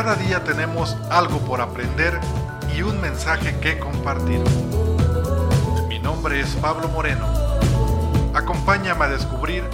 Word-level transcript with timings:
cada 0.00 0.14
día 0.14 0.44
tenemos 0.44 0.96
algo 1.10 1.40
por 1.40 1.60
aprender 1.60 2.20
y 2.72 2.82
un 2.82 3.00
mensaje 3.00 3.58
que 3.58 3.80
compartir. 3.80 4.38
Mi 5.88 5.98
nombre 5.98 6.38
es 6.38 6.50
Pablo 6.62 6.86
Moreno. 6.90 7.26
Acompáñame 8.32 9.06
a 9.06 9.08
descubrir 9.08 9.64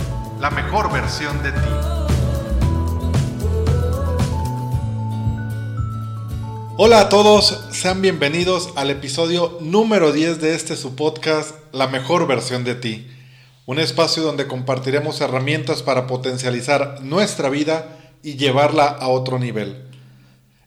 la 0.41 0.49
mejor 0.49 0.91
versión 0.91 1.43
de 1.43 1.53
ti. 1.53 1.59
Hola 6.79 7.01
a 7.01 7.09
todos, 7.11 7.67
sean 7.71 8.01
bienvenidos 8.01 8.71
al 8.77 8.89
episodio 8.89 9.59
número 9.61 10.11
10 10.11 10.41
de 10.41 10.55
este 10.55 10.75
su 10.77 10.97
podcast, 10.97 11.55
La 11.71 11.87
mejor 11.87 12.27
versión 12.27 12.65
de 12.65 12.75
ti. 12.75 13.07
Un 13.67 13.79
espacio 13.79 14.23
donde 14.23 14.47
compartiremos 14.47 15.21
herramientas 15.21 15.83
para 15.83 16.07
potencializar 16.07 17.03
nuestra 17.03 17.51
vida 17.51 17.99
y 18.23 18.37
llevarla 18.37 18.87
a 18.87 19.09
otro 19.09 19.39
nivel. 19.39 19.84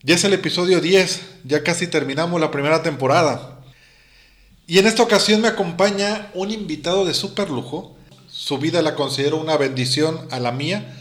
Ya 0.04 0.14
es 0.14 0.23
el 0.23 0.34
episodio 0.34 0.80
10, 0.80 1.21
ya 1.44 1.63
casi 1.63 1.88
terminamos 1.88 2.40
la 2.40 2.52
primera 2.52 2.84
temporada. 2.84 3.59
Y 4.67 4.77
en 4.77 4.85
esta 4.85 5.02
ocasión 5.02 5.41
me 5.41 5.48
acompaña 5.48 6.30
un 6.35 6.52
invitado 6.52 7.04
de 7.04 7.16
súper 7.16 7.49
lujo. 7.49 7.98
Su 8.27 8.59
vida 8.59 8.84
la 8.84 8.94
considero 8.94 9.38
una 9.38 9.57
bendición 9.57 10.27
a 10.30 10.40
la 10.40 10.52
mía, 10.52 10.95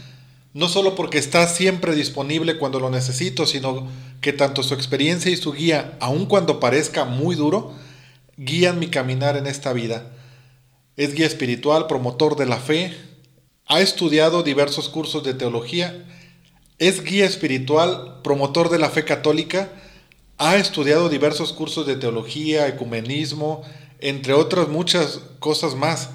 no 0.55 0.67
solo 0.67 0.95
porque 0.95 1.19
está 1.19 1.47
siempre 1.47 1.93
disponible 1.93 2.57
cuando 2.57 2.79
lo 2.79 2.89
necesito, 2.89 3.45
sino 3.45 3.87
que 4.19 4.33
tanto 4.33 4.63
su 4.63 4.73
experiencia 4.73 5.31
y 5.31 5.37
su 5.37 5.53
guía, 5.53 5.95
aun 5.99 6.25
cuando 6.25 6.59
parezca 6.59 7.05
muy 7.05 7.35
duro, 7.35 7.75
guían 8.35 8.79
mi 8.79 8.87
caminar 8.87 9.37
en 9.37 9.45
esta 9.45 9.73
vida. 9.73 10.11
Es 10.95 11.13
guía 11.13 11.27
espiritual, 11.27 11.85
promotor 11.85 12.35
de 12.35 12.47
la 12.47 12.57
fe, 12.57 12.97
ha 13.67 13.79
estudiado 13.79 14.41
diversos 14.41 14.89
cursos 14.89 15.23
de 15.23 15.35
teología 15.35 16.03
es 16.79 17.03
guía 17.03 17.25
espiritual, 17.25 18.21
promotor 18.23 18.69
de 18.69 18.79
la 18.79 18.89
fe 18.89 19.03
católica, 19.03 19.69
ha 20.37 20.57
estudiado 20.57 21.09
diversos 21.09 21.53
cursos 21.53 21.87
de 21.87 21.95
teología, 21.95 22.67
ecumenismo, 22.67 23.63
entre 23.99 24.33
otras 24.33 24.67
muchas 24.67 25.21
cosas 25.39 25.75
más. 25.75 26.09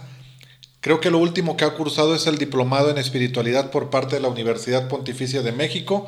Creo 0.81 1.01
que 1.01 1.11
lo 1.11 1.19
último 1.19 1.57
que 1.57 1.65
ha 1.65 1.75
cursado 1.75 2.15
es 2.15 2.27
el 2.27 2.39
diplomado 2.39 2.91
en 2.91 2.99
espiritualidad 2.99 3.71
por 3.71 3.91
parte 3.91 4.17
de 4.17 4.23
la 4.23 4.29
Universidad 4.29 4.89
Pontificia 4.89 5.43
de 5.43 5.53
México 5.53 6.07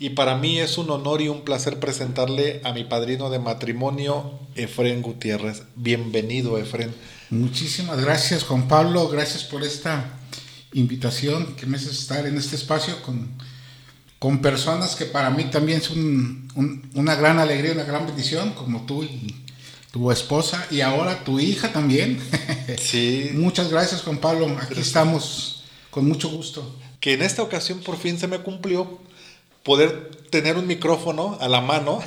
y 0.00 0.10
para 0.10 0.36
mí 0.36 0.60
es 0.60 0.78
un 0.78 0.90
honor 0.90 1.20
y 1.20 1.28
un 1.28 1.42
placer 1.42 1.80
presentarle 1.80 2.60
a 2.62 2.72
mi 2.72 2.84
padrino 2.84 3.30
de 3.30 3.40
matrimonio, 3.40 4.38
Efren 4.54 5.02
Gutiérrez. 5.02 5.64
Bienvenido, 5.74 6.58
Efren. 6.58 6.94
Muchísimas 7.30 8.00
gracias, 8.00 8.44
Juan 8.44 8.68
Pablo. 8.68 9.08
Gracias 9.08 9.42
por 9.42 9.64
esta 9.64 10.18
invitación 10.72 11.56
que 11.56 11.66
me 11.66 11.76
hace 11.76 11.90
estar 11.90 12.26
en 12.26 12.38
este 12.38 12.54
espacio 12.54 13.02
con 13.02 13.28
con 14.18 14.40
personas 14.40 14.96
que 14.96 15.04
para 15.04 15.30
mí 15.30 15.44
también 15.44 15.80
son 15.80 16.48
una 16.94 17.14
gran 17.14 17.38
alegría, 17.38 17.72
una 17.72 17.84
gran 17.84 18.06
bendición, 18.06 18.52
como 18.52 18.84
tú 18.84 19.04
y 19.04 19.34
tu 19.92 20.10
esposa 20.10 20.66
y 20.70 20.80
ahora 20.80 21.24
tu 21.24 21.40
hija 21.40 21.72
también. 21.72 22.20
Sí. 22.78 23.30
Muchas 23.34 23.70
gracias, 23.70 24.02
Juan 24.02 24.18
Pablo. 24.18 24.46
Aquí 24.60 24.80
estamos 24.80 25.64
con 25.90 26.06
mucho 26.06 26.28
gusto. 26.28 26.76
Que 27.00 27.14
en 27.14 27.22
esta 27.22 27.42
ocasión 27.42 27.80
por 27.80 27.96
fin 27.96 28.18
se 28.18 28.28
me 28.28 28.38
cumplió 28.40 28.98
poder 29.62 30.10
tener 30.30 30.56
un 30.56 30.66
micrófono 30.66 31.38
a 31.40 31.48
la 31.48 31.60
mano 31.60 32.00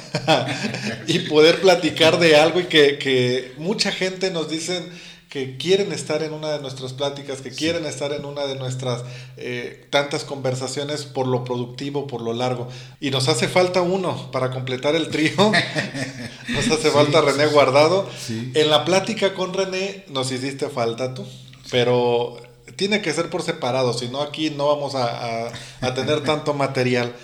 y 1.08 1.20
poder 1.20 1.62
platicar 1.62 2.20
de 2.20 2.36
algo 2.36 2.59
y 2.59 2.66
que, 2.66 2.98
que 3.00 3.54
mucha 3.58 3.92
gente 3.92 4.30
nos 4.32 4.50
dicen 4.50 4.88
que 5.32 5.56
quieren 5.56 5.94
estar 5.94 6.22
en 6.24 6.34
una 6.34 6.50
de 6.50 6.60
nuestras 6.60 6.92
pláticas, 6.92 7.40
que 7.40 7.52
quieren 7.52 7.86
estar 7.86 8.12
en 8.12 8.26
una 8.26 8.46
de 8.48 8.56
nuestras 8.56 9.06
eh, 9.38 9.88
tantas 9.90 10.26
conversaciones 10.26 11.06
por 11.06 11.26
lo 11.26 11.46
productivo, 11.46 12.06
por 12.06 12.20
lo 12.20 12.34
largo. 12.34 12.68
Y 13.00 13.12
nos 13.12 13.30
hace 13.30 13.48
falta 13.48 13.82
uno 13.82 14.30
para 14.34 14.52
completar 14.52 14.94
el 14.94 15.08
trío. 15.08 15.32
nos 16.50 16.70
hace 16.70 16.92
falta 16.92 17.22
René 17.22 17.46
Guardado. 17.46 18.10
En 18.30 18.70
la 18.70 18.84
plática 18.84 19.34
con 19.34 19.54
René 19.54 20.04
nos 20.10 20.30
hiciste 20.33 20.67
falta 20.67 21.14
tú, 21.14 21.26
pero 21.72 22.36
tiene 22.76 23.02
que 23.02 23.14
ser 23.14 23.30
por 23.30 23.42
separado, 23.42 23.94
si 23.94 24.10
no 24.10 24.22
aquí 24.22 24.50
no 24.50 24.67
vamos 24.67 24.95
a, 24.95 25.50
a 25.80 25.94
tener 25.94 26.20
tanto 26.26 26.54
material. 26.54 27.16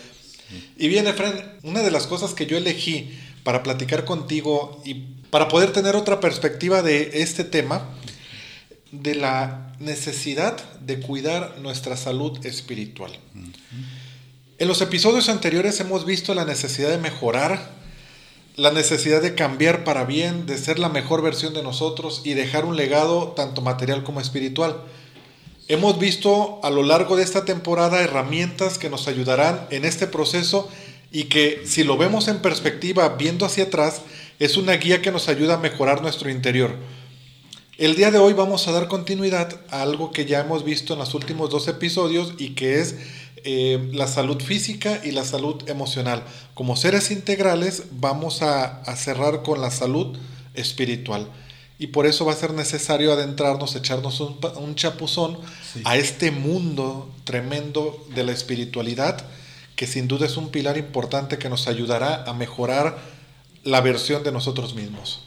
Y 0.77 0.87
bien, 0.87 1.07
Efren, 1.07 1.59
una 1.63 1.81
de 1.81 1.91
las 1.91 2.07
cosas 2.07 2.33
que 2.33 2.45
yo 2.45 2.55
elegí 2.55 3.19
para 3.43 3.63
platicar 3.63 4.05
contigo 4.05 4.81
y 4.85 4.93
para 5.29 5.49
poder 5.49 5.73
tener 5.73 5.95
otra 5.97 6.21
perspectiva 6.21 6.81
de 6.81 7.21
este 7.21 7.43
tema, 7.43 7.89
de 8.91 9.15
la 9.15 9.73
necesidad 9.79 10.57
de 10.79 10.99
cuidar 10.99 11.57
nuestra 11.59 11.97
salud 11.97 12.45
espiritual. 12.45 13.11
En 14.59 14.67
los 14.67 14.81
episodios 14.81 15.29
anteriores 15.29 15.79
hemos 15.79 16.05
visto 16.05 16.33
la 16.33 16.45
necesidad 16.45 16.89
de 16.89 16.97
mejorar, 16.97 17.71
la 18.55 18.71
necesidad 18.71 19.21
de 19.21 19.35
cambiar 19.35 19.83
para 19.83 20.03
bien, 20.03 20.45
de 20.45 20.57
ser 20.57 20.79
la 20.79 20.89
mejor 20.89 21.21
versión 21.21 21.53
de 21.53 21.61
nosotros 21.61 22.21
y 22.23 22.33
dejar 22.33 22.65
un 22.65 22.75
legado 22.75 23.33
tanto 23.35 23.61
material 23.61 24.03
como 24.03 24.19
espiritual. 24.19 24.77
Hemos 25.67 25.99
visto 25.99 26.59
a 26.63 26.69
lo 26.69 26.81
largo 26.81 27.17
de 27.17 27.23
esta 27.23 27.45
temporada 27.45 28.01
herramientas 28.01 28.77
que 28.77 28.89
nos 28.89 29.07
ayudarán 29.07 29.67
en 29.69 29.85
este 29.85 30.07
proceso 30.07 30.69
y 31.11 31.25
que 31.25 31.63
si 31.65 31.83
lo 31.83 31.97
vemos 31.97 32.27
en 32.27 32.39
perspectiva, 32.39 33.09
viendo 33.09 33.45
hacia 33.45 33.65
atrás, 33.65 34.01
es 34.39 34.57
una 34.57 34.73
guía 34.73 35.01
que 35.01 35.11
nos 35.11 35.29
ayuda 35.29 35.55
a 35.55 35.59
mejorar 35.59 36.01
nuestro 36.01 36.29
interior. 36.29 36.75
El 37.77 37.95
día 37.95 38.09
de 38.09 38.17
hoy 38.17 38.33
vamos 38.33 38.67
a 38.67 38.71
dar 38.71 38.87
continuidad 38.87 39.61
a 39.69 39.83
algo 39.83 40.11
que 40.11 40.25
ya 40.25 40.39
hemos 40.39 40.63
visto 40.63 40.93
en 40.93 40.99
los 40.99 41.13
últimos 41.13 41.51
dos 41.51 41.67
episodios 41.67 42.33
y 42.39 42.55
que 42.55 42.79
es 42.79 42.95
eh, 43.43 43.91
la 43.93 44.07
salud 44.07 44.41
física 44.41 44.99
y 45.03 45.11
la 45.11 45.23
salud 45.23 45.61
emocional. 45.69 46.23
Como 46.55 46.75
seres 46.75 47.11
integrales 47.11 47.83
vamos 47.91 48.41
a, 48.41 48.83
cerrar 48.95 49.43
con 49.43 49.61
la 49.61 49.69
salud 49.69 50.17
espiritual. 50.55 51.27
Y 51.77 51.87
por 51.87 52.07
eso 52.07 52.25
va 52.25 52.33
a 52.33 52.35
ser 52.35 52.51
necesario 52.51 53.13
adentrarnos, 53.13 53.75
echarnos 53.75 54.21
un, 54.21 54.73
chapuzón 54.73 55.37
a 55.83 55.97
este 55.97 56.31
mundo 56.31 57.11
tremendo 57.25 58.07
de 58.15 58.23
la 58.23 58.31
espiritualidad, 58.31 59.23
que 59.75 59.85
sin 59.85 60.07
duda 60.07 60.25
es 60.25 60.35
un 60.35 60.49
pilar 60.49 60.79
importante 60.79 61.37
que 61.37 61.47
nos 61.47 61.67
ayudará 61.67 62.23
a 62.23 62.33
mejorar 62.33 62.97
la 63.63 63.81
versión 63.81 64.23
de 64.23 64.31
nosotros 64.31 64.73
mismos. 64.73 65.26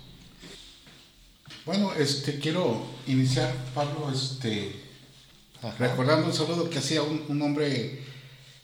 Bueno, 1.71 1.93
este 1.97 2.41
quiero 2.41 2.85
iniciar, 3.07 3.55
Pablo, 3.73 4.11
este, 4.13 4.75
recordando 5.79 6.27
un 6.27 6.33
saludo 6.33 6.69
que 6.69 6.81
hacía 6.81 7.01
un, 7.01 7.41
hombre 7.41 8.03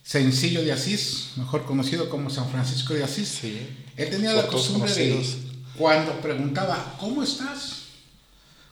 sencillo 0.02 0.64
de 0.64 0.72
Asís, 0.72 1.28
mejor 1.36 1.64
conocido 1.64 2.08
como 2.08 2.30
San 2.30 2.50
Francisco 2.50 2.94
de 2.94 3.04
Asís. 3.04 3.28
Sí. 3.28 3.86
Él 3.96 4.10
tenía 4.10 4.32
la 4.32 4.48
costumbre 4.48 4.92
de, 4.92 5.24
cuando 5.78 6.20
preguntaba, 6.20 6.96
¿cómo 6.98 7.22
estás? 7.22 7.82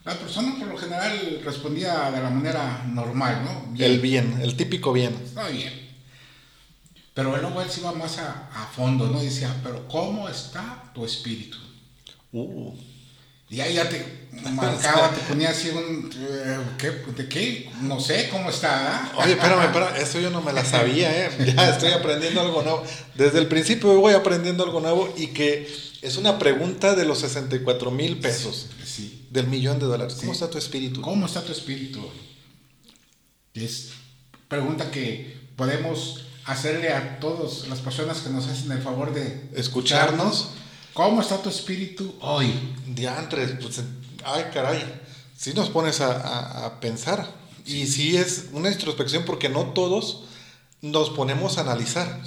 La 0.04 0.18
persona 0.18 0.56
por 0.58 0.66
lo 0.66 0.78
general 0.78 1.40
respondía 1.44 2.10
de 2.10 2.20
la 2.20 2.30
manera 2.30 2.84
normal, 2.88 3.44
¿no? 3.44 3.84
El 3.84 4.00
bien, 4.00 4.40
el 4.42 4.56
típico 4.56 4.92
bien. 4.92 5.14
Está 5.24 5.46
bien. 5.46 5.72
Pero 7.14 7.36
luego 7.36 7.62
él 7.62 7.70
se 7.70 7.82
iba 7.82 7.92
más 7.92 8.18
a, 8.18 8.50
a, 8.52 8.66
fondo, 8.66 9.08
¿no? 9.08 9.22
decía, 9.22 9.54
pero 9.62 9.86
¿cómo 9.86 10.28
está 10.28 10.90
tu 10.92 11.04
espíritu? 11.04 11.58
Uh. 12.32 12.74
Y 13.54 13.60
ahí 13.60 13.74
ya 13.74 13.88
te 13.88 14.04
marcaba, 14.50 15.12
te 15.12 15.20
ponía 15.28 15.50
así 15.50 15.68
un... 15.68 16.10
Eh, 16.12 16.58
¿qué, 16.76 16.90
¿De 16.90 17.28
qué? 17.28 17.70
No 17.82 18.00
sé 18.00 18.28
cómo 18.28 18.50
está. 18.50 19.12
¿eh? 19.14 19.20
Oye, 19.22 19.32
espérame, 19.34 19.66
espérame, 19.66 19.96
eso 19.96 20.18
yo 20.18 20.30
no 20.30 20.42
me 20.42 20.52
la 20.52 20.64
sabía, 20.64 21.26
¿eh? 21.26 21.30
Ya 21.56 21.70
estoy 21.70 21.92
aprendiendo 21.92 22.40
algo 22.40 22.62
nuevo. 22.62 22.82
Desde 23.14 23.38
el 23.38 23.46
principio 23.46 23.94
voy 24.00 24.14
aprendiendo 24.14 24.64
algo 24.64 24.80
nuevo 24.80 25.14
y 25.16 25.28
que 25.28 25.72
es 26.02 26.16
una 26.16 26.36
pregunta 26.40 26.96
de 26.96 27.04
los 27.04 27.20
64 27.20 27.92
mil 27.92 28.18
pesos. 28.18 28.70
Sí. 28.84 29.28
Del 29.30 29.46
millón 29.46 29.78
de 29.78 29.86
dólares. 29.86 30.16
¿Cómo 30.18 30.32
está 30.32 30.50
tu 30.50 30.58
espíritu? 30.58 31.00
¿Cómo 31.00 31.24
está 31.26 31.40
tu 31.44 31.52
espíritu? 31.52 32.10
Es 33.54 33.90
pregunta 34.48 34.90
que 34.90 35.38
podemos 35.54 36.24
hacerle 36.44 36.92
a 36.92 37.20
todas 37.20 37.68
las 37.68 37.78
personas 37.78 38.18
que 38.18 38.30
nos 38.30 38.48
hacen 38.48 38.72
el 38.72 38.82
favor 38.82 39.14
de 39.14 39.48
escucharnos. 39.54 40.50
¿Cómo 40.94 41.20
está 41.20 41.42
tu 41.42 41.48
espíritu 41.48 42.14
hoy? 42.20 42.54
Diantres, 42.86 43.50
pues, 43.60 43.82
ay 44.24 44.44
caray, 44.54 44.80
si 45.36 45.52
nos 45.52 45.68
pones 45.68 46.00
a, 46.00 46.78
pensar. 46.80 47.28
Y 47.66 47.86
sí 47.88 48.16
es 48.16 48.46
una 48.52 48.70
introspección 48.70 49.24
porque 49.24 49.48
no 49.48 49.72
todos 49.72 50.22
nos 50.82 51.10
ponemos 51.10 51.58
a 51.58 51.62
analizar. 51.62 52.20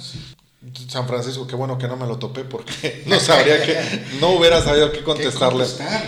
San 0.88 1.08
Francisco, 1.08 1.46
qué 1.46 1.54
bueno 1.56 1.78
que 1.78 1.88
no 1.88 1.96
me 1.96 2.06
lo 2.06 2.18
topé 2.18 2.44
porque 2.44 3.04
no 3.06 3.18
sabría 3.18 3.64
que, 3.64 4.04
no 4.20 4.32
hubiera 4.32 4.62
sabido 4.62 4.92
qué 4.92 5.02
contestarle. 5.04 5.64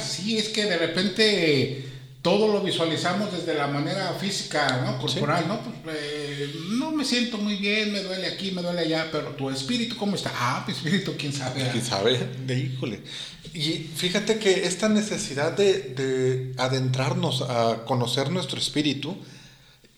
Sí, 0.06 0.36
es 0.36 0.50
que 0.50 0.66
de 0.66 0.76
repente 0.76 1.89
todo 2.22 2.48
lo 2.48 2.60
visualizamos 2.60 3.32
desde 3.32 3.54
la 3.54 3.66
manera 3.66 4.12
física, 4.14 4.82
¿no? 4.84 4.98
Corporal, 4.98 5.48
¿no? 5.48 5.60
Pues, 5.60 5.96
eh, 5.96 6.54
no 6.72 6.90
me 6.92 7.04
siento 7.04 7.38
muy 7.38 7.56
bien, 7.56 7.92
me 7.92 8.02
duele 8.02 8.26
aquí, 8.26 8.50
me 8.50 8.60
duele 8.60 8.80
allá, 8.80 9.08
pero 9.10 9.28
tu 9.30 9.48
espíritu, 9.48 9.96
¿cómo 9.96 10.16
está? 10.16 10.30
Ah, 10.34 10.64
mi 10.66 10.74
espíritu, 10.74 11.14
quién 11.16 11.32
sabe. 11.32 11.66
¿Quién 11.70 11.84
sabe? 11.84 12.18
De 12.46 12.58
híjole. 12.58 13.00
Y 13.54 13.90
fíjate 13.96 14.38
que 14.38 14.66
esta 14.66 14.88
necesidad 14.88 15.52
de, 15.52 15.80
de 15.80 16.52
adentrarnos 16.58 17.42
a 17.42 17.84
conocer 17.86 18.30
nuestro 18.30 18.58
espíritu 18.58 19.16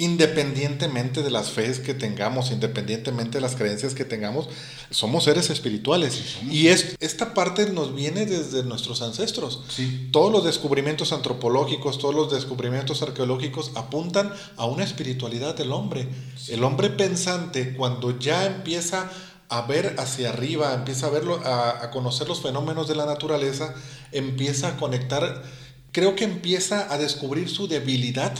independientemente 0.02 1.22
de 1.22 1.30
las 1.30 1.52
fees 1.52 1.78
que 1.78 1.94
tengamos, 1.94 2.50
independientemente 2.50 3.38
de 3.38 3.40
las 3.40 3.54
creencias 3.54 3.94
que 3.94 4.04
tengamos, 4.04 4.48
somos 4.90 5.22
seres 5.22 5.48
espirituales. 5.48 6.38
Y 6.50 6.66
es, 6.66 6.96
esta 6.98 7.34
parte 7.34 7.70
nos 7.70 7.94
viene 7.94 8.26
desde 8.26 8.64
nuestros 8.64 9.00
ancestros. 9.00 9.62
Todos 10.10 10.32
los 10.32 10.44
descubrimientos 10.44 11.12
antropológicos, 11.12 11.98
todos 11.98 12.16
los 12.16 12.32
descubrimientos 12.32 13.00
arqueológicos 13.02 13.70
apuntan 13.76 14.32
a 14.56 14.66
una 14.66 14.82
espiritualidad 14.82 15.54
del 15.54 15.70
hombre. 15.70 16.08
El 16.48 16.64
hombre 16.64 16.90
pensante, 16.90 17.76
cuando 17.76 18.18
ya 18.18 18.46
empieza 18.46 19.08
a 19.48 19.62
ver 19.62 19.94
hacia 20.00 20.30
arriba, 20.30 20.74
empieza 20.74 21.06
a 21.06 21.10
verlo, 21.10 21.40
a, 21.44 21.84
a 21.84 21.90
conocer 21.92 22.26
los 22.26 22.42
fenómenos 22.42 22.88
de 22.88 22.96
la 22.96 23.06
naturaleza, 23.06 23.72
empieza 24.10 24.66
a 24.66 24.76
conectar, 24.78 25.44
creo 25.92 26.16
que 26.16 26.24
empieza 26.24 26.92
a 26.92 26.98
descubrir 26.98 27.48
su 27.48 27.68
debilidad 27.68 28.34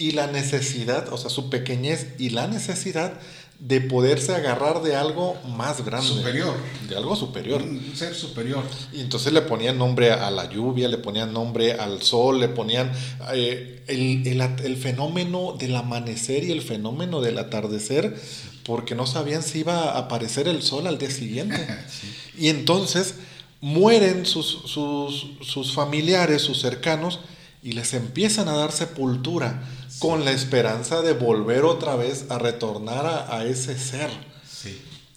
y 0.00 0.12
la 0.12 0.26
necesidad, 0.26 1.12
o 1.12 1.18
sea, 1.18 1.28
su 1.28 1.50
pequeñez 1.50 2.14
y 2.18 2.30
la 2.30 2.46
necesidad 2.46 3.12
de 3.58 3.82
poderse 3.82 4.34
agarrar 4.34 4.82
de 4.82 4.96
algo 4.96 5.36
más 5.46 5.84
grande. 5.84 6.08
Superior. 6.08 6.54
De 6.88 6.96
algo 6.96 7.14
superior. 7.14 7.60
Un 7.60 7.94
ser 7.94 8.14
superior. 8.14 8.64
Y 8.94 9.02
entonces 9.02 9.34
le 9.34 9.42
ponían 9.42 9.76
nombre 9.76 10.10
a 10.10 10.30
la 10.30 10.48
lluvia, 10.48 10.88
le 10.88 10.96
ponían 10.96 11.34
nombre 11.34 11.74
al 11.74 12.00
sol, 12.00 12.40
le 12.40 12.48
ponían 12.48 12.90
eh, 13.34 13.84
el, 13.88 14.76
fenómeno 14.78 15.54
del 15.58 15.76
amanecer 15.76 16.44
y 16.44 16.52
el 16.52 16.62
fenómeno 16.62 17.20
del 17.20 17.36
atardecer, 17.36 18.18
porque 18.64 18.94
no 18.94 19.06
sabían 19.06 19.42
si 19.42 19.58
iba 19.58 19.90
a 19.90 19.98
aparecer 19.98 20.48
el 20.48 20.62
sol 20.62 20.86
al 20.86 20.96
día 20.98 21.10
siguiente. 21.10 21.58
Y 22.38 22.48
entonces 22.48 23.16
mueren 23.60 24.24
sus, 24.24 24.62
sus, 24.64 25.32
sus 25.42 25.74
familiares, 25.74 26.40
sus 26.40 26.58
cercanos, 26.58 27.20
y 27.62 27.72
les 27.72 27.92
empiezan 27.92 28.48
a 28.48 28.56
dar 28.56 28.72
sepultura 28.72 29.62
con 30.00 30.24
la 30.24 30.32
esperanza 30.32 31.02
de 31.02 31.12
volver 31.12 31.64
otra 31.64 31.94
vez 31.94 32.24
a 32.30 32.38
retornar 32.38 33.26
a, 33.28 33.44
ese 33.44 33.78
ser. 33.78 34.10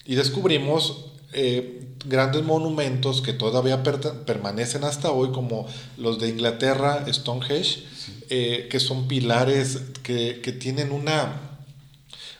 Y 0.06 0.15
descubrimos 0.15 1.06
eh, 1.31 1.88
grandes 2.06 2.44
monumentos 2.44 3.21
que 3.21 3.31
todavía 3.31 3.81
permanecen 3.81 4.83
hasta 4.83 5.09
hoy, 5.09 5.31
como 5.31 5.65
los 5.97 6.19
de 6.19 6.27
Inglaterra, 6.27 7.06
Stonehenge, 7.07 7.85
eh, 8.30 8.68
que 8.69 8.81
son 8.81 9.07
pilares 9.07 9.80
que, 10.03 10.33
tienen 10.59 10.91
una, 10.91 11.59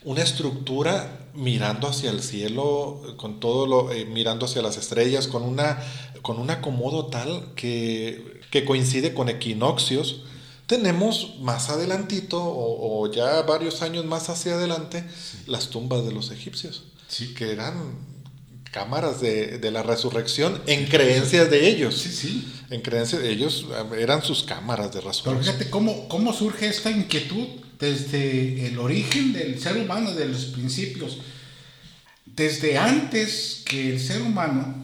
una 0.04 0.22
estructura 0.22 1.30
mirando 1.34 1.88
hacia 1.88 2.12
el 2.12 2.22
cielo, 2.22 3.02
con 3.16 3.40
todo 3.40 3.68
lo, 3.68 3.94
eh, 3.94 4.04
mirando 4.04 4.48
hacia 4.48 4.62
las 4.62 4.76
estrellas, 4.76 5.28
con, 5.28 5.44
una, 5.44 5.82
con 6.22 6.40
un 6.40 6.50
acomodo 6.50 7.06
tal 7.06 7.54
que, 7.56 8.42
que 8.52 8.66
coincide 8.66 9.14
con 9.14 9.30
equinoccios 9.30 10.24
tenemos 10.68 11.36
más 11.42 11.70
adelantito, 11.70 12.42
o, 12.42 13.12
ya 13.12 13.42
varios 13.42 13.82
años 13.82 14.06
más 14.06 14.30
hacia 14.30 14.54
adelante, 14.54 15.04
las 15.48 15.70
tumbas 15.70 16.06
de 16.06 16.12
los 16.12 16.32
egipcios, 16.32 16.84
que 17.38 17.52
eran 17.52 18.14
cámaras 18.72 19.22
de, 19.22 19.70
la 19.72 19.84
resurrección 19.84 20.62
en 20.66 20.88
creencias 20.88 21.50
de 21.50 21.70
ellos. 21.70 21.96
Sí, 21.96 22.10
sí. 22.10 22.54
En 22.70 22.82
creencias 22.82 23.22
de 23.22 23.32
ellos 23.32 23.68
eran 23.98 24.24
sus 24.24 24.44
cámaras 24.44 24.92
de 24.94 25.02
resurrección. 25.02 25.36
Pero 25.36 25.44
fíjate 25.44 25.70
cómo, 25.70 26.08
cómo 26.08 26.34
surge 26.34 26.68
esta 26.68 26.90
inquietud 26.90 27.48
desde 27.80 28.68
el 28.68 28.80
origen 28.80 29.34
del 29.34 29.60
ser 29.62 29.78
humano, 29.78 30.14
de 30.14 30.26
los 30.26 30.46
principios. 30.46 31.20
Desde 32.26 32.78
antes 32.80 33.62
que 33.66 33.92
el 33.92 34.00
ser 34.00 34.22
humano 34.24 34.83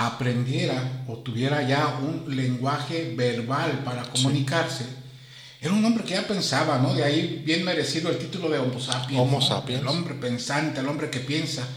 aprendiera 0.00 1.04
o 1.08 1.18
tuviera 1.18 1.62
ya 1.62 1.98
un 2.00 2.34
lenguaje 2.34 3.12
verbal 3.14 3.82
para 3.84 4.02
comunicarse, 4.04 4.86
era 5.60 5.74
un 5.74 5.84
hombre 5.84 6.04
que 6.04 6.14
ya 6.14 6.26
pensaba, 6.26 6.78
¿no? 6.78 6.94
De 6.94 7.04
ahí 7.04 7.42
bien 7.44 7.64
merecido 7.64 8.08
el 8.08 8.16
título 8.16 8.48
de 8.48 8.58
Homo 8.58 8.80
sapiens. 8.80 9.20
Homo 9.20 9.42
sapiens. 9.42 9.82
El 9.82 9.88
hombre 9.88 10.14
pensante, 10.14 10.80
el 10.80 10.88
hombre 10.88 11.10
que 11.10 11.20
piensa. 11.20 11.68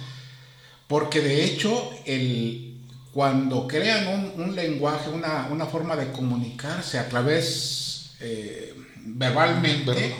Porque 0.87 1.19
de 1.19 1.43
hecho, 1.43 1.91
el, 2.05 2.77
cuando 3.11 3.67
crean 3.67 4.31
un, 4.37 4.55
lenguaje, 4.55 5.09
una, 5.09 5.65
forma 5.65 5.97
de 5.97 6.13
comunicarse 6.13 6.99
a 6.99 7.09
través 7.09 8.11
eh, 8.21 8.73
verbalmente, 8.99 10.15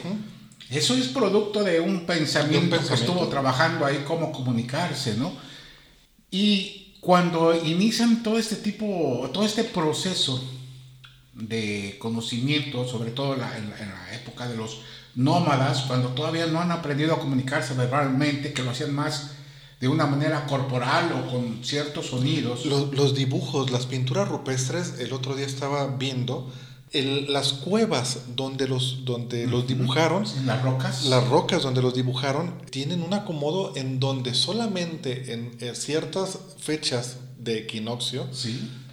eso 0.69 0.93
es 0.95 1.07
producto 1.07 1.63
de 1.63 1.79
un 1.79 2.05
pensamiento, 2.05 2.65
un 2.65 2.69
pensamiento 2.69 2.87
que 2.89 2.93
estuvo 2.95 3.29
trabajando 3.29 3.85
ahí, 3.85 4.03
cómo 4.05 4.33
comunicarse, 4.33 5.15
¿no? 5.15 5.31
Y 6.29 6.82
cuando 7.03 7.53
inician 7.53 8.23
todo 8.23 8.39
este 8.39 8.55
tipo, 8.55 9.29
todo 9.33 9.43
este 9.43 9.65
proceso 9.65 10.41
de 11.33 11.97
conocimiento, 11.99 12.87
sobre 12.87 13.11
todo 13.11 13.33
en 13.33 13.41
la, 13.41 14.13
época 14.13 14.47
de 14.47 14.55
los 14.55 14.79
nómadas, 15.13 15.81
cuando 15.81 16.09
todavía 16.09 16.45
no 16.45 16.61
han 16.61 16.71
aprendido 16.71 17.13
a 17.13 17.19
comunicarse 17.19 17.73
verbalmente, 17.73 18.53
que 18.53 18.63
lo 18.63 18.71
hacían 18.71 18.95
más 18.95 19.31
de 19.81 19.89
una 19.89 20.05
manera 20.05 20.45
corporal 20.45 21.11
o 21.11 21.29
con 21.29 21.65
ciertos 21.65 22.07
sonidos. 22.07 22.65
los, 22.65 23.13
dibujos, 23.13 23.69
las 23.69 23.85
pinturas 23.85 24.29
rupestres, 24.29 24.99
el 24.99 25.11
otro 25.11 25.35
día 25.35 25.45
estaba 25.45 25.87
viendo 25.97 26.49
las 27.01 27.53
cuevas 27.53 28.19
donde 28.35 28.67
los, 28.67 29.03
donde 29.03 29.47
los 29.47 29.67
dibujaron, 29.67 30.25
las 30.45 30.61
rocas. 30.61 31.05
Las 31.05 31.27
rocas 31.27 31.63
donde 31.63 31.81
los 31.81 31.95
dibujaron 31.95 32.61
tienen 32.69 33.01
un 33.01 33.13
acomodo 33.13 33.73
en 33.75 33.99
donde 33.99 34.35
solamente 34.35 35.33
en, 35.33 35.75
ciertas 35.75 36.37
fechas 36.59 37.17
de 37.39 37.59
equinoccio 37.59 38.27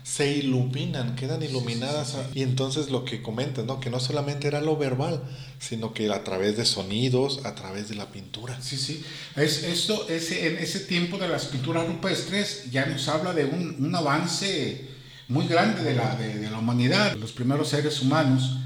se 0.03 0.33
iluminan, 0.33 1.15
quedan 1.15 1.43
iluminadas. 1.43 2.17
y 2.35 2.43
entonces 2.43 2.91
lo 2.91 3.05
que 3.05 3.21
comentas, 3.21 3.67
¿no? 3.67 3.81
que 3.81 3.91
no 3.91 4.01
solamente 4.01 4.49
era 4.49 4.63
lo 4.63 4.79
verbal, 4.79 5.23
sino 5.59 5.93
que 5.93 6.11
a 6.11 6.25
través 6.25 6.57
de 6.57 6.65
sonidos, 6.65 7.45
a 7.45 7.55
través 7.55 7.91
de 7.91 7.97
la 7.97 8.07
pintura. 8.07 8.59
Sí, 8.63 8.79
sí. 8.79 9.05
Es, 9.37 9.63
esto, 9.63 10.09
ese, 10.09 10.49
en 10.49 10.57
ese 10.57 10.81
tiempo 10.81 11.19
de 11.19 11.29
las 11.29 11.45
pinturas 11.45 11.87
rupestres 11.87 12.71
ya 12.71 12.87
nos 12.87 13.09
habla 13.09 13.35
de 13.35 13.45
un, 13.45 13.77
un 13.79 13.95
avance 13.95 14.90
muy 15.31 15.47
grande 15.47 15.83
de 15.83 15.95
la, 15.95 16.17
de, 16.17 16.51
la 16.51 16.59
humanidad, 16.59 17.15
los 17.15 17.33
primeros 17.33 17.69
seres 17.69 18.03
humanos, 18.03 18.57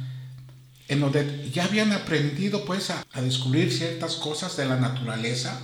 en 0.88 1.00
donde 1.00 1.50
ya 1.52 1.64
habían 1.64 1.92
aprendido 1.92 2.64
pues 2.64 2.90
a, 2.90 3.04
descubrir 3.20 3.72
ciertas 3.72 4.16
cosas 4.16 4.56
de 4.56 4.64
la 4.64 4.76
naturaleza, 4.76 5.60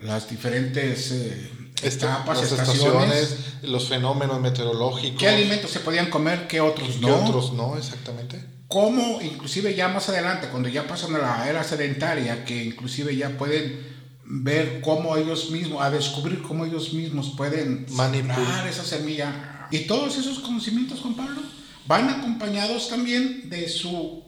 las 0.00 0.28
diferentes 0.28 1.10
eh, 1.12 1.50
etapas, 1.82 2.42
estaciones, 2.42 3.38
los 3.62 3.88
fenómenos 3.88 4.38
meteorológicos. 4.40 5.18
¿Qué 5.18 5.28
alimentos 5.28 5.70
se 5.70 5.80
podían 5.80 6.10
comer, 6.10 6.46
qué 6.46 6.60
otros 6.60 7.00
no? 7.00 7.08
¿Qué 7.08 7.12
otros 7.12 7.52
no, 7.54 7.76
exactamente? 7.78 8.44
Cómo, 8.68 9.20
inclusive 9.22 9.74
ya 9.74 9.88
más 9.88 10.10
adelante, 10.10 10.48
cuando 10.48 10.68
ya 10.68 10.86
pasan 10.86 11.14
a 11.14 11.18
la 11.18 11.48
era 11.48 11.64
sedentaria, 11.64 12.44
que 12.44 12.64
inclusive 12.64 13.16
ya 13.16 13.30
pueden 13.30 13.93
ver 14.26 14.80
cómo 14.80 15.16
ellos 15.16 15.50
mismos, 15.50 15.82
a 15.82 15.90
descubrir 15.90 16.42
cómo 16.42 16.64
ellos 16.64 16.92
mismos 16.92 17.34
pueden 17.36 17.86
manipular 17.90 18.66
esa 18.66 18.84
semilla. 18.84 19.68
Y 19.70 19.80
todos 19.80 20.16
esos 20.16 20.38
conocimientos, 20.40 21.00
Juan 21.00 21.14
Pablo, 21.14 21.42
van 21.86 22.08
acompañados 22.08 22.88
también 22.88 23.48
de 23.50 23.68
su 23.68 24.22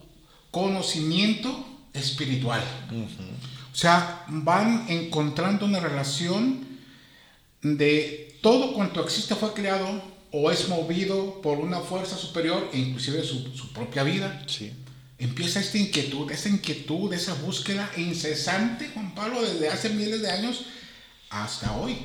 conocimiento 0.51 1.67
espiritual. 1.93 2.63
O 3.73 3.77
sea, 3.77 4.25
van 4.29 4.87
encontrando 4.89 5.67
una 5.67 5.81
relación 5.81 6.67
de 7.63 8.39
todo 8.43 8.75
cuanto 8.75 9.03
existe 9.03 9.35
fue 9.35 9.53
creado 9.55 10.03
o 10.31 10.51
es 10.51 10.69
movido 10.69 11.41
por 11.41 11.59
una 11.59 11.81
fuerza 11.81 12.17
superior 12.17 12.69
e 12.73 12.79
inclusive 12.79 13.23
su, 13.23 13.55
su 13.55 13.73
propia 13.73 14.03
vida. 14.03 14.43
Sí 14.47 14.73
empieza 15.19 15.61
esta 15.61 15.79
inquietud, 15.79 16.31
esa 16.31 16.49
inquietud, 16.49 17.13
esa 17.13 17.35
búsqueda 17.35 17.91
incesante, 17.97 18.91
Juan 18.93 19.15
Pablo, 19.15 19.43
desde 19.43 19.69
hace 19.69 19.91
miles 19.91 20.23
de 20.23 20.31
años 20.31 20.67
hasta 21.31 21.73
hoy. 21.77 21.97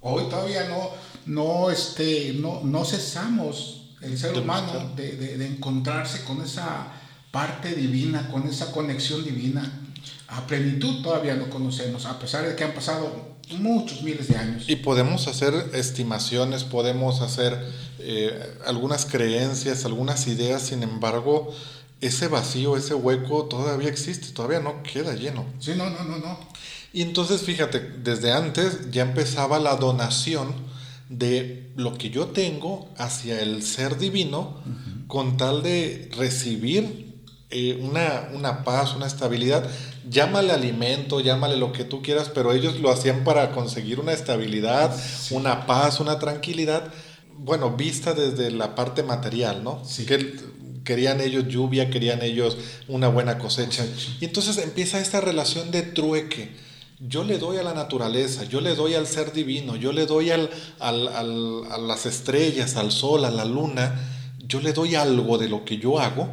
Hoy 0.00 0.24
todavía 0.30 0.68
no, 0.68 0.90
no, 1.26 1.70
este, 1.70 2.32
no, 2.34 2.62
no 2.64 2.84
cesamos 2.84 3.90
el 4.00 4.18
ser 4.18 4.36
humano 4.38 4.92
de, 4.96 5.12
de, 5.16 5.46
encontrarse 5.46 6.24
con 6.24 6.42
esa 6.42 6.86
parte 7.30 7.74
divina, 7.74 8.30
con 8.30 8.48
esa 8.48 8.72
conexión 8.72 9.24
divina. 9.24 9.70
A 10.28 10.46
plenitud 10.46 11.02
todavía 11.02 11.34
no 11.34 11.50
conocemos, 11.50 12.06
a 12.06 12.18
pesar 12.18 12.48
de 12.48 12.56
que 12.56 12.64
han 12.64 12.72
pasado 12.72 13.30
muchos 13.58 14.02
miles 14.02 14.28
de 14.28 14.36
años. 14.36 14.64
Y 14.68 14.76
podemos 14.76 15.26
hacer 15.28 15.52
estimaciones, 15.74 16.64
podemos 16.64 17.20
hacer 17.20 17.58
eh, 17.98 18.56
algunas 18.64 19.04
creencias, 19.04 19.84
algunas 19.84 20.26
ideas, 20.28 20.62
sin 20.62 20.82
embargo, 20.82 21.52
ese 22.00 22.28
vacío, 22.28 22.76
ese 22.76 22.94
hueco 22.94 23.44
todavía 23.44 23.88
existe, 23.88 24.28
todavía 24.32 24.60
no 24.60 24.82
queda 24.82 25.14
lleno. 25.14 25.44
Sí, 25.58 25.72
no, 25.76 25.90
no, 25.90 26.04
no, 26.04 26.18
no. 26.18 26.38
Y 26.92 27.02
entonces, 27.02 27.42
fíjate, 27.42 27.80
desde 27.80 28.32
antes 28.32 28.90
ya 28.90 29.02
empezaba 29.02 29.58
la 29.58 29.76
donación 29.76 30.52
de 31.08 31.70
lo 31.76 31.98
que 31.98 32.10
yo 32.10 32.28
tengo 32.28 32.88
hacia 32.96 33.40
el 33.40 33.62
ser 33.62 33.98
divino 33.98 34.62
con 35.08 35.36
tal 35.36 35.62
de 35.62 36.08
recibir 36.16 37.10
eh, 37.50 37.78
una, 37.82 38.28
una, 38.32 38.64
paz, 38.64 38.94
una 38.94 39.06
estabilidad. 39.06 39.68
Llámale 40.08 40.52
alimento, 40.52 41.20
llámale 41.20 41.56
lo 41.56 41.72
que 41.72 41.84
tú 41.84 42.00
quieras, 42.00 42.30
pero 42.32 42.52
ellos 42.52 42.80
lo 42.80 42.90
hacían 42.90 43.24
para 43.24 43.52
conseguir 43.52 43.98
una 44.00 44.12
estabilidad, 44.12 44.96
una 45.30 45.66
paz, 45.66 46.00
una 46.00 46.18
tranquilidad, 46.18 46.92
bueno, 47.36 47.76
vista 47.76 48.14
desde 48.14 48.50
la 48.50 48.74
parte 48.74 49.02
material, 49.02 49.64
¿no? 49.64 49.82
Sí 49.84 50.06
Querían 50.90 51.20
ellos 51.20 51.46
lluvia, 51.46 51.88
querían 51.88 52.20
ellos 52.20 52.58
una 52.88 53.06
buena 53.06 53.38
cosecha. 53.38 53.86
Y 54.20 54.24
entonces 54.24 54.58
empieza 54.58 54.98
esta 54.98 55.20
relación 55.20 55.70
de 55.70 55.82
trueque. 55.82 56.50
Yo 56.98 57.22
le 57.22 57.38
doy 57.38 57.58
a 57.58 57.62
la 57.62 57.74
naturaleza, 57.74 58.42
yo 58.42 58.60
le 58.60 58.74
doy 58.74 58.94
al 58.94 59.06
ser 59.06 59.32
divino, 59.32 59.76
yo 59.76 59.92
le 59.92 60.06
doy 60.06 60.30
al, 60.30 60.50
al, 60.80 61.06
a 61.06 61.78
las 61.78 62.06
estrellas, 62.06 62.74
al 62.74 62.90
sol, 62.90 63.24
a 63.24 63.30
la 63.30 63.44
luna, 63.44 64.00
yo 64.48 64.60
le 64.60 64.72
doy 64.72 64.96
algo 64.96 65.38
de 65.38 65.48
lo 65.48 65.64
que 65.64 65.78
yo 65.78 66.00
hago, 66.00 66.28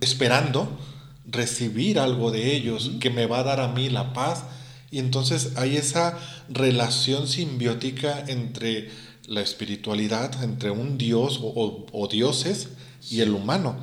esperando 0.00 0.78
recibir 1.26 1.98
algo 1.98 2.30
de 2.30 2.56
ellos 2.56 2.92
que 3.00 3.10
me 3.10 3.26
va 3.26 3.40
a 3.40 3.44
dar 3.44 3.60
a 3.60 3.68
mí 3.68 3.90
la 3.90 4.14
paz. 4.14 4.44
Y 4.90 4.98
entonces 4.98 5.52
hay 5.56 5.76
esa 5.76 6.18
relación 6.48 7.28
simbiótica 7.28 8.24
entre 8.28 8.88
la 9.26 9.42
espiritualidad, 9.42 10.42
entre 10.42 10.70
un 10.70 10.96
dios 10.96 11.38
o, 11.42 12.08
dioses 12.10 12.68
y 13.08 13.20
el 13.20 13.30
humano, 13.30 13.76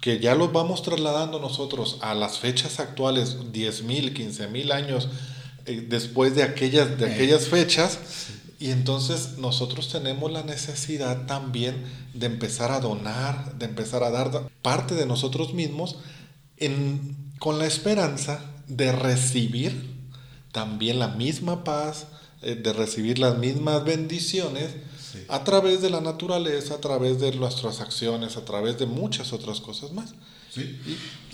que 0.00 0.20
ya 0.20 0.34
los 0.34 0.52
vamos 0.52 0.82
trasladando 0.82 1.40
nosotros 1.40 1.98
a 2.00 2.14
las 2.14 2.38
fechas 2.38 2.80
actuales, 2.80 3.38
10.000, 3.52 4.12
15.000 4.14 4.72
años 4.72 5.08
eh, 5.66 5.84
después 5.88 6.34
de 6.34 6.42
aquellas, 6.42 6.98
de 6.98 7.12
aquellas 7.12 7.48
fechas, 7.48 7.98
y 8.60 8.70
entonces 8.70 9.38
nosotros 9.38 9.88
tenemos 9.90 10.30
la 10.30 10.42
necesidad 10.42 11.26
también 11.26 11.84
de 12.14 12.26
empezar 12.26 12.70
a 12.70 12.80
donar, 12.80 13.58
de 13.58 13.66
empezar 13.66 14.02
a 14.02 14.10
dar 14.10 14.48
parte 14.62 14.94
de 14.94 15.06
nosotros 15.06 15.52
mismos 15.52 15.96
con 17.38 17.58
la 17.58 17.66
esperanza 17.66 18.40
de 18.68 18.92
recibir 18.92 19.94
también 20.52 20.98
la 20.98 21.08
misma 21.08 21.64
paz, 21.64 22.06
eh, 22.42 22.54
de 22.54 22.72
recibir 22.72 23.18
las 23.18 23.36
mismas 23.38 23.84
bendiciones 23.84 24.70
a 25.28 25.44
través 25.44 25.80
de 25.80 25.90
la 25.90 26.00
naturaleza, 26.00 26.74
a 26.74 26.80
través 26.80 27.20
de 27.20 27.32
nuestras 27.32 27.80
acciones, 27.80 28.36
a 28.36 28.44
través 28.44 28.78
de 28.78 28.86
muchas 28.86 29.32
otras 29.32 29.60
cosas 29.60 29.92
más. 29.92 30.14
Sí, 30.52 30.80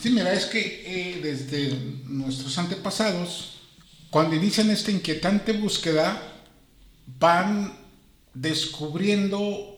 sí 0.00 0.10
mira, 0.10 0.32
es 0.32 0.46
que 0.46 0.82
eh, 0.87 1.20
desde 1.22 1.75
nuestros 2.04 2.56
antepasados, 2.58 3.60
cuando 4.10 4.34
inician 4.34 4.70
esta 4.70 4.90
inquietante 4.90 5.52
búsqueda, 5.52 6.20
van 7.18 7.78
descubriendo 8.34 9.76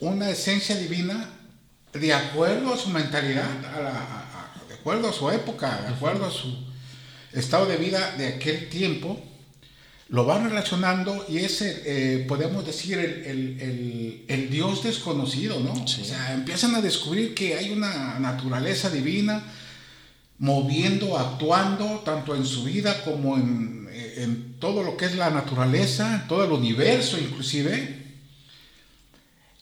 una 0.00 0.30
esencia 0.30 0.76
divina 0.76 1.30
de 1.92 2.14
acuerdo 2.14 2.74
a 2.74 2.76
su 2.76 2.88
mentalidad, 2.90 3.48
de 4.68 4.74
acuerdo 4.74 5.08
a 5.08 5.12
su 5.12 5.30
época, 5.30 5.82
de 5.82 5.88
acuerdo 5.88 6.26
a 6.26 6.30
su 6.30 6.70
estado 7.32 7.66
de 7.66 7.76
vida 7.76 8.16
de 8.16 8.28
aquel 8.28 8.68
tiempo, 8.68 9.20
lo 10.10 10.24
van 10.24 10.44
relacionando 10.44 11.24
y 11.28 11.38
es, 11.38 11.62
eh, 11.62 12.24
podemos 12.26 12.66
decir, 12.66 12.98
el, 12.98 14.50
Dios 14.50 14.82
desconocido, 14.82 15.60
¿no? 15.60 15.72
O 15.72 15.86
sea, 15.86 16.34
empiezan 16.34 16.74
a 16.74 16.80
descubrir 16.80 17.34
que 17.34 17.54
hay 17.54 17.70
una 17.70 18.18
naturaleza 18.18 18.90
divina 18.90 19.44
moviendo, 20.38 21.16
actuando, 21.16 22.00
tanto 22.04 22.34
en 22.34 22.44
su 22.44 22.64
vida 22.64 23.04
como 23.04 23.36
en, 23.36 23.88
en 23.92 24.54
todo 24.58 24.82
lo 24.82 24.96
que 24.96 25.04
es 25.04 25.14
la 25.14 25.30
naturaleza, 25.30 26.24
todo 26.28 26.44
el 26.44 26.50
universo 26.50 27.16
inclusive, 27.16 28.00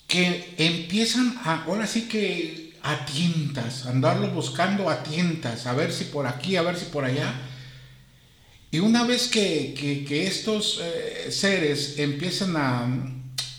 que 0.06 0.54
empiezan 0.56 1.36
a, 1.44 1.64
ahora 1.64 1.86
sí 1.86 2.08
que 2.08 2.72
a 2.82 3.04
tientas, 3.04 3.84
andarlo 3.84 4.28
buscando 4.28 4.88
a 4.88 5.02
tientas, 5.02 5.66
a 5.66 5.74
ver 5.74 5.92
si 5.92 6.04
por 6.04 6.26
aquí, 6.26 6.56
a 6.56 6.62
ver 6.62 6.78
si 6.78 6.86
por 6.86 7.04
allá. 7.04 7.34
Y 8.70 8.80
una 8.80 9.04
vez 9.04 9.28
que, 9.28 9.72
que, 9.74 10.26
estos 10.26 10.80
eh, 10.82 11.32
seres 11.32 11.98
empiezan 11.98 12.56
a, 12.56 12.86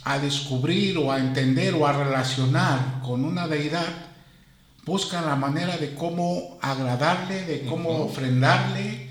a, 0.04 0.20
descubrir 0.20 0.98
o 1.00 1.12
a 1.12 1.18
entender 1.18 1.74
o 1.74 1.88
a 1.88 1.94
relacionar 1.94 3.02
con 3.02 3.26
una 3.26 3.48
deidad, 3.48 3.92
buscan 4.86 5.26
la 5.26 5.36
manera 5.36 5.78
de 5.78 5.96
cómo 5.96 6.60
agradarle, 6.62 7.44
de 7.46 7.62
cómo 7.62 8.04
ofrendarle, 8.04 9.10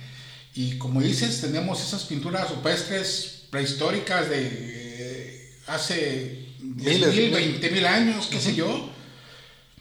y 0.54 0.78
como 0.78 1.00
dices, 1.00 1.40
tenemos 1.40 1.80
esas 1.80 2.04
pinturas 2.04 2.50
rupestres 2.50 3.44
prehistóricas 3.50 4.28
de 4.28 4.48
eh, 4.50 5.52
hace 5.66 6.46
20 6.60 7.70
mil 7.70 7.86
años, 7.86 8.28
qué 8.30 8.40
sé 8.40 8.54
yo, 8.54 8.90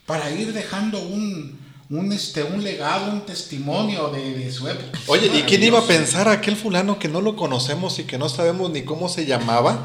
para 0.05 0.31
ir 0.31 0.53
dejando 0.53 0.99
un, 0.99 1.56
un, 1.89 2.11
este, 2.11 2.43
un 2.43 2.63
legado, 2.63 3.13
un 3.13 3.21
testimonio 3.21 4.09
de, 4.09 4.51
su 4.51 4.67
época. 4.67 4.99
Oye, 5.07 5.27
¿y 5.27 5.43
quién 5.43 5.63
iba 5.63 5.79
a 5.79 5.87
pensar 5.87 6.27
aquel 6.27 6.57
fulano 6.57 6.99
que 6.99 7.07
no 7.07 7.21
lo 7.21 7.35
conocemos 7.35 7.97
y 7.99 8.03
que 8.03 8.17
no 8.17 8.27
sabemos 8.27 8.71
ni 8.71 8.83
cómo 8.83 9.07
se 9.07 9.25
llamaba 9.25 9.83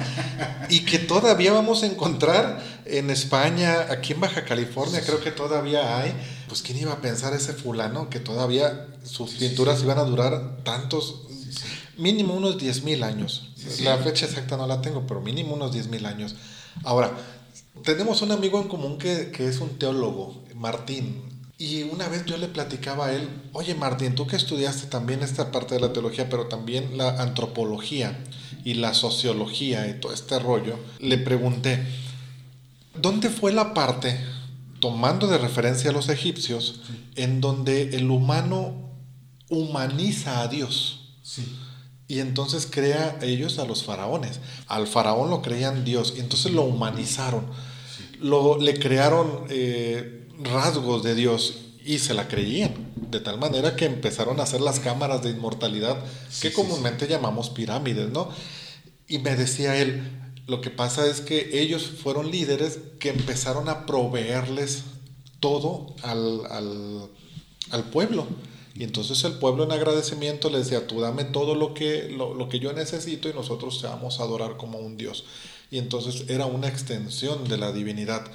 y 0.69 0.81
que 0.81 0.99
todavía 0.99 1.53
vamos 1.53 1.83
a 1.83 1.87
encontrar 1.87 2.63
en 2.87 3.11
España, 3.11 3.87
aquí 3.91 4.15
en 4.15 4.21
Baja 4.21 4.45
California, 4.45 5.01
creo 5.05 5.21
que 5.21 5.31
todavía 5.31 5.99
hay? 5.99 6.13
Pues 6.49 6.63
quién 6.63 6.79
iba 6.79 6.93
a 6.93 7.01
pensar 7.01 7.35
ese 7.35 7.53
fulano 7.53 8.11
que 8.11 8.19
todavía 8.19 8.89
sus 9.05 9.35
pinturas 9.35 9.83
iban 9.83 9.99
a 9.99 10.05
durar 10.05 10.63
tantos, 10.65 11.23
mínimo 11.99 12.35
unos 12.35 12.59
10 12.59 12.83
mil 12.83 13.03
años. 13.05 13.51
La 13.83 13.97
fecha 13.99 14.27
exacta 14.27 14.57
no 14.57 14.67
la 14.67 14.81
tengo, 14.81 15.07
pero 15.07 15.21
mínimo 15.21 15.55
unos 15.55 15.73
10 15.73 15.87
mil 15.87 16.05
años. 16.05 16.35
Ahora, 16.83 17.13
tenemos 17.85 18.23
un 18.23 18.33
amigo 18.33 18.61
en 18.61 18.67
común 18.67 18.99
que, 18.99 19.31
que 19.31 19.47
es 19.47 19.61
un 19.61 19.79
teólogo, 19.79 20.43
Martín. 20.57 21.32
Y 21.63 21.85
una 21.85 22.09
vez 22.09 22.25
yo 22.25 22.37
le 22.39 22.49
platicaba 22.49 23.07
a 23.07 23.13
él, 23.13 23.29
oye 23.53 23.77
Martín, 23.77 24.17
tú 24.17 24.27
que 24.27 24.35
estudiaste 24.35 24.89
también 24.89 25.23
esta 25.23 25.53
parte 25.53 25.77
de 25.77 25.81
la 25.81 25.93
teología, 25.93 26.29
pero 26.29 26.49
también 26.49 26.99
la 26.99 27.23
antropología 27.23 28.19
y 28.65 28.75
la 28.75 28.95
sociología 28.95 29.87
y 29.87 30.01
todo 30.01 30.13
este 30.13 30.41
rollo, 30.41 30.77
le 30.99 31.19
pregunté, 31.19 31.87
¿dónde 33.01 33.31
fue 33.31 33.53
la 33.53 33.75
parte 33.75 34.19
tomando 34.81 35.29
de 35.29 35.39
referencia 35.39 35.91
a 35.91 35.93
los 35.93 36.09
egipcios, 36.09 36.81
en 37.15 37.41
donde 37.41 37.97
el 37.97 38.11
humano 38.11 38.91
humaniza 39.49 40.41
a 40.41 40.49
Dios. 40.49 41.15
Y 42.09 42.19
entonces 42.19 42.67
crea 42.69 43.17
ellos 43.23 43.61
a 43.61 43.65
los 43.65 43.85
faraones. 43.85 44.41
Al 44.67 44.89
faraón 44.89 45.31
lo 45.31 45.41
creían 45.41 45.85
Dios 45.85 46.15
y 46.17 46.21
entonces 46.21 46.51
lo 46.51 46.63
humanizaron. 46.63 47.47
Lo, 48.23 48.59
le 48.59 48.79
crearon 48.79 49.45
eh, 49.49 50.29
rasgos 50.43 51.03
de 51.03 51.15
Dios 51.15 51.55
y 51.85 51.99
se 51.99 52.15
la 52.15 52.29
creían. 52.29 52.93
De 52.97 53.21
tal 53.21 53.39
manera 53.39 53.77
que 53.77 53.85
empezaron 53.85 54.41
a 54.41 54.45
hacer 54.45 54.61
las 54.61 54.81
cámaras 54.81 55.23
de 55.23 55.31
inmortalidad 55.31 56.03
que 56.41 56.53
comúnmente 56.53 57.07
llamamos 57.07 57.51
pirámides, 57.51 58.11
¿no? 58.11 58.31
Y 59.07 59.19
me 59.19 59.37
decía 59.37 59.77
él, 59.77 60.03
lo 60.47 60.61
que 60.61 60.71
pasa 60.71 61.07
es 61.07 61.21
que 61.21 61.61
ellos 61.61 61.85
fueron 62.03 62.31
líderes 62.31 62.79
que 62.99 63.11
empezaron 63.11 63.69
a 63.69 63.87
proveerles 63.87 64.85
todo 65.41 65.95
al, 66.03 66.47
al, 67.71 67.85
pueblo. 67.91 68.27
Y 68.75 68.85
entonces 68.85 69.23
el 69.25 69.35
pueblo 69.35 69.65
en 69.65 69.73
agradecimiento 69.73 70.49
le 70.49 70.59
decía, 70.59 70.87
tú 70.87 71.01
dame 71.01 71.25
todo 71.25 71.55
lo 71.55 71.75
que, 71.75 72.09
lo, 72.09 72.49
que 72.49 72.59
yo 72.59 72.73
necesito 72.73 73.29
y 73.29 73.35
nosotros 73.35 73.81
te 73.81 73.87
vamos 73.87 74.19
a 74.19 74.23
adorar 74.23 74.57
como 74.57 74.79
un 74.79 74.97
Dios. 74.97 75.25
Y 75.73 75.79
entonces 75.79 76.27
era 76.29 76.45
una 76.45 76.69
extensión 76.69 77.49
de 77.49 77.57
la 77.57 77.73
divinidad. 77.73 78.27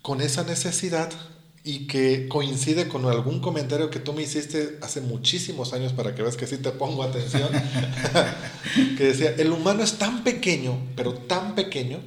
Con 0.00 0.22
esa 0.22 0.44
necesidad 0.44 1.12
y 1.62 1.86
que 1.86 2.26
coincide 2.26 2.88
con 2.88 3.04
algún 3.04 3.40
comentario 3.40 3.90
que 3.90 4.00
tú 4.00 4.14
me 4.14 4.22
hiciste 4.22 4.78
hace 4.80 5.02
muchísimos 5.02 5.74
años 5.74 5.92
para 5.92 6.14
que 6.14 6.22
veas 6.22 6.38
que 6.38 6.46
sí 6.46 6.56
te 6.56 6.70
pongo 6.70 7.02
atención, 7.02 7.50
que 8.96 9.04
decía, 9.04 9.34
el 9.36 9.52
humano 9.52 9.82
es 9.82 9.98
tan 9.98 10.24
pequeño, 10.24 10.78
pero 10.96 11.12
tan 11.12 11.54
pequeño, 11.54 12.00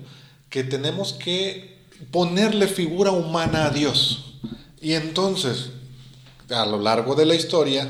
que 0.50 0.64
tenemos 0.64 1.14
que 1.14 1.78
ponerle 2.10 2.68
figura 2.68 3.12
humana 3.12 3.68
a 3.68 3.70
Dios. 3.70 4.40
Y 4.82 4.94
entonces, 4.94 5.70
a 6.50 6.66
lo 6.66 6.80
largo 6.80 7.14
de 7.14 7.28
la 7.28 7.36
historia, 7.36 7.88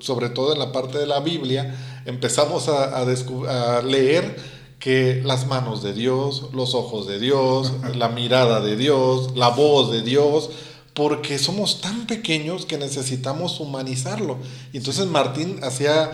sobre 0.00 0.30
todo 0.30 0.54
en 0.54 0.58
la 0.58 0.72
parte 0.72 0.96
de 0.96 1.06
la 1.06 1.20
Biblia, 1.20 2.02
empezamos 2.06 2.68
a, 2.68 2.98
a, 2.98 3.78
a 3.78 3.82
leer 3.82 4.57
que 4.88 5.20
las 5.22 5.46
manos 5.46 5.82
de 5.82 5.92
Dios, 5.92 6.44
los 6.54 6.74
ojos 6.74 7.06
de 7.06 7.18
Dios, 7.18 7.74
la 7.94 8.08
mirada 8.08 8.62
de 8.62 8.74
Dios, 8.74 9.36
la 9.36 9.50
voz 9.50 9.92
de 9.92 10.00
Dios, 10.00 10.48
porque 10.94 11.38
somos 11.38 11.82
tan 11.82 12.06
pequeños 12.06 12.64
que 12.64 12.78
necesitamos 12.78 13.60
humanizarlo. 13.60 14.38
Y 14.72 14.78
entonces 14.78 15.04
Martín 15.04 15.60
hacía, 15.62 16.10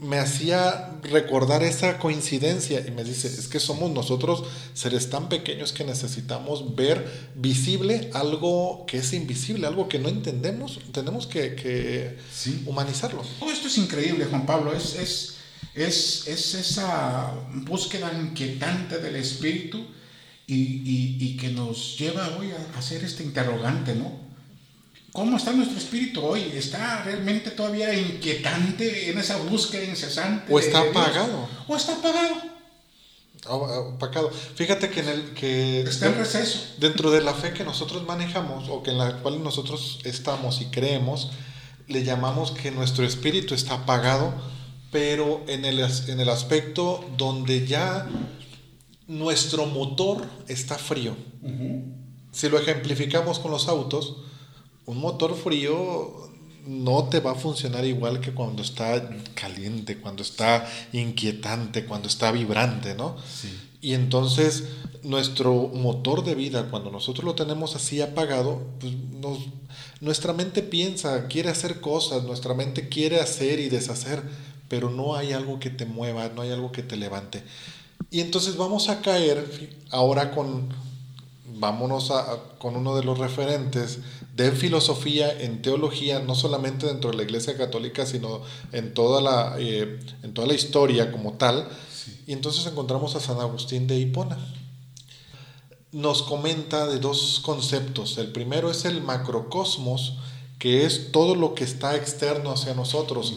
me 0.00 0.18
hacía 0.18 0.98
recordar 1.04 1.62
esa 1.62 2.00
coincidencia 2.00 2.84
y 2.84 2.90
me 2.90 3.04
dice, 3.04 3.28
es 3.28 3.46
que 3.46 3.60
somos 3.60 3.88
nosotros 3.92 4.42
seres 4.74 5.10
tan 5.10 5.28
pequeños 5.28 5.72
que 5.72 5.84
necesitamos 5.84 6.74
ver 6.74 7.30
visible 7.36 8.10
algo 8.14 8.84
que 8.88 8.96
es 8.96 9.12
invisible, 9.12 9.68
algo 9.68 9.88
que 9.88 10.00
no 10.00 10.08
entendemos, 10.08 10.80
tenemos 10.90 11.28
que, 11.28 12.16
humanizarlo. 12.66 13.22
Todo 13.38 13.52
esto 13.52 13.68
es 13.68 13.78
increíble, 13.78 14.24
Juan 14.24 14.44
Pablo, 14.44 14.72
es, 14.72 14.96
es, 14.96 15.37
es, 15.78 16.26
es 16.26 16.54
esa 16.54 17.32
búsqueda 17.52 18.12
inquietante 18.12 18.98
del 18.98 19.16
espíritu 19.16 19.86
y, 20.46 21.36
que 21.36 21.50
nos 21.50 21.98
lleva 21.98 22.36
hoy 22.38 22.50
a 22.52 22.78
hacer 22.78 23.04
este 23.04 23.22
interrogante, 23.22 23.94
¿no? 23.94 24.28
¿Cómo 25.12 25.36
está 25.36 25.52
nuestro 25.52 25.78
espíritu 25.78 26.22
hoy? 26.22 26.42
¿Está 26.54 27.02
realmente 27.02 27.50
todavía 27.50 27.92
inquietante 27.94 29.10
en 29.10 29.18
esa 29.18 29.36
búsqueda 29.38 29.84
incesante? 29.84 30.52
¿O 30.52 30.58
está 30.58 30.80
apagado? 30.80 31.48
¿O 31.66 31.76
está 31.76 31.94
apagado? 31.94 32.58
opacado. 33.46 34.30
Fíjate 34.30 34.90
que 34.90 35.00
en 35.00 35.08
el 35.08 35.34
que 35.34 35.80
está 35.80 36.06
en 36.06 36.16
receso. 36.16 36.60
Dentro 36.78 37.10
de 37.10 37.22
la 37.22 37.34
fe 37.34 37.52
que 37.52 37.64
nosotros 37.64 38.04
manejamos 38.04 38.68
o 38.68 38.82
que 38.82 38.90
en 38.90 38.98
la 38.98 39.18
cual 39.18 39.42
nosotros 39.42 40.00
estamos 40.04 40.60
y 40.60 40.66
creemos, 40.66 41.30
le 41.86 42.04
llamamos 42.04 42.50
que 42.50 42.70
nuestro 42.70 43.04
espíritu 43.06 43.54
está 43.54 43.74
apagado, 43.74 44.34
pero 44.90 45.42
en 45.48 45.64
el, 45.64 45.80
en 45.80 46.20
el 46.20 46.28
aspecto 46.28 47.04
donde 47.16 47.66
ya 47.66 48.08
nuestro 49.06 49.66
motor 49.66 50.26
está 50.48 50.76
frío. 50.76 51.16
Si 52.30 52.48
lo 52.48 52.58
ejemplificamos 52.58 53.38
con 53.38 53.50
los 53.50 53.68
autos, 53.68 54.18
un 54.86 54.98
motor 54.98 55.34
frío 55.34 56.28
no 56.66 57.04
te 57.04 57.20
va 57.20 57.32
a 57.32 57.34
funcionar 57.34 57.86
igual 57.86 58.20
que 58.20 58.32
cuando 58.32 58.62
está 58.62 59.08
caliente, 59.34 59.98
cuando 59.98 60.22
está 60.22 60.68
inquietante, 60.92 61.86
cuando 61.86 62.08
está 62.08 62.30
vibrante, 62.30 62.94
¿no? 62.94 63.16
Y 63.80 63.94
entonces 63.94 64.64
nuestro 65.02 65.52
motor 65.54 66.24
de 66.24 66.34
vida, 66.34 66.68
cuando 66.70 66.90
nosotros 66.90 67.24
lo 67.24 67.34
tenemos 67.34 67.74
así 67.76 68.02
apagado, 68.02 68.66
pues 68.80 68.92
nuestra 70.00 70.32
mente 70.32 70.62
piensa, 70.62 71.26
quiere 71.28 71.48
hacer 71.48 71.80
cosas, 71.80 72.24
nuestra 72.24 72.54
mente 72.54 72.88
quiere 72.88 73.20
hacer 73.20 73.60
y 73.60 73.68
deshacer, 73.68 74.22
pero 74.68 74.90
no 74.90 75.16
hay 75.16 75.32
algo 75.32 75.58
que 75.58 75.70
te 75.70 75.86
mueva, 75.86 76.28
no 76.28 76.42
hay 76.42 76.50
algo 76.50 76.72
que 76.72 76.82
te 76.82 76.96
levante. 76.96 77.42
Y 78.10 78.20
entonces 78.20 78.56
vamos 78.56 78.88
a 78.88 79.00
caer 79.00 79.76
ahora 79.90 80.30
con, 80.30 80.68
vámonos 81.56 82.10
a, 82.10 82.38
con 82.58 82.76
uno 82.76 82.96
de 82.96 83.04
los 83.04 83.18
referentes 83.18 83.98
de 84.34 84.52
filosofía 84.52 85.30
en 85.40 85.62
teología, 85.62 86.20
no 86.20 86.34
solamente 86.34 86.86
dentro 86.86 87.10
de 87.10 87.16
la 87.16 87.22
Iglesia 87.24 87.56
Católica, 87.56 88.06
sino 88.06 88.42
en 88.72 88.94
toda 88.94 89.20
la, 89.20 89.56
eh, 89.58 89.98
en 90.22 90.32
toda 90.32 90.46
la 90.46 90.54
historia 90.54 91.10
como 91.10 91.32
tal. 91.34 91.68
Y 92.26 92.32
entonces 92.32 92.64
encontramos 92.66 93.14
a 93.16 93.20
San 93.20 93.40
Agustín 93.40 93.86
de 93.86 93.98
Hipona. 93.98 94.38
Nos 95.90 96.22
comenta 96.22 96.86
de 96.86 96.98
dos 96.98 97.40
conceptos. 97.42 98.16
El 98.18 98.30
primero 98.30 98.70
es 98.70 98.84
el 98.84 99.02
macrocosmos, 99.02 100.18
que 100.58 100.84
es 100.84 101.12
todo 101.12 101.34
lo 101.36 101.54
que 101.54 101.64
está 101.64 101.94
externo 101.94 102.50
hacia 102.50 102.74
nosotros. 102.74 103.34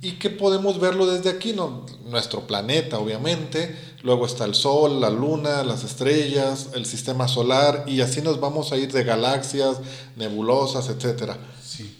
Y 0.00 0.12
que 0.12 0.30
podemos 0.30 0.78
verlo 0.78 1.06
desde 1.06 1.30
aquí, 1.30 1.52
¿no? 1.52 1.84
nuestro 2.10 2.46
planeta 2.46 2.98
obviamente, 2.98 3.76
luego 4.02 4.26
está 4.26 4.44
el 4.44 4.54
Sol, 4.54 5.00
la 5.00 5.10
Luna, 5.10 5.62
las 5.64 5.84
estrellas, 5.84 6.70
el 6.74 6.84
sistema 6.84 7.28
solar 7.28 7.84
y 7.86 8.00
así 8.00 8.20
nos 8.20 8.40
vamos 8.40 8.72
a 8.72 8.76
ir 8.76 8.92
de 8.92 9.04
galaxias, 9.04 9.78
nebulosas, 10.16 10.88
etc. 10.88 11.32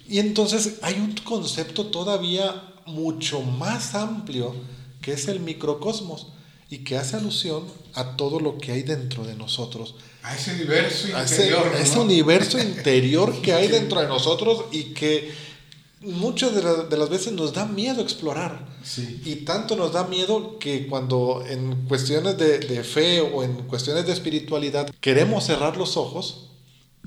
Y 0.08 0.18
entonces 0.18 0.78
hay 0.82 0.94
un 0.94 1.14
concepto 1.24 1.86
todavía 1.86 2.74
mucho 2.86 3.40
más 3.40 3.94
amplio 3.94 4.54
que 5.00 5.12
es 5.12 5.28
el 5.28 5.40
microcosmos 5.40 6.28
y 6.68 6.78
que 6.78 6.98
hace 6.98 7.16
alusión 7.16 7.64
a 7.94 8.16
todo 8.16 8.40
lo 8.40 8.58
que 8.58 8.72
hay 8.72 8.82
dentro 8.82 9.24
de 9.24 9.34
nosotros 9.34 9.94
a 10.22 10.36
ese 10.36 10.52
universo 10.52 11.08
interior. 11.08 11.72
Ese, 11.80 11.98
universo 11.98 12.58
interior 12.58 13.40
que 13.40 13.52
hay 13.52 13.68
dentro 13.68 14.00
de 14.00 14.06
nosotros 14.06 14.64
y 14.70 14.94
que 14.94 15.32
muchas 16.00 16.54
de, 16.54 16.96
las 16.96 17.08
veces 17.08 17.32
nos 17.32 17.52
da 17.52 17.66
miedo 17.66 18.02
explorar. 18.02 18.66
Y 19.24 19.36
tanto 19.36 19.76
nos 19.76 19.92
da 19.92 20.04
miedo 20.04 20.58
que 20.58 20.86
cuando 20.86 21.44
en 21.48 21.86
cuestiones 21.86 22.38
de, 22.38 22.58
de, 22.58 22.82
fe 22.84 23.20
o 23.20 23.42
en 23.42 23.54
cuestiones 23.64 24.06
de 24.06 24.12
espiritualidad 24.12 24.90
queremos 25.00 25.44
cerrar 25.44 25.76
los 25.76 25.96
ojos, 25.96 26.50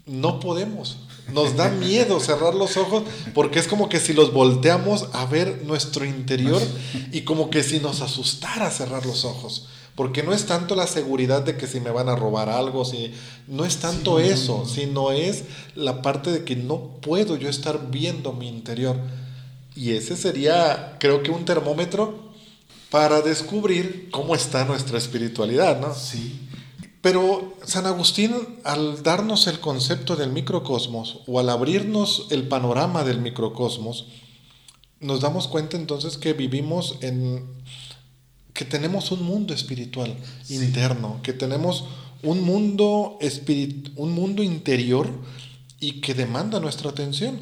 no 0.05 0.39
podemos. 0.39 0.98
Nos 1.32 1.55
da 1.55 1.70
miedo 1.70 2.20
cerrar 2.20 2.53
los 2.53 2.75
ojos 2.77 3.03
porque 3.34 3.60
es 3.60 3.67
como 3.67 3.88
que 3.88 4.00
si 4.00 4.13
los 4.13 4.34
volteamos 4.34 5.08
a 5.13 5.25
ver 5.25 5.63
nuestro 5.63 6.03
interior 6.03 6.62
y 7.12 7.22
como 7.22 7.50
que 7.50 7.63
si 7.63 7.79
nos 7.79 8.01
asustara 8.01 8.70
cerrar 8.70 9.05
los 9.05 9.24
ojos. 9.24 9.67
Porque 9.95 10.23
no 10.23 10.33
es 10.33 10.45
tanto 10.47 10.75
la 10.75 10.88
seguridad 10.88 11.43
de 11.43 11.55
que 11.55 11.67
si 11.67 11.79
me 11.79 11.91
van 11.91 12.09
a 12.09 12.15
robar 12.15 12.50
algo, 12.50 12.83
si, 12.83 13.13
no 13.47 13.63
es 13.63 13.77
tanto 13.77 14.19
eso, 14.19 14.65
sino 14.65 15.12
es 15.12 15.43
la 15.75 16.01
parte 16.01 16.31
de 16.31 16.43
que 16.43 16.55
no 16.55 16.97
puedo 17.01 17.38
yo 17.38 17.47
estar 17.47 17.91
viendo 17.91 18.33
mi 18.33 18.47
interior. 18.47 18.97
Y 19.75 19.91
ese 19.91 20.15
sería, 20.15 20.97
creo 21.00 21.21
que 21.21 21.31
un 21.31 21.45
termómetro 21.45 22.33
para 22.89 23.21
descubrir 23.21 24.09
cómo 24.12 24.35
está 24.35 24.65
nuestra 24.65 24.97
espiritualidad, 24.97 25.79
¿no? 25.79 25.93
Sí. 25.93 26.39
Pero 27.01 27.53
San 27.65 27.86
Agustín, 27.86 28.34
al 28.63 29.03
darnos 29.03 29.47
el 29.47 29.60
concepto 29.60 30.15
del 30.15 30.32
microcosmos 30.32 31.21
o 31.27 31.39
al 31.39 31.49
abrirnos 31.49 32.27
el 32.29 32.47
panorama 32.47 33.03
del 33.03 33.19
microcosmos, 33.19 34.08
nos 35.01 35.19
damos 35.19 35.47
cuenta 35.47 35.75
entonces 35.75 36.17
que 36.17 36.34
vivimos 36.34 36.97
en 37.01 37.45
que 38.53 38.65
tenemos 38.65 39.11
un 39.11 39.23
mundo 39.23 39.53
espiritual 39.53 40.15
interno, 40.49 41.19
que 41.23 41.33
tenemos 41.33 41.85
un 42.21 42.41
mundo, 42.41 43.17
un 43.95 44.11
mundo 44.13 44.43
interior 44.43 45.09
y 45.79 46.01
que 46.01 46.13
demanda 46.13 46.59
nuestra 46.59 46.89
atención. 46.91 47.37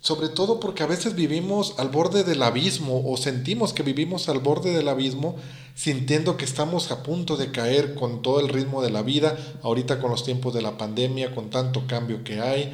Sobre 0.00 0.28
todo 0.28 0.60
porque 0.60 0.84
a 0.84 0.86
veces 0.86 1.16
vivimos 1.16 1.74
al 1.76 1.88
borde 1.88 2.22
del 2.22 2.42
abismo 2.42 3.02
o 3.04 3.16
sentimos 3.16 3.72
que 3.72 3.82
vivimos 3.82 4.28
al 4.28 4.38
borde 4.38 4.72
del 4.72 4.88
abismo 4.88 5.36
sintiendo 5.74 6.36
que 6.36 6.44
estamos 6.44 6.90
a 6.92 7.02
punto 7.02 7.36
de 7.36 7.50
caer 7.50 7.94
con 7.94 8.22
todo 8.22 8.40
el 8.40 8.48
ritmo 8.48 8.80
de 8.80 8.90
la 8.90 9.02
vida, 9.02 9.36
ahorita 9.62 10.00
con 10.00 10.10
los 10.10 10.24
tiempos 10.24 10.54
de 10.54 10.62
la 10.62 10.78
pandemia, 10.78 11.34
con 11.34 11.50
tanto 11.50 11.86
cambio 11.86 12.24
que 12.24 12.40
hay, 12.40 12.72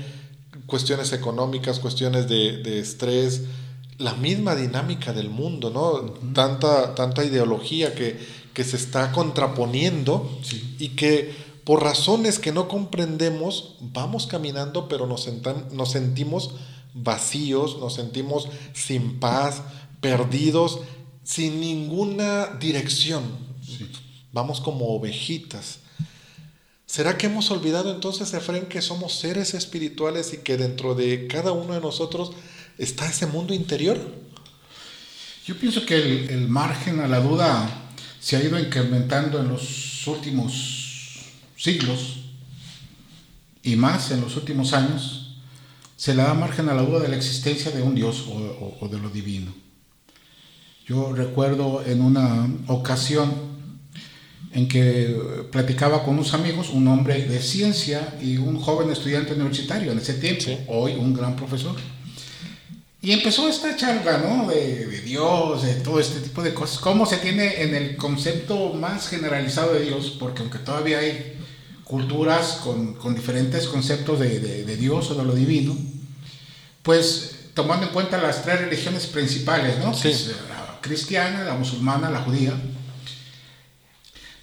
cuestiones 0.66 1.12
económicas, 1.12 1.80
cuestiones 1.80 2.28
de, 2.28 2.58
de 2.58 2.78
estrés, 2.78 3.42
la 3.98 4.14
misma 4.14 4.54
dinámica 4.56 5.12
del 5.12 5.30
mundo, 5.30 5.70
¿no? 5.70 6.12
tanta, 6.32 6.94
tanta 6.94 7.24
ideología 7.24 7.94
que, 7.94 8.18
que, 8.52 8.64
se 8.64 8.76
está 8.76 9.12
contraponiendo 9.12 10.38
y 10.78 10.90
que 10.90 11.34
por 11.64 11.82
razones 11.82 12.38
que 12.38 12.52
no 12.52 12.68
comprendemos 12.68 13.76
vamos 13.80 14.26
caminando, 14.26 14.88
pero 14.88 15.06
nos, 15.06 15.28
nos 15.72 15.90
sentimos 15.90 16.54
vacíos, 16.92 17.78
nos 17.78 17.94
sentimos 17.94 18.48
sin 18.72 19.18
paz, 19.18 19.62
perdidos, 20.00 20.80
sin 21.22 21.60
ninguna 21.60 22.46
dirección. 22.60 23.22
Vamos 24.32 24.60
como 24.60 24.88
ovejitas. 24.88 25.78
¿Será 26.86 27.16
que 27.16 27.26
hemos 27.26 27.50
olvidado 27.50 27.92
entonces, 27.92 28.34
Efren, 28.34 28.66
que 28.66 28.82
somos 28.82 29.14
seres 29.14 29.54
espirituales 29.54 30.32
y 30.32 30.38
que 30.38 30.56
dentro 30.56 30.94
de 30.94 31.26
cada 31.26 31.52
uno 31.52 31.74
de 31.74 31.80
nosotros 31.80 32.32
está 32.78 33.08
ese 33.08 33.26
mundo 33.26 33.54
interior? 33.54 33.98
Yo 35.46 35.56
pienso 35.58 35.84
que 35.84 36.26
el, 36.26 36.48
margen 36.48 37.00
a 37.00 37.08
la 37.08 37.20
duda 37.20 37.68
se 38.20 38.36
ha 38.36 38.42
ido 38.42 38.58
incrementando 38.58 39.40
en 39.40 39.48
los 39.48 40.06
últimos 40.06 41.32
siglos 41.56 42.20
y 43.62 43.76
más 43.76 44.10
en 44.10 44.20
los 44.20 44.36
últimos 44.36 44.72
años. 44.72 45.36
Se 45.96 46.14
le 46.14 46.22
da 46.22 46.34
margen 46.34 46.68
a 46.68 46.74
la 46.74 46.82
duda 46.82 47.00
de 47.00 47.08
la 47.08 47.16
existencia 47.16 47.70
de 47.70 47.82
un 47.82 47.94
Dios 47.94 48.24
o, 48.28 48.76
o 48.80 48.88
de 48.88 48.98
lo 48.98 49.10
divino. 49.10 49.52
Yo 50.86 51.12
recuerdo 51.12 51.82
en 51.86 52.02
una 52.02 52.48
ocasión 52.66 53.54
en 54.54 54.68
que 54.68 55.46
platicaba 55.50 56.04
con 56.04 56.14
unos 56.14 56.32
amigos, 56.32 56.70
un 56.70 56.86
hombre 56.88 57.24
de 57.24 57.40
ciencia 57.40 58.16
y 58.22 58.36
un 58.36 58.58
joven 58.58 58.90
estudiante 58.90 59.34
universitario 59.34 59.92
en 59.92 59.98
ese 59.98 60.14
tiempo, 60.14 60.58
hoy 60.68 60.92
un 60.94 61.12
gran 61.12 61.36
profesor. 61.36 61.74
Y 63.04 63.12
empezó 63.12 63.46
esta 63.50 63.76
charla, 63.76 64.16
¿no? 64.16 64.48
De, 64.48 65.02
Dios, 65.02 65.62
de 65.62 65.74
todo 65.74 66.00
este 66.00 66.20
tipo 66.20 66.42
de 66.42 66.54
cosas. 66.54 66.78
Cómo 66.78 67.04
se 67.04 67.18
tiene 67.18 67.60
en 67.60 67.74
el 67.74 67.98
concepto 67.98 68.72
más 68.72 69.08
generalizado 69.08 69.74
de 69.74 69.82
Dios, 69.82 70.16
porque 70.18 70.40
aunque 70.40 70.56
todavía 70.56 71.00
hay 71.00 71.38
culturas 71.84 72.60
con, 72.64 72.94
con 72.94 73.14
diferentes 73.14 73.66
conceptos 73.66 74.20
de, 74.20 74.40
de, 74.40 74.76
Dios 74.78 75.10
o 75.10 75.16
de 75.16 75.22
lo 75.22 75.34
divino, 75.34 75.76
pues 76.82 77.50
tomando 77.52 77.88
en 77.88 77.92
cuenta 77.92 78.16
las 78.16 78.42
tres 78.42 78.62
religiones 78.62 79.06
principales, 79.06 79.76
¿no? 79.80 79.92
Sí. 79.92 80.10
la 80.48 80.80
cristiana, 80.80 81.44
la 81.44 81.52
musulmana, 81.52 82.08
la 82.08 82.22
judía. 82.22 82.54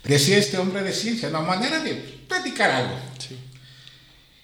Decía 0.03 0.37
este 0.37 0.59
hombre 0.59 0.83
de 0.83 0.93
ciencia, 0.93 1.29
una 1.29 1.41
manera 1.41 1.79
de 1.79 1.95
platicar 1.95 2.69
algo. 2.69 2.95
Sí. 3.17 3.39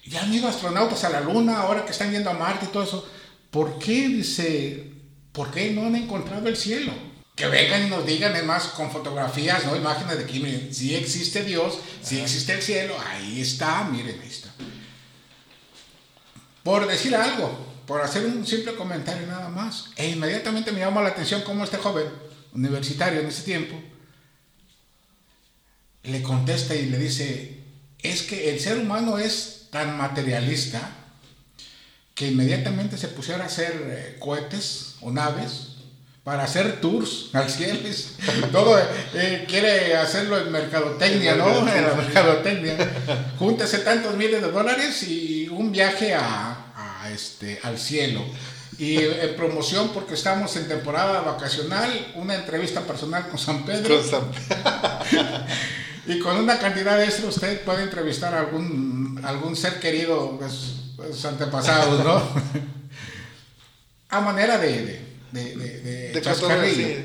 Ya 0.06 0.24
han 0.24 0.34
ido 0.34 0.48
astronautas 0.48 1.04
a 1.04 1.10
la 1.10 1.20
luna, 1.20 1.60
ahora 1.60 1.84
que 1.84 1.92
están 1.92 2.10
yendo 2.10 2.30
a 2.30 2.34
Marte 2.34 2.66
y 2.66 2.72
todo 2.72 2.82
eso 2.82 3.08
¿Por 3.50 3.78
qué, 3.78 4.08
dice, 4.08 4.92
por 5.32 5.50
qué 5.50 5.70
no 5.70 5.86
han 5.86 5.96
encontrado 5.96 6.48
el 6.48 6.56
cielo? 6.56 6.92
Que 7.34 7.46
vengan 7.46 7.86
y 7.86 7.90
nos 7.90 8.04
digan, 8.04 8.34
además, 8.34 8.64
con 8.76 8.90
fotografías, 8.90 9.64
¿no? 9.64 9.76
Imágenes 9.76 10.18
de 10.18 10.40
miren, 10.40 10.74
si 10.74 10.94
existe 10.94 11.44
Dios, 11.44 11.78
si 12.02 12.20
existe 12.20 12.52
el 12.52 12.62
cielo, 12.62 12.96
ahí 13.06 13.40
está, 13.40 13.84
miren, 13.84 14.20
ahí 14.20 14.28
está. 14.28 14.52
Por 16.62 16.86
decir 16.86 17.14
algo, 17.14 17.66
por 17.86 18.02
hacer 18.02 18.26
un 18.26 18.46
simple 18.46 18.74
comentario 18.74 19.26
nada 19.26 19.48
más. 19.48 19.86
E 19.96 20.10
inmediatamente 20.10 20.72
me 20.72 20.80
llama 20.80 21.00
la 21.00 21.08
atención 21.08 21.40
cómo 21.42 21.64
este 21.64 21.78
joven, 21.78 22.06
universitario 22.52 23.20
en 23.20 23.28
ese 23.28 23.42
tiempo, 23.42 23.80
le 26.02 26.22
contesta 26.22 26.74
y 26.74 26.86
le 26.86 26.98
dice, 26.98 27.64
es 28.02 28.22
que 28.22 28.50
el 28.50 28.60
ser 28.60 28.78
humano 28.78 29.18
es 29.18 29.68
tan 29.70 29.96
materialista 29.96 30.97
que 32.18 32.26
inmediatamente 32.26 32.98
se 32.98 33.06
pusiera 33.06 33.44
a 33.44 33.46
hacer 33.46 33.80
eh, 33.86 34.16
cohetes 34.18 34.96
o 35.02 35.12
naves 35.12 35.76
para 36.24 36.42
hacer 36.42 36.80
tours 36.80 37.30
al 37.32 37.48
cielo. 37.48 37.78
Todo 38.52 38.76
eh, 39.14 39.46
quiere 39.48 39.96
hacerlo 39.96 40.36
en 40.36 40.50
mercadotecnia, 40.50 41.36
¿no? 41.36 41.60
En 41.60 41.86
la 41.86 41.94
mercadotecnia. 41.94 42.76
Júntese 43.38 43.78
tantos 43.78 44.16
miles 44.16 44.42
de 44.42 44.50
dólares 44.50 45.00
y 45.04 45.48
un 45.48 45.70
viaje 45.70 46.12
a, 46.12 47.08
este, 47.14 47.60
al 47.62 47.78
cielo. 47.78 48.24
Y 48.78 48.96
en 48.96 49.36
promoción, 49.36 49.90
porque 49.90 50.14
estamos 50.14 50.56
en 50.56 50.66
temporada 50.66 51.20
vacacional, 51.20 52.12
una 52.16 52.34
entrevista 52.34 52.80
personal 52.80 53.28
con 53.28 53.38
San 53.38 53.64
Pedro. 53.64 53.96
Con 53.96 54.10
San 54.10 54.30
Pedro. 54.32 55.44
y 56.08 56.18
con 56.18 56.36
una 56.36 56.58
cantidad 56.58 57.00
extra 57.00 57.28
usted 57.28 57.60
puede 57.60 57.84
entrevistar 57.84 58.34
a 58.34 58.40
algún, 58.40 59.20
algún 59.24 59.54
ser 59.54 59.78
querido 59.78 60.36
de 60.40 60.48
sus 61.06 61.24
antepasados, 61.24 62.04
¿no? 62.04 62.22
a 64.08 64.20
manera 64.20 64.58
de 64.58 65.08
de, 65.32 65.56
de, 65.56 65.80
de, 65.80 67.04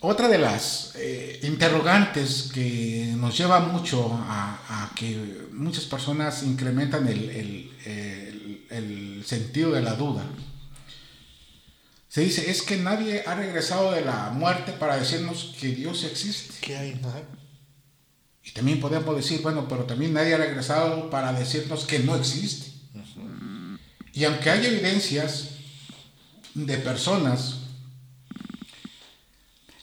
Otra 0.00 0.28
de 0.28 0.38
las 0.38 0.92
eh, 0.96 1.40
interrogantes 1.42 2.50
que 2.52 3.14
nos 3.16 3.36
lleva 3.36 3.60
mucho 3.60 4.12
a, 4.12 4.90
que 4.94 5.48
muchas 5.52 5.84
personas 5.84 6.42
incrementan 6.42 7.06
el, 7.08 7.30
el, 7.30 8.66
el, 8.70 9.24
sentido 9.26 9.72
de 9.72 9.82
la 9.82 9.94
duda. 9.94 10.24
Se 12.08 12.22
dice, 12.22 12.50
es 12.50 12.62
que 12.62 12.78
nadie 12.78 13.24
ha 13.26 13.34
regresado 13.34 13.92
de 13.92 14.02
la 14.02 14.30
muerte 14.30 14.72
para 14.72 14.96
decirnos 14.96 15.54
que 15.60 15.68
Dios 15.68 16.04
existe. 16.04 16.54
¿Qué 16.62 16.76
hay? 16.76 17.00
Y 18.46 18.52
también 18.52 18.80
podemos 18.80 19.14
decir, 19.14 19.42
bueno, 19.42 19.66
pero 19.68 19.84
también 19.84 20.14
nadie 20.14 20.34
ha 20.34 20.38
regresado 20.38 21.10
para 21.10 21.32
decirnos 21.32 21.84
que 21.84 21.98
no 21.98 22.14
existe. 22.14 22.72
Y 24.12 24.24
aunque 24.24 24.48
hay 24.48 24.64
evidencias 24.64 25.50
de 26.54 26.78
personas 26.78 27.58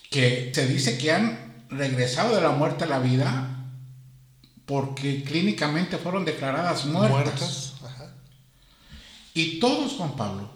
que 0.09 0.51
se 0.55 0.67
dice 0.67 0.97
que 0.97 1.11
han 1.11 1.65
regresado 1.69 2.35
de 2.35 2.41
la 2.41 2.51
muerte 2.51 2.85
a 2.85 2.87
la 2.87 2.99
vida 2.99 3.53
porque 4.65 5.23
clínicamente 5.23 5.97
fueron 5.97 6.23
declaradas 6.23 6.85
muertas. 6.85 7.73
Y 9.33 9.59
todos, 9.59 9.93
Juan 9.93 10.15
Pablo, 10.15 10.49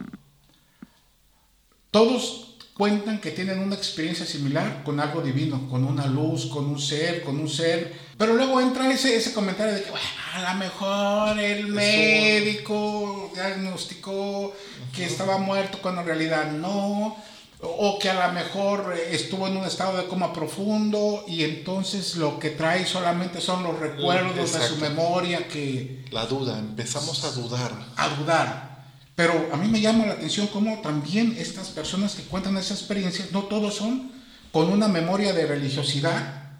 todos 1.92 2.47
cuentan 2.78 3.20
que 3.20 3.32
tienen 3.32 3.60
una 3.60 3.76
experiencia 3.76 4.26
similar 4.26 4.84
con 4.84 5.00
algo 5.00 5.22
divino, 5.22 5.68
con 5.68 5.84
una 5.84 6.06
luz, 6.06 6.46
con 6.46 6.66
un 6.66 6.80
ser, 6.80 7.24
con 7.24 7.40
un 7.40 7.50
ser. 7.50 7.94
Pero 8.18 8.36
luego 8.36 8.62
entra 8.62 8.92
ese, 8.92 9.16
ese 9.16 9.34
comentario 9.34 9.74
de 9.74 9.84
que, 9.84 9.90
bueno, 9.90 10.06
a 10.36 10.54
lo 10.54 10.60
mejor 10.60 11.40
el 11.40 11.68
médico 11.68 13.32
diagnosticó 13.34 14.54
que 14.96 15.06
estaba 15.06 15.40
muerto 15.40 15.80
cuando 15.82 16.02
en 16.02 16.08
realidad 16.08 16.52
no, 16.52 17.18
o 17.62 17.98
que 18.00 18.10
a 18.12 18.28
lo 18.28 18.34
mejor 18.34 18.94
estuvo 19.10 19.48
en 19.48 19.58
un 19.58 19.66
estado 19.66 19.98
de 19.98 20.06
coma 20.06 20.32
profundo 20.32 21.26
y 21.28 21.44
entonces 21.44 22.16
lo 22.16 22.38
que 22.38 22.52
trae 22.52 22.86
solamente 22.86 23.42
son 23.42 23.64
los 23.64 23.80
recuerdos 23.80 24.54
de 24.54 24.68
su 24.68 24.78
memoria 24.78 25.48
que... 25.48 26.06
La 26.12 26.28
duda, 26.28 26.60
empezamos 26.60 27.24
a 27.24 27.32
dudar. 27.32 27.72
A 27.96 28.10
dudar. 28.10 28.77
Pero 29.18 29.50
a 29.52 29.58
mí 29.58 29.68
me 29.68 29.82
llama 29.82 30.06
la 30.06 30.14
atención 30.14 30.46
cómo 30.46 30.80
también 30.82 31.36
estas 31.40 31.70
personas 31.70 32.14
que 32.14 32.22
cuentan 32.22 32.56
esas 32.56 32.78
experiencias, 32.78 33.32
no 33.32 33.46
todos 33.46 33.74
son 33.74 34.12
con 34.52 34.70
una 34.70 34.88
memoria 34.88 35.34
de 35.34 35.48
religiosidad. 35.48 36.52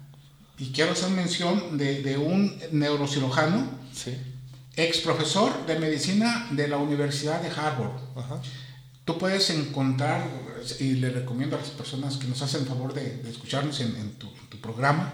Y 0.58 0.72
quiero 0.72 0.90
hacer 0.90 1.10
mención 1.10 1.78
de, 1.78 2.18
un 2.18 2.60
neurocirujano, 2.72 3.64
ex 4.74 4.98
profesor 4.98 5.66
de 5.66 5.78
medicina 5.78 6.48
de 6.50 6.66
la 6.66 6.78
Universidad 6.78 7.40
de 7.40 7.48
Harvard. 7.48 7.92
Tú 9.04 9.16
puedes 9.18 9.50
encontrar, 9.50 10.28
y 10.80 10.94
le 10.94 11.10
recomiendo 11.10 11.54
a 11.54 11.60
las 11.60 11.70
personas 11.70 12.16
que 12.16 12.26
nos 12.26 12.42
hacen 12.42 12.66
favor 12.66 12.92
de, 12.92 13.22
escucharnos 13.30 13.78
en, 13.78 14.14
tu, 14.14 14.58
programa, 14.60 15.12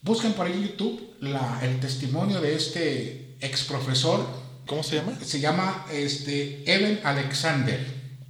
busquen 0.00 0.32
por 0.34 0.46
ahí 0.46 0.52
en 0.52 0.68
YouTube 0.68 1.16
el 1.60 1.80
testimonio 1.80 2.40
de 2.40 2.54
este 2.54 3.36
ex 3.40 3.64
profesor 3.64 4.39
¿Cómo 4.70 4.84
se 4.84 4.94
llama? 4.94 5.18
Se 5.20 5.40
llama 5.40 5.84
este, 5.92 6.62
Evan 6.64 7.00
Alexander. 7.02 7.84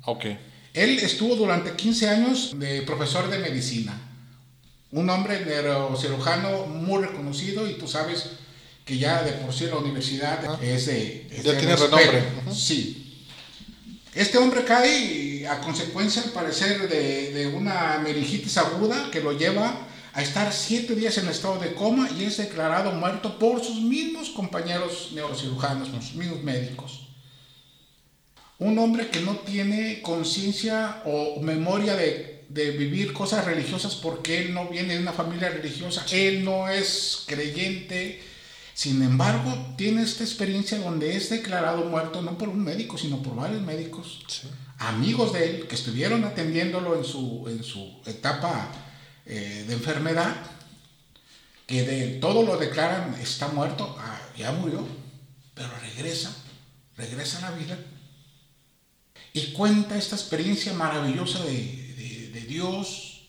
Ok. 0.07 0.24
Él 0.72 0.98
estuvo 1.00 1.37
durante 1.37 1.72
15 1.72 2.09
años 2.09 2.59
de 2.59 2.81
profesor 2.81 3.29
de 3.29 3.40
medicina. 3.40 3.92
Un 4.90 5.11
hombre 5.11 5.44
neurocirujano 5.44 6.64
muy 6.64 7.05
reconocido 7.05 7.68
y 7.68 7.74
tú 7.74 7.87
sabes 7.87 8.31
que 8.87 8.96
ya 8.96 9.22
de 9.22 9.33
por 9.33 9.53
sí 9.53 9.66
la 9.66 9.76
universidad 9.76 10.42
ah. 10.48 10.59
es 10.62 10.87
de... 10.87 11.29
ya 11.44 11.59
tiene 11.59 11.76
renombre. 11.76 12.24
Sí. 12.50 13.26
Este 14.14 14.38
hombre 14.38 14.64
cae 14.64 15.46
a 15.46 15.61
consecuencia, 15.61 16.22
al 16.22 16.31
parecer, 16.31 16.88
de, 16.88 17.35
de 17.35 17.48
una 17.48 18.00
meningitis 18.03 18.57
aguda 18.57 19.11
que 19.11 19.20
lo 19.20 19.37
lleva 19.37 19.88
a 20.12 20.22
estar 20.22 20.52
siete 20.52 20.94
días 20.94 21.18
en 21.18 21.28
estado 21.28 21.58
de 21.58 21.74
coma 21.74 22.08
y 22.18 22.24
es 22.24 22.36
declarado 22.36 22.92
muerto 22.92 23.38
por 23.38 23.62
sus 23.62 23.80
mismos 23.80 24.30
compañeros 24.30 25.10
neurocirujanos, 25.14 25.88
por 25.88 26.02
sus 26.02 26.14
mismos 26.14 26.42
médicos. 26.42 27.06
Un 28.58 28.78
hombre 28.78 29.08
que 29.08 29.20
no 29.20 29.36
tiene 29.36 30.02
conciencia 30.02 31.02
o 31.06 31.40
memoria 31.40 31.94
de, 31.94 32.44
de, 32.48 32.72
vivir 32.72 33.12
cosas 33.12 33.44
religiosas 33.44 33.94
porque 33.94 34.38
él 34.38 34.52
no 34.52 34.68
viene 34.68 34.94
de 34.94 35.00
una 35.00 35.12
familia 35.12 35.48
religiosa, 35.48 36.04
él 36.10 36.44
no 36.44 36.68
es 36.68 37.24
creyente, 37.26 38.20
sin 38.74 39.02
embargo 39.02 39.74
tiene 39.78 40.02
esta 40.02 40.24
experiencia 40.24 40.78
donde 40.78 41.16
es 41.16 41.30
declarado 41.30 41.84
muerto 41.84 42.20
no 42.20 42.36
por 42.36 42.48
un 42.48 42.62
médico, 42.62 42.98
sino 42.98 43.22
por 43.22 43.36
varios 43.36 43.62
médicos, 43.62 44.24
amigos 44.76 45.32
de 45.32 45.50
él, 45.50 45.66
que 45.66 45.76
estuvieron 45.76 46.24
atendiéndolo 46.24 46.96
en 46.96 47.04
su, 47.04 47.46
en 47.48 47.62
su 47.62 48.02
etapa 48.04 48.89
eh, 49.30 49.64
de 49.66 49.74
enfermedad, 49.74 50.34
que 51.66 51.82
de 51.84 52.18
todo 52.18 52.42
lo 52.42 52.56
declaran 52.56 53.14
está 53.20 53.46
muerto, 53.48 53.96
ah, 53.98 54.20
ya 54.36 54.50
murió, 54.50 54.84
pero 55.54 55.70
regresa, 55.80 56.34
regresa 56.96 57.38
a 57.38 57.50
la 57.50 57.56
vida 57.56 57.78
y 59.32 59.52
cuenta 59.52 59.96
esta 59.96 60.16
experiencia 60.16 60.72
maravillosa 60.72 61.44
de, 61.44 62.30
de 62.34 62.40
Dios. 62.40 63.28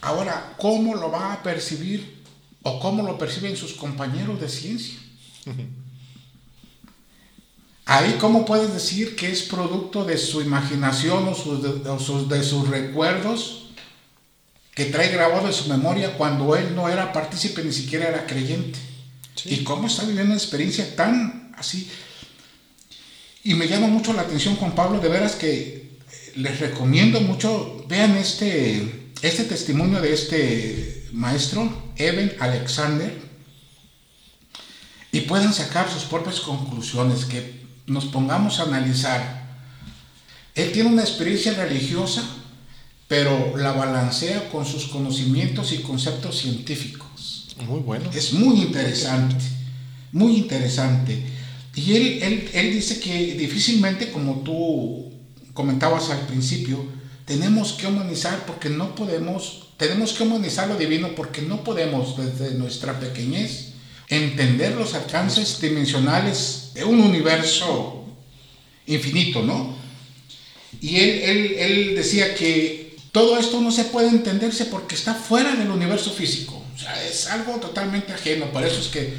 Ahora, 0.00 0.54
¿cómo 0.58 0.94
lo 0.94 1.10
va 1.10 1.32
a 1.32 1.42
percibir 1.42 2.22
o 2.62 2.78
cómo 2.78 3.02
lo 3.02 3.18
perciben 3.18 3.56
sus 3.56 3.72
compañeros 3.72 4.40
de 4.40 4.48
ciencia? 4.48 5.00
Ahí, 7.84 8.16
¿cómo 8.20 8.44
puedes 8.44 8.72
decir 8.72 9.16
que 9.16 9.32
es 9.32 9.42
producto 9.42 10.04
de 10.04 10.16
su 10.16 10.40
imaginación 10.40 11.26
o, 11.26 11.34
sus, 11.34 12.28
de 12.28 12.42
sus 12.44 12.68
recuerdos? 12.68 13.61
Que 14.74 14.86
trae 14.86 15.10
grabado 15.10 15.46
en 15.46 15.52
su 15.52 15.68
memoria 15.68 16.16
cuando 16.16 16.56
él 16.56 16.74
no 16.74 16.88
era 16.88 17.12
partícipe, 17.12 17.62
ni 17.62 17.72
siquiera 17.72 18.08
era 18.08 18.26
creyente. 18.26 18.78
Y 19.44 19.64
cómo 19.64 19.86
está 19.86 20.02
viviendo 20.02 20.32
una 20.32 20.40
experiencia 20.40 20.96
tan 20.96 21.52
así. 21.58 21.90
Y 23.44 23.54
me 23.54 23.68
llama 23.68 23.88
mucho 23.88 24.12
la 24.12 24.22
atención, 24.22 24.56
Juan 24.56 24.74
Pablo, 24.74 25.00
de 25.00 25.08
veras 25.08 25.34
que 25.34 25.98
les 26.36 26.60
recomiendo 26.60 27.20
mucho, 27.20 27.84
vean 27.88 28.16
este, 28.16 29.10
este 29.20 29.44
testimonio 29.44 30.00
de 30.00 30.14
este 30.14 31.08
maestro, 31.12 31.92
Evan 31.96 32.32
Alexander, 32.40 33.12
y 35.10 35.20
puedan 35.22 35.52
sacar 35.52 35.90
sus 35.90 36.04
propias 36.04 36.40
conclusiones, 36.40 37.26
que 37.26 37.62
nos 37.86 38.06
pongamos 38.06 38.60
a 38.60 38.62
analizar. 38.62 39.42
Él 40.54 40.72
tiene 40.72 40.90
una 40.90 41.02
experiencia 41.02 41.52
religiosa 41.54 42.22
pero 43.12 43.58
la 43.58 43.72
balancea 43.72 44.48
con 44.48 44.64
sus 44.64 44.86
conocimientos 44.86 45.70
y 45.72 45.82
conceptos 45.82 46.38
científicos. 46.38 47.54
Muy 47.68 47.80
bueno. 47.80 48.10
Es 48.10 48.32
muy 48.32 48.62
interesante, 48.62 49.44
muy 50.12 50.36
interesante. 50.36 51.22
Y 51.74 51.92
él, 51.92 52.48
él, 52.54 52.72
dice 52.72 53.00
que 53.00 53.34
difícilmente, 53.34 54.10
como 54.10 54.36
tú 54.36 55.12
comentabas 55.52 56.08
al 56.08 56.20
principio, 56.26 56.86
tenemos 57.26 57.74
que 57.74 57.86
humanizar 57.86 58.46
porque 58.46 58.70
no 58.70 58.94
podemos, 58.94 59.74
tenemos 59.76 60.14
que 60.14 60.22
humanizar 60.22 60.68
lo 60.68 60.76
divino 60.76 61.14
porque 61.14 61.42
no 61.42 61.62
podemos 61.62 62.16
desde 62.16 62.54
nuestra 62.54 62.98
pequeñez 62.98 63.74
entender 64.08 64.74
los 64.74 64.94
alcances 64.94 65.60
dimensionales 65.60 66.70
de 66.72 66.84
un 66.84 66.98
universo 66.98 68.06
infinito, 68.86 69.42
¿no? 69.42 69.76
Y 70.80 70.96
él, 70.96 71.10
él, 71.24 71.54
él 71.58 71.94
decía 71.94 72.34
que 72.34 72.81
todo 73.12 73.38
esto 73.38 73.60
no 73.60 73.70
se 73.70 73.84
puede 73.84 74.08
entenderse 74.08 74.64
porque 74.64 74.94
está 74.94 75.14
fuera 75.14 75.54
del 75.54 75.70
universo 75.70 76.10
físico. 76.10 76.62
O 76.74 76.78
sea, 76.78 77.02
es 77.04 77.26
algo 77.26 77.56
totalmente 77.56 78.12
ajeno. 78.12 78.46
Por 78.46 78.64
eso 78.64 78.80
es 78.80 78.88
que, 78.88 79.14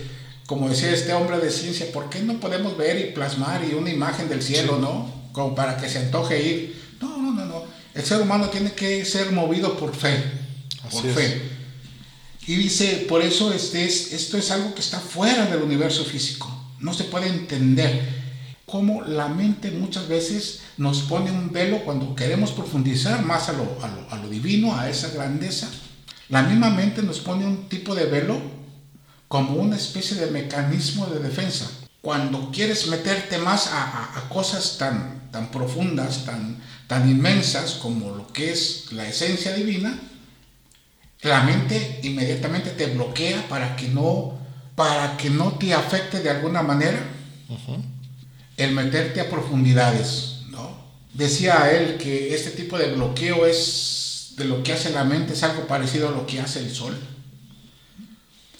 como 0.48 0.68
decía 0.68 0.92
este 0.92 1.14
hombre 1.14 1.38
de 1.38 1.52
ciencia, 1.52 1.92
¿por 1.92 2.10
qué 2.10 2.20
no 2.20 2.40
podemos 2.40 2.76
ver 2.76 3.00
y 3.00 3.12
plasmar 3.12 3.64
y 3.64 3.76
una 3.76 3.92
imagen 3.92 4.28
del 4.28 4.42
cielo, 4.42 4.80
no? 4.80 5.10
Como 5.32 5.54
para 5.54 5.78
que 5.78 5.88
se 5.88 6.00
antoje 6.00 6.42
ir. 6.42 6.84
No, 7.00 7.20
no, 7.20 7.32
no, 7.32 7.46
no. 7.46 7.64
El 7.94 8.04
ser 8.04 8.20
humano 8.20 8.50
tiene 8.50 8.74
que 8.74 9.06
ser 9.06 9.32
movido 9.32 9.78
por 9.78 9.96
fe. 9.96 10.24
por 10.90 11.04
fe. 11.14 11.42
Y 12.48 12.56
dice, 12.56 13.06
por 13.08 13.22
eso 13.22 13.54
este 13.54 13.86
es, 13.86 14.12
esto 14.12 14.38
es 14.38 14.50
algo 14.50 14.74
que 14.74 14.82
está 14.82 15.00
fuera 15.00 15.46
del 15.46 15.62
universo 15.62 16.04
físico. 16.04 16.50
No 16.80 16.96
se 16.96 17.04
puede 17.04 17.28
entender. 17.28 18.23
Cómo 18.66 19.04
la 19.04 19.28
mente 19.28 19.72
muchas 19.72 20.08
veces 20.08 20.62
nos 20.78 21.02
pone 21.02 21.32
un 21.32 21.52
velo 21.52 21.84
cuando 21.84 22.16
queremos 22.16 22.52
profundizar 22.52 23.24
más 23.24 23.50
a 23.50 23.54
lo, 23.54 23.78
a 24.10 24.18
lo, 24.18 24.30
divino, 24.30 24.76
a 24.76 24.90
esa 24.90 25.10
grandeza. 25.10 25.70
La 26.30 26.44
misma 26.44 26.70
mente 26.70 27.02
nos 27.04 27.20
pone 27.20 27.46
un 27.46 27.68
tipo 27.68 27.94
de 27.94 28.06
velo 28.06 28.42
como 29.28 29.56
una 29.56 29.76
especie 29.76 30.18
de 30.18 30.32
mecanismo 30.32 31.06
de 31.08 31.20
defensa. 31.20 31.70
Cuando 32.02 32.52
quieres 32.52 32.88
meterte 32.88 33.38
más 33.38 33.68
a, 33.68 34.18
a, 34.18 34.30
cosas 34.30 34.78
tan, 34.78 35.30
tan 35.32 35.52
profundas, 35.52 36.26
tan, 36.26 36.62
tan 36.88 37.10
inmensas 37.10 37.74
como 37.76 38.16
lo 38.16 38.28
que 38.28 38.52
es 38.52 38.92
la 38.92 39.08
esencia 39.08 39.54
divina, 39.54 39.98
la 41.22 41.44
mente 41.44 42.02
inmediatamente 42.04 42.72
te 42.72 42.88
bloquea 42.88 43.48
para 43.48 43.76
que 43.76 43.88
no, 43.88 44.38
para 44.76 45.16
que 45.16 45.30
no 45.30 45.54
te 45.54 45.74
afecte 45.74 46.20
de 46.20 46.30
alguna 46.30 46.62
manera 46.62 47.00
el 48.58 48.72
meterte 48.72 49.22
a 49.22 49.30
profundidades. 49.30 50.42
¿no? 50.50 50.78
Decía 51.14 51.72
él 51.72 51.98
que 51.98 52.34
este 52.34 52.52
tipo 52.52 52.78
de 52.78 52.94
bloqueo 52.94 53.46
es 53.46 54.34
de 54.38 54.46
lo 54.46 54.64
que 54.64 54.74
hace 54.74 54.90
la 54.92 55.04
mente, 55.04 55.34
es 55.34 55.44
algo 55.44 55.68
parecido 55.68 56.10
a 56.10 56.12
lo 56.12 56.26
que 56.26 56.40
hace 56.40 56.60
el 56.60 56.74
sol. 56.74 56.98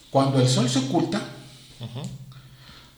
Cuando 0.10 0.40
el 0.40 0.48
sol 0.48 0.70
se 0.70 0.80
oculta, 0.80 1.22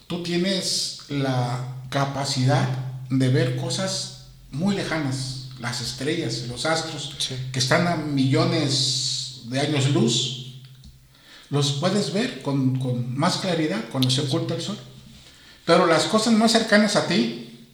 tú 0.07 0.21
tienes 0.21 1.03
la 1.09 1.75
capacidad 1.89 2.67
de 3.09 3.29
ver 3.29 3.55
cosas 3.55 4.27
muy 4.51 4.75
lejanas, 4.75 5.49
las 5.59 5.81
estrellas, 5.81 6.45
los 6.49 6.65
astros, 6.65 7.15
que 7.51 7.59
están 7.59 7.87
a 7.87 7.95
millones 7.95 9.43
de 9.45 9.59
años 9.59 9.89
luz, 9.91 10.45
los 11.49 11.73
puedes 11.73 12.11
ver 12.11 12.41
con, 12.41 13.17
más 13.17 13.37
claridad 13.37 13.85
cuando 13.91 14.09
se 14.09 14.21
oculta 14.21 14.55
el 14.55 14.61
sol. 14.61 14.77
Pero 15.65 15.87
las 15.87 16.03
cosas 16.05 16.33
más 16.33 16.51
cercanas 16.51 16.95
a 16.95 17.07
ti, 17.07 17.69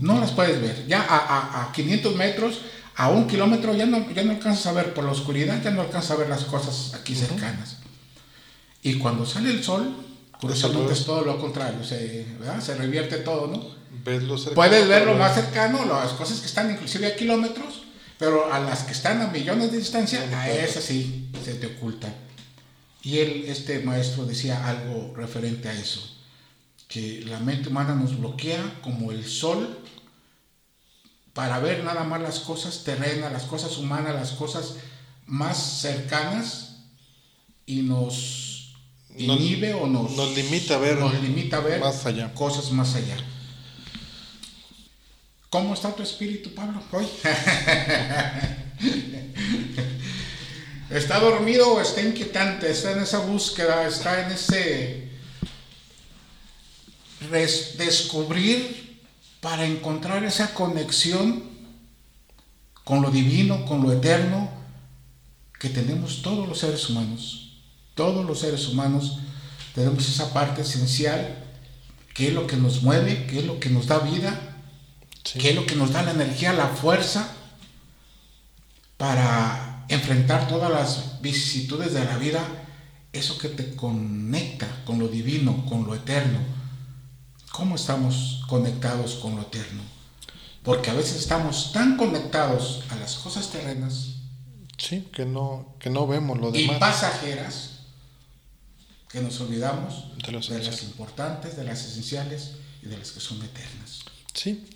no 0.00 0.20
las 0.20 0.32
puedes 0.32 0.60
ver. 0.60 0.86
Ya 0.86 1.04
a, 1.08 1.72
500 1.72 2.14
metros, 2.14 2.60
a 2.94 3.08
un 3.08 3.26
kilómetro, 3.26 3.74
ya 3.74 3.86
no, 3.86 4.10
ya 4.12 4.22
no 4.22 4.32
alcanzas 4.32 4.66
a 4.66 4.72
ver 4.72 4.94
por 4.94 5.04
la 5.04 5.12
oscuridad, 5.12 5.62
ya 5.62 5.70
no 5.70 5.82
alcanzas 5.82 6.12
a 6.12 6.16
ver 6.16 6.28
las 6.28 6.44
cosas 6.44 6.94
aquí 6.94 7.14
cercanas. 7.14 7.78
Y 8.82 8.98
cuando 8.98 9.26
sale 9.26 9.50
el 9.50 9.64
sol, 9.64 9.96
curiosamente 10.40 10.92
es 10.92 11.04
todo 11.04 11.22
lo 11.22 11.40
contrario, 11.40 11.82
se, 11.82 12.26
se 12.60 12.74
revierte 12.76 13.18
todo, 13.18 13.48
¿no? 13.48 13.76
Puedes 14.54 14.86
ver 14.86 15.06
lo 15.06 15.14
más 15.14 15.34
cercano, 15.34 15.84
las 15.84 16.12
cosas 16.12 16.40
que 16.40 16.46
están 16.46 16.70
inclusive 16.70 17.06
a 17.06 17.16
kilómetros, 17.16 17.82
pero 18.18 18.52
a 18.52 18.60
las 18.60 18.84
que 18.84 18.92
están 18.92 19.20
a 19.22 19.28
millones 19.28 19.72
de 19.72 19.78
distancia, 19.78 20.20
a 20.32 20.50
esas 20.50 20.84
sí 20.84 21.28
se 21.44 21.54
te 21.54 21.66
ocultan. 21.66 22.14
Y 23.02 23.18
él, 23.18 23.44
este 23.48 23.80
maestro, 23.80 24.24
decía 24.24 24.68
algo 24.68 25.12
referente 25.16 25.68
a 25.68 25.72
eso, 25.72 26.15
que 26.88 27.22
la 27.26 27.40
mente 27.40 27.68
humana 27.68 27.94
nos 27.94 28.18
bloquea 28.18 28.80
como 28.82 29.12
el 29.12 29.24
sol 29.24 29.78
para 31.32 31.58
ver 31.58 31.84
nada 31.84 32.04
más 32.04 32.20
las 32.22 32.40
cosas 32.40 32.84
terrenas, 32.84 33.32
las 33.32 33.44
cosas 33.44 33.76
humanas, 33.76 34.14
las 34.14 34.32
cosas 34.32 34.76
más 35.26 35.80
cercanas 35.80 36.76
y 37.66 37.82
nos 37.82 38.74
inhibe 39.16 39.74
o 39.74 39.86
nos, 39.86 40.12
nos 40.12 40.34
limita 40.34 40.76
a 40.76 40.78
ver, 40.78 40.98
nos 40.98 41.20
limita 41.20 41.58
a 41.58 41.60
ver 41.60 41.80
más 41.80 42.06
allá. 42.06 42.32
cosas 42.32 42.70
más 42.70 42.94
allá. 42.94 43.16
¿Cómo 45.50 45.74
está 45.74 45.94
tu 45.94 46.02
espíritu, 46.02 46.54
Pablo, 46.54 46.82
hoy? 46.92 47.06
¿Está 50.90 51.18
dormido 51.18 51.74
o 51.74 51.80
está 51.80 52.00
inquietante? 52.02 52.70
¿Está 52.70 52.92
en 52.92 53.00
esa 53.00 53.18
búsqueda? 53.20 53.86
¿Está 53.86 54.26
en 54.26 54.32
ese 54.32 55.05
descubrir 57.30 59.02
para 59.40 59.66
encontrar 59.66 60.24
esa 60.24 60.54
conexión 60.54 61.42
con 62.84 63.02
lo 63.02 63.10
divino, 63.10 63.64
con 63.66 63.82
lo 63.82 63.92
eterno 63.92 64.50
que 65.58 65.68
tenemos 65.68 66.22
todos 66.22 66.48
los 66.48 66.58
seres 66.58 66.88
humanos? 66.88 67.58
Todos 67.94 68.24
los 68.26 68.40
seres 68.40 68.68
humanos 68.68 69.18
tenemos 69.74 70.08
esa 70.08 70.32
parte 70.32 70.62
esencial 70.62 71.44
que 72.14 72.28
es 72.28 72.34
lo 72.34 72.46
que 72.46 72.56
nos 72.56 72.82
mueve, 72.82 73.26
que 73.26 73.40
es 73.40 73.44
lo 73.44 73.60
que 73.60 73.70
nos 73.70 73.86
da 73.86 73.98
vida 73.98 74.52
que 75.34 75.50
es 75.50 75.54
lo 75.56 75.66
que 75.66 75.74
nos 75.74 75.92
da 75.92 76.02
la 76.02 76.12
energía, 76.12 76.52
la 76.52 76.68
fuerza 76.68 77.28
para 78.96 79.84
enfrentar 79.88 80.48
todas 80.48 80.70
las 80.70 81.20
vicisitudes 81.20 81.92
de 81.92 82.04
la 82.04 82.16
vida, 82.16 82.40
eso 83.12 83.36
que 83.38 83.48
te 83.48 83.74
conecta 83.74 84.68
con 84.84 84.98
lo 84.98 85.08
divino, 85.08 85.66
con 85.66 85.84
lo 85.84 85.94
eterno. 85.94 86.38
¿Cómo 87.56 87.76
estamos 87.76 88.42
conectados 88.48 89.14
con 89.14 89.34
lo 89.34 89.42
eterno? 89.42 89.82
Porque 90.62 90.90
a 90.90 90.94
veces 90.94 91.16
estamos 91.16 91.72
tan 91.72 91.96
conectados 91.96 92.82
a 92.90 92.96
las 92.96 93.16
cosas 93.16 93.50
terrenas. 93.50 94.16
Sí, 94.76 95.08
que 95.14 95.24
no, 95.24 95.74
que 95.78 95.88
no 95.88 96.06
vemos 96.06 96.38
lo 96.38 96.52
demás. 96.52 96.76
Y 96.76 96.78
pasajeras, 96.78 97.70
que 99.08 99.22
nos 99.22 99.40
olvidamos 99.40 100.04
de, 100.18 100.32
de 100.54 100.64
las 100.64 100.82
importantes, 100.82 101.56
de 101.56 101.64
las 101.64 101.82
esenciales 101.82 102.56
y 102.82 102.88
de 102.88 102.98
las 102.98 103.12
que 103.12 103.20
son 103.20 103.42
eternas. 103.42 104.00
Sí, 104.34 104.66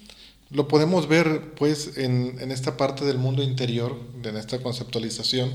lo 0.48 0.66
podemos 0.66 1.06
ver 1.06 1.54
pues 1.56 1.98
en, 1.98 2.50
esta 2.50 2.78
parte 2.78 3.04
del 3.04 3.18
mundo 3.18 3.42
interior, 3.42 4.00
en 4.24 4.36
esta 4.36 4.62
conceptualización, 4.62 5.52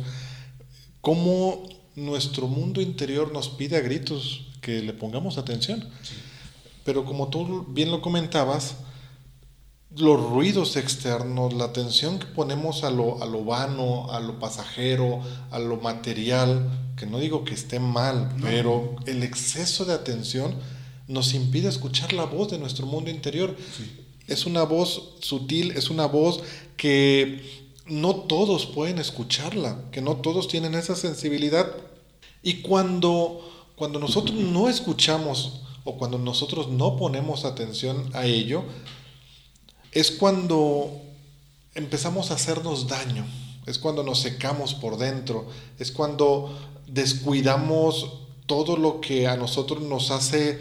cómo 1.02 1.68
nuestro 1.96 2.48
mundo 2.48 2.82
interior 2.82 3.34
nos 3.34 3.50
pide 3.50 3.78
a 3.78 3.82
gritos 3.82 4.46
que 4.62 4.82
le 4.84 4.94
pongamos 4.94 5.40
atención. 5.40 5.90
Pero 6.86 7.04
como 7.04 7.30
tú 7.30 7.66
bien 7.68 7.90
lo 7.90 8.02
comentabas, 8.02 8.76
los 9.98 10.22
ruidos 10.22 10.76
externos, 10.76 11.54
la 11.54 11.66
atención 11.66 12.20
que 12.20 12.28
ponemos 12.28 12.84
a 12.84 12.92
lo, 12.92 13.24
a 13.24 13.26
lo 13.26 13.44
vano, 13.44 14.12
a 14.12 14.20
lo 14.20 14.40
pasajero, 14.40 15.20
a 15.50 15.58
lo 15.58 15.78
material, 15.78 16.70
que 16.96 17.08
no 17.08 17.20
digo 17.20 17.44
que 17.44 17.56
esté 17.56 17.80
mal, 17.80 18.36
pero 18.40 18.96
el 19.08 19.24
exceso 19.24 19.84
de 19.86 19.94
atención 19.94 20.54
nos 21.08 21.34
impide 21.34 21.70
escuchar 21.70 22.14
la 22.14 22.26
voz 22.26 22.52
de 22.52 22.60
nuestro 22.60 22.86
mundo 22.86 23.10
interior. 23.10 23.56
Es 24.28 24.46
una 24.46 24.62
voz 24.62 25.16
sutil, 25.22 25.72
es 25.72 25.90
una 25.90 26.06
voz 26.06 26.42
que 26.78 27.66
no 27.88 28.16
todos 28.16 28.68
pueden 28.68 29.00
escucharla, 29.00 29.86
que 29.92 30.02
no 30.02 30.18
todos 30.18 30.48
tienen 30.48 30.76
esa 30.76 30.96
sensibilidad. 30.96 31.68
Y 32.44 32.62
cuando, 32.62 33.42
cuando 33.76 33.98
nosotros 34.00 34.38
no 34.38 34.70
escuchamos 34.70 35.62
o 35.86 35.98
cuando 35.98 36.18
nosotros 36.18 36.68
no 36.68 36.98
ponemos 36.98 37.46
atención 37.46 38.10
a 38.14 38.26
ello, 38.26 38.64
es 39.92 40.12
cuando 40.12 40.92
empezamos 41.76 42.32
a 42.32 42.34
hacernos 42.34 42.88
daño, 42.88 43.26
es 43.66 43.80
cuando 43.80 44.04
nos 44.04 44.20
secamos 44.20 44.74
por 44.74 44.98
dentro, 44.98 45.48
es 45.80 45.92
cuando 45.92 46.58
descuidamos 46.88 48.20
todo 48.48 48.78
lo 48.78 49.00
que 49.00 49.28
a 49.28 49.38
nosotros 49.38 49.82
nos 49.82 50.12
hace 50.12 50.60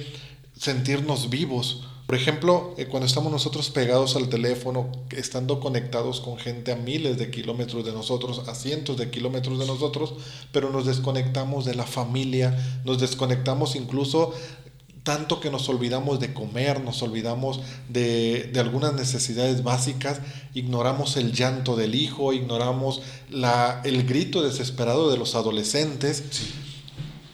sentirnos 0.56 1.30
vivos. 1.30 1.88
Por 2.06 2.16
ejemplo, 2.16 2.74
eh, 2.76 2.86
cuando 2.86 3.06
estamos 3.06 3.32
nosotros 3.32 3.70
pegados 3.70 4.14
al 4.14 4.28
teléfono, 4.28 4.92
estando 5.10 5.58
conectados 5.58 6.20
con 6.20 6.36
gente 6.36 6.70
a 6.70 6.76
miles 6.76 7.16
de 7.16 7.30
kilómetros 7.30 7.84
de 7.84 7.92
nosotros, 7.92 8.46
a 8.46 8.54
cientos 8.54 8.98
de 8.98 9.10
kilómetros 9.10 9.58
de 9.58 9.66
nosotros, 9.66 10.14
pero 10.52 10.70
nos 10.70 10.84
desconectamos 10.84 11.64
de 11.64 11.74
la 11.74 11.86
familia, 11.86 12.82
nos 12.84 13.00
desconectamos 13.00 13.74
incluso 13.74 14.34
tanto 15.04 15.38
que 15.38 15.50
nos 15.50 15.68
olvidamos 15.68 16.18
de 16.18 16.32
comer, 16.32 16.82
nos 16.82 17.02
olvidamos 17.02 17.60
de, 17.90 18.50
algunas 18.56 18.94
necesidades 18.94 19.62
básicas, 19.62 20.20
ignoramos 20.54 21.18
el 21.18 21.32
llanto 21.32 21.76
del 21.76 21.94
hijo, 21.94 22.32
ignoramos 22.32 23.02
la, 23.28 23.82
el 23.84 24.04
grito 24.06 24.42
desesperado 24.42 25.10
de 25.10 25.18
los 25.18 25.34
adolescentes. 25.34 26.24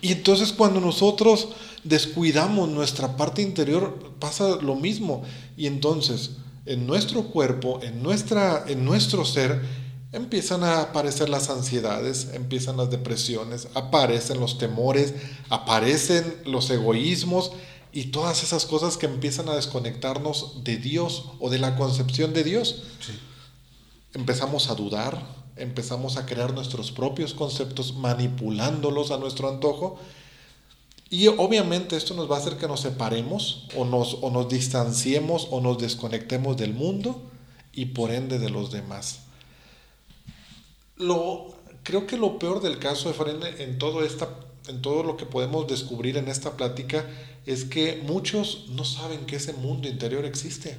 Y 0.03 0.13
entonces 0.13 0.53
cuando 0.53 0.81
nosotros 0.81 1.49
descuidamos 1.85 2.69
nuestra 2.69 3.17
parte 3.17 3.41
interior, 3.41 4.15
pasa 4.19 4.57
lo 4.57 4.75
mismo. 4.75 5.23
Y 5.57 5.69
entonces, 5.69 6.33
en 6.67 6.89
nuestro 6.89 7.23
cuerpo, 7.29 7.81
en, 7.83 8.03
nuestra, 8.03 8.65
en 8.67 8.85
nuestro 8.85 9.25
ser, 9.25 9.63
empiezan 10.13 10.65
a 10.65 10.83
aparecer 10.83 11.29
las 11.29 11.51
ansiedades, 11.51 12.31
empiezan 12.33 12.77
las 12.77 12.91
depresiones, 12.91 13.69
aparecen 13.75 14.41
los 14.41 14.59
temores, 14.59 15.15
aparecen 15.49 16.43
los 16.45 16.69
egoísmos 16.71 17.53
y 17.93 18.07
todas 18.07 18.43
esas 18.43 18.67
cosas 18.67 18.97
que 18.97 19.07
empiezan 19.07 19.49
a 19.49 19.55
desconectarnos 19.55 20.65
de 20.65 20.77
Dios 20.77 21.27
o 21.39 21.51
de 21.51 21.59
la 21.59 21.77
concepción 21.77 22.33
de 22.33 22.45
Dios. 22.45 22.85
Empezamos 24.15 24.69
a 24.69 24.75
dudar, 24.75 25.23
empezamos 25.57 26.17
a 26.17 26.27
crear 26.27 26.55
nuestros 26.55 26.91
propios 26.91 27.35
conceptos 27.35 27.95
manipulándolos 27.95 29.13
a 29.13 29.19
nuestro 29.19 29.49
antojo 29.49 29.99
y 31.09 31.27
obviamente 31.29 31.97
esto 31.97 32.15
nos 32.15 32.31
va 32.31 32.37
a 32.37 32.39
hacer 32.39 32.57
que 32.57 32.69
nos 32.69 32.81
separemos 32.81 33.67
o 33.77 33.85
nos, 33.85 34.19
o 34.23 34.31
nos 34.31 34.49
distanciemos 34.49 35.49
o 35.51 35.61
nos 35.61 35.79
desconectemos 35.79 36.57
del 36.57 36.73
mundo 36.73 37.21
y 37.73 37.87
por 37.87 38.11
ende 38.11 38.39
de 38.39 38.51
los 38.51 38.71
demás. 38.73 39.21
Lo, 41.01 41.49
creo 41.83 42.07
que 42.07 42.17
lo 42.17 42.39
peor 42.39 42.61
del 42.61 42.79
caso, 42.79 43.11
Efraín, 43.11 43.41
en 43.59 43.79
toda 43.79 44.07
esta 44.07 44.29
en 44.69 44.83
todo 44.83 45.03
lo 45.03 45.17
que 45.17 45.27
podemos 45.27 45.67
descubrir 45.67 46.17
en 46.17 46.29
esta 46.29 46.57
plática, 46.57 47.07
es 47.47 47.65
que 47.65 48.03
muchos 48.07 48.67
no 48.71 48.85
saben 48.85 49.27
que 49.27 49.37
ese 49.37 49.53
mundo 49.53 49.89
interior 49.89 50.25
existe. 50.25 50.79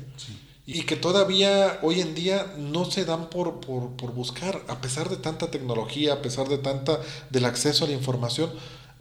Y 0.65 0.83
que 0.83 0.95
todavía 0.95 1.79
hoy 1.81 1.99
en 1.99 2.15
día 2.15 2.53
no 2.57 2.85
se 2.85 3.03
dan 3.03 3.29
por, 3.29 3.59
por, 3.59 4.13
buscar, 4.13 4.63
a 4.67 4.79
pesar 4.79 5.09
de 5.09 5.17
tanta 5.17 5.51
tecnología, 5.51 6.13
a 6.13 6.21
pesar 6.21 6.47
de 6.47 6.59
tanta 6.59 6.99
del 7.29 7.45
acceso 7.45 7.83
a 7.83 7.87
la 7.87 7.93
información, 7.93 8.51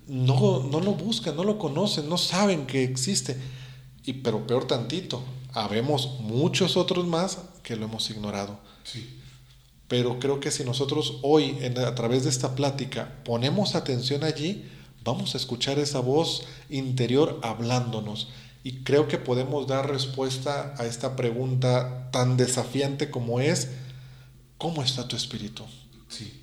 no, 0.09 0.65
no 0.65 0.81
lo 0.81 0.95
buscan, 0.95 1.37
no 1.37 1.45
lo 1.45 1.59
conocen, 1.59 2.09
no 2.09 2.19
saben 2.19 2.67
que 2.67 2.83
existe. 2.83 3.37
Y 4.05 4.15
pero 4.15 4.47
peor 4.47 4.67
tantito, 4.67 5.23
habemos 5.53 6.19
muchos 6.21 6.77
otros 6.77 7.07
más 7.07 7.39
que 7.63 7.77
lo 7.77 7.85
hemos 7.85 8.09
ignorado. 8.11 8.59
Pero 9.91 10.21
creo 10.21 10.39
que 10.39 10.53
si 10.53 10.63
nosotros 10.63 11.19
hoy, 11.23 11.59
a 11.85 11.97
través 11.97 12.23
de 12.23 12.31
esta 12.31 12.55
plática, 12.55 13.13
ponemos 13.25 13.75
atención 13.75 14.23
allí, 14.23 14.71
vamos 15.03 15.35
a 15.35 15.39
escuchar 15.39 15.81
esa 15.81 15.99
voz 15.99 16.45
interior 16.69 17.41
hablándonos. 17.43 18.29
Y 18.63 18.85
creo 18.85 19.09
que 19.09 19.19
podemos 19.19 19.67
dar 19.67 19.91
respuesta 19.91 20.77
a 20.79 20.87
esta 20.87 21.17
pregunta 21.17 22.09
tan 22.13 22.37
desafiante 22.37 23.11
como 23.11 23.41
es, 23.41 23.71
¿cómo 24.59 24.85
está 24.85 25.09
tu 25.09 25.17
espíritu? 25.17 25.65
Sí. 26.09 26.41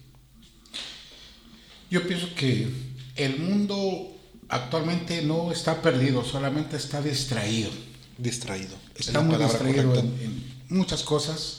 Yo 1.90 2.06
pienso 2.06 2.28
que 2.36 2.68
el 3.16 3.40
mundo 3.40 4.12
actualmente 4.50 5.22
no 5.22 5.54
está 5.54 5.82
perdido, 5.82 6.26
solamente 6.26 6.76
está 6.76 7.02
distraído. 7.02 7.70
Distraído. 8.18 8.76
Está 8.94 9.22
muy 9.22 9.38
distraído 9.38 9.96
en, 9.96 10.58
muchas 10.68 11.04
cosas. 11.04 11.57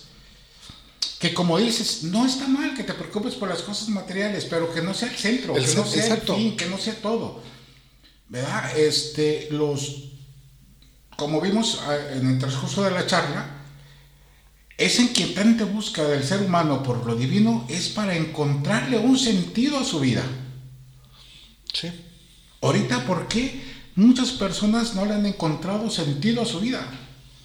Que 1.18 1.34
como 1.34 1.58
dices, 1.58 2.04
no 2.04 2.24
está 2.24 2.46
mal 2.46 2.74
que 2.74 2.84
te 2.84 2.94
preocupes 2.94 3.34
por 3.34 3.48
las 3.48 3.62
cosas 3.62 3.88
materiales, 3.88 4.44
pero 4.44 4.72
que 4.72 4.82
no 4.82 4.94
sea 4.94 5.08
el 5.08 5.16
centro, 5.16 5.54
que 5.54 5.60
no 5.60 5.84
sea 5.84 6.14
el 6.14 6.20
fin, 6.20 6.56
que 6.56 6.66
no 6.66 6.78
sea 6.78 6.94
todo. 6.94 7.42
¿Verdad? 8.28 8.78
Este, 8.78 9.48
los, 9.50 10.12
como 11.16 11.40
vimos 11.40 11.80
ah, 11.82 11.96
en 12.12 12.30
el 12.30 12.38
transcurso 12.38 12.82
de 12.84 12.90
la 12.90 13.06
charla, 13.06 13.58
esa 14.76 15.02
inquietante 15.02 15.64
búsqueda 15.64 16.08
del 16.10 16.22
ser 16.22 16.40
humano 16.42 16.84
por 16.84 17.04
lo 17.04 17.16
divino 17.16 17.66
es 17.68 17.88
para 17.88 18.14
encontrarle 18.16 18.98
un 18.98 19.18
sentido 19.18 19.78
a 19.78 19.84
su 19.84 19.98
vida. 19.98 20.22
Sí. 21.72 21.90
Ahorita, 22.60 23.04
¿por 23.04 23.26
qué 23.26 23.60
muchas 23.96 24.30
personas 24.30 24.94
no 24.94 25.04
le 25.04 25.14
han 25.14 25.26
encontrado 25.26 25.90
sentido 25.90 26.42
a 26.42 26.46
su 26.46 26.60
vida? 26.60 26.86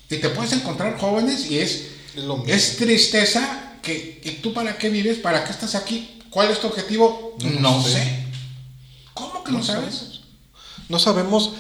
Y 0.10 0.18
te 0.18 0.30
puedes 0.30 0.54
encontrar 0.54 1.00
jóvenes 1.00 1.50
y 1.50 1.58
es, 1.58 1.88
es 2.46 2.78
tristeza 2.78 3.63
que, 3.84 4.22
¿y 4.24 4.32
tú 4.42 4.54
para 4.54 4.78
qué 4.80 4.90
vives? 4.90 5.20
¿Para 5.20 5.44
qué 5.44 5.52
estás 5.52 5.76
aquí? 5.76 6.20
¿Cuál 6.32 6.50
es 6.50 6.60
tu 6.60 6.66
objetivo? 6.68 7.38
No, 7.60 7.84
sé. 7.84 8.26
¿Cómo 9.14 9.44
que 9.44 9.52
no, 9.52 9.64
sabes? 9.64 10.22
No 10.90 10.98
sabemos 10.98 11.52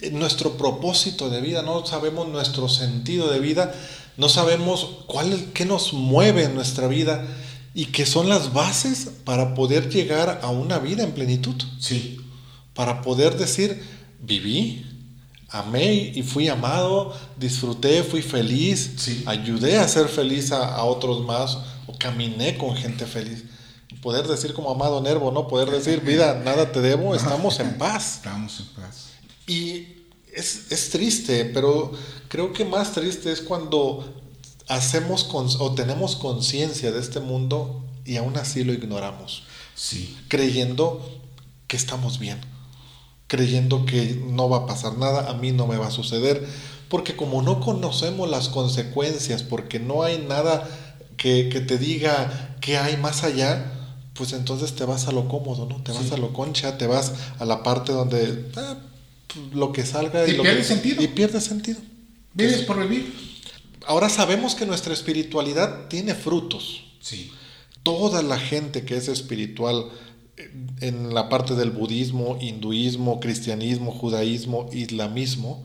eh, 0.00 0.10
nuestro 0.10 0.56
propósito 0.56 1.28
de 1.28 1.42
vida, 1.42 1.60
no 1.60 1.84
sabemos 1.84 2.28
nuestro 2.28 2.70
sentido 2.70 3.30
de 3.30 3.40
vida, 3.40 3.74
no 4.16 4.30
sabemos 4.30 4.88
cuál 5.06 5.50
qué 5.52 5.66
nos 5.66 5.92
mueve 5.92 6.44
en 6.44 6.54
nuestra 6.54 6.86
vida 6.86 7.26
y 7.74 7.86
que 7.86 8.06
son 8.06 8.30
las 8.30 8.54
bases 8.54 9.10
para 9.24 9.54
poder 9.54 9.90
llegar 9.90 10.40
a 10.42 10.48
una 10.48 10.78
vida 10.78 11.02
en 11.02 11.12
plenitud. 11.12 11.62
Sí. 11.78 12.18
Para 12.72 13.02
poder 13.02 13.36
decir, 13.36 13.82
viví, 14.20 14.86
amé 15.52 16.12
y 16.14 16.22
fui 16.22 16.48
amado, 16.48 17.14
disfruté, 17.36 18.02
fui 18.02 18.22
feliz, 18.22 19.22
ayudé 19.26 19.78
a 19.78 19.86
ser 19.86 20.08
feliz 20.08 20.50
a, 20.50 20.82
otros 20.84 21.24
más 21.24 21.58
o 21.86 21.96
caminé 21.98 22.56
con 22.56 22.74
gente 22.74 23.06
feliz. 23.06 23.44
Poder 24.00 24.26
decir 24.26 24.54
como 24.54 24.70
amado 24.70 25.00
Nervo, 25.00 25.30
¿no? 25.30 25.46
Poder 25.46 25.70
decir, 25.70 26.00
vida, 26.00 26.40
nada 26.44 26.72
te 26.72 26.80
debo, 26.80 27.14
estamos 27.14 27.60
en 27.60 27.78
paz. 27.78 28.16
Estamos 28.16 28.60
en 28.60 28.66
paz. 28.82 29.10
Y 29.46 29.86
es, 30.34 30.72
es 30.72 30.90
triste, 30.90 31.44
pero 31.44 31.92
creo 32.28 32.52
que 32.52 32.64
más 32.64 32.92
triste 32.92 33.30
es 33.30 33.40
cuando 33.42 34.04
hacemos 34.68 35.28
o 35.32 35.74
tenemos 35.74 36.16
conciencia 36.16 36.90
de 36.90 37.00
este 37.00 37.20
mundo 37.20 37.84
y 38.04 38.16
aún 38.16 38.36
así 38.38 38.64
lo 38.64 38.72
ignoramos. 38.72 39.44
Sí. 39.74 40.16
Creyendo 40.28 41.20
que 41.68 41.76
estamos 41.76 42.18
bien. 42.18 42.40
Creyendo 43.32 43.86
que 43.86 44.22
no 44.28 44.48
va 44.50 44.58
a 44.58 44.66
pasar 44.66 44.98
nada, 44.98 45.30
a 45.30 45.34
mí 45.34 45.52
no 45.52 45.66
me 45.66 45.78
va 45.78 45.86
a 45.86 45.90
suceder. 45.90 46.46
Porque 46.88 47.16
como 47.16 47.40
no 47.40 47.60
conocemos 47.60 48.28
las 48.28 48.50
consecuencias, 48.50 49.42
porque 49.42 49.80
no 49.80 50.02
hay 50.02 50.18
nada 50.18 50.68
que, 51.16 51.44
te 51.44 51.78
diga 51.78 52.56
que 52.60 52.76
hay 52.76 52.98
más 52.98 53.24
allá, 53.24 53.72
pues 54.12 54.34
entonces 54.34 54.74
te 54.74 54.84
vas 54.84 55.08
a 55.08 55.12
lo 55.12 55.28
cómodo, 55.28 55.66
¿no? 55.66 55.82
Te 55.82 55.92
vas 55.92 56.12
a 56.12 56.18
lo 56.18 56.34
concha, 56.34 56.76
te 56.76 56.86
vas 56.86 57.14
a 57.38 57.46
la 57.46 57.62
parte 57.62 57.92
donde 57.92 58.50
ah, 58.56 58.76
lo 59.54 59.72
que 59.72 59.86
salga 59.86 60.28
y, 60.28 60.34
pierde 60.34 60.64
sentido. 60.64 61.02
Y 61.02 61.08
pierde 61.08 61.40
sentido. 61.40 61.80
Vives 62.34 62.62
por 62.62 62.78
vivir 62.86 63.32
ahora 63.86 64.08
sabemos 64.08 64.54
que 64.54 64.66
nuestra 64.66 64.92
espiritualidad 64.92 65.88
tiene 65.88 66.14
frutos. 66.14 66.84
Sí. 67.00 67.30
Toda 67.82 68.22
la 68.22 68.38
gente 68.38 68.84
que 68.84 68.96
es 68.96 69.08
espiritual 69.08 69.86
en 70.80 71.14
la 71.14 71.28
parte 71.28 71.54
del 71.54 71.70
budismo, 71.70 72.38
hinduismo, 72.40 73.20
cristianismo, 73.20 73.92
judaísmo, 73.92 74.68
islamismo, 74.72 75.62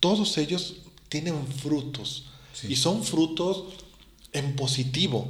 todos 0.00 0.38
ellos 0.38 0.76
tienen 1.08 1.46
frutos. 1.46 2.26
Y 2.68 2.76
son 2.76 3.04
frutos 3.04 3.64
en 4.32 4.56
positivo. 4.56 5.28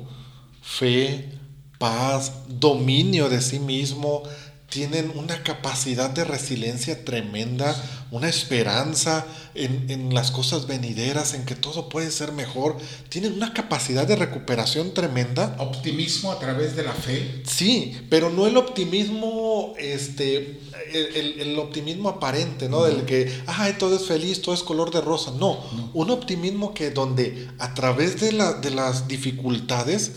Fe, 0.63 1.33
paz, 1.79 2.33
dominio 2.49 3.29
de 3.29 3.41
sí 3.41 3.59
mismo, 3.59 4.23
tienen 4.69 5.13
una 5.15 5.43
capacidad 5.43 6.11
de 6.11 6.25
resiliencia 6.25 7.03
tremenda, 7.05 7.75
una 8.11 8.29
esperanza 8.29 9.27
en, 9.55 10.15
las 10.15 10.31
cosas 10.31 10.67
venideras, 10.67 11.33
en 11.33 11.47
que 11.47 11.55
todo 11.55 11.89
puede 11.89 12.11
ser 12.11 12.33
mejor. 12.33 12.77
Tienen 13.09 13.33
una 13.33 13.55
capacidad 13.55 14.07
de 14.07 14.17
recuperación 14.17 14.93
tremenda. 14.93 15.57
Optimismo 15.59 16.33
a 16.33 16.39
través 16.39 16.77
de 16.77 16.83
la 16.83 16.93
fe. 16.93 17.43
Sí, 17.47 17.97
pero 18.11 18.29
no 18.29 18.47
el 18.47 18.59
optimismo, 18.59 19.73
este, 19.79 20.61
el, 20.93 21.59
optimismo 21.59 22.11
aparente, 22.11 22.69
¿no? 22.69 22.85
Del 22.85 23.07
que, 23.07 23.33
ay, 23.47 23.77
todo 23.79 23.97
es 23.97 24.05
feliz, 24.05 24.43
todo 24.43 24.55
es 24.55 24.63
color 24.63 24.91
de 24.91 25.01
rosa. 25.01 25.33
No, 25.39 25.65
un 25.95 26.11
optimismo 26.11 26.75
que 26.75 26.91
donde 26.91 27.49
a 27.59 27.73
través 27.73 28.21
de, 28.21 28.33
la, 28.33 28.53
de 28.53 28.71
las 28.71 29.09
dificultades, 29.09 30.13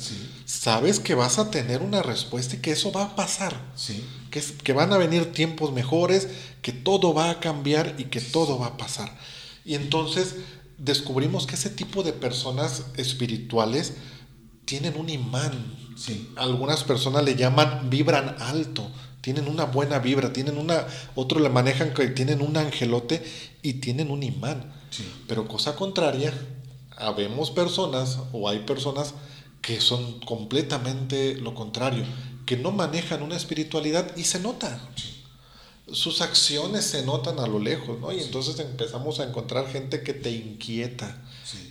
sabes 0.45 0.99
que 0.99 1.15
vas 1.15 1.39
a 1.39 1.49
tener 1.49 1.81
una 1.81 2.03
respuesta 2.03 2.57
y 2.57 2.59
que 2.59 2.71
eso 2.71 2.91
va 2.91 3.03
a 3.03 3.15
pasar. 3.15 3.55
Sí 3.75 4.03
que, 4.32 4.74
van 4.74 4.94
a 4.94 4.98
venir 4.98 5.32
tiempos 5.32 5.72
mejores, 5.72 6.28
que 6.62 6.72
todo 6.72 7.13
va 7.13 7.30
a 7.30 7.39
cambiar 7.39 7.96
y 7.98 8.06
que 8.06 8.22
todo 8.22 8.58
va 8.58 8.67
a 8.67 8.78
pasar. 8.78 9.15
Y 9.65 9.76
entonces 9.76 10.38
descubrimos 10.78 11.46
que 11.46 11.56
ese 11.56 11.70
tipo 11.70 12.02
de 12.02 12.13
personas 12.13 12.86
espirituales 12.98 13.94
tienen 14.65 14.98
un 14.98 15.10
imán. 15.10 15.78
Sí. 15.96 16.30
Algunas 16.38 16.84
personas 16.84 17.24
le 17.24 17.36
llaman 17.36 17.89
vibran 17.89 18.36
alto, 18.39 18.89
tienen 19.22 19.48
una 19.48 19.65
buena 19.65 20.00
vibra, 20.00 20.34
tienen 20.34 20.58
una, 20.58 20.88
otros 21.13 21.41
le 21.41 21.50
manejan 21.50 21.94
que 21.94 22.08
tienen 22.08 22.41
un 22.41 22.58
angelote 22.58 23.24
y 23.62 23.74
tienen 23.74 24.10
un 24.10 24.24
imán. 24.24 24.74
Pero 25.28 25.48
cosa 25.48 25.76
contraria, 25.76 26.34
habemos 26.98 27.52
personas 27.52 28.20
o 28.34 28.50
hay 28.50 28.60
personas 28.60 29.13
que 29.62 29.80
son 29.80 30.20
completamente 30.22 31.36
lo 31.36 31.54
contrario, 31.54 32.04
que 32.51 32.57
no 32.57 32.73
manejan 32.73 33.23
una 33.23 33.37
espiritualidad 33.37 34.13
y 34.17 34.25
se 34.25 34.37
nota. 34.37 34.77
Sus 35.89 36.19
acciones 36.19 36.83
se 36.83 37.05
notan 37.05 37.39
a 37.39 37.47
lo 37.47 37.59
lejos, 37.59 37.97
¿no? 38.01 38.11
Y 38.11 38.19
entonces 38.19 38.59
empezamos 38.59 39.21
a 39.21 39.23
encontrar 39.23 39.71
gente 39.71 40.03
que 40.03 40.13
te 40.13 40.31
inquieta, 40.31 41.23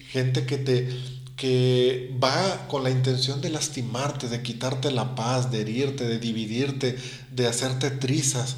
gente 0.09 0.47
que 0.47 0.57
te 0.57 0.89
que 1.37 2.17
va 2.23 2.67
con 2.69 2.83
la 2.83 2.89
intención 2.89 3.43
de 3.43 3.51
lastimarte, 3.51 4.31
de 4.31 4.43
quitarte 4.43 4.91
la 4.91 5.15
paz, 5.15 5.51
de 5.51 5.61
herirte, 5.61 6.05
de 6.05 6.19
dividirte, 6.19 6.97
de 7.31 7.47
hacerte 7.47 7.91
trizas 7.91 8.57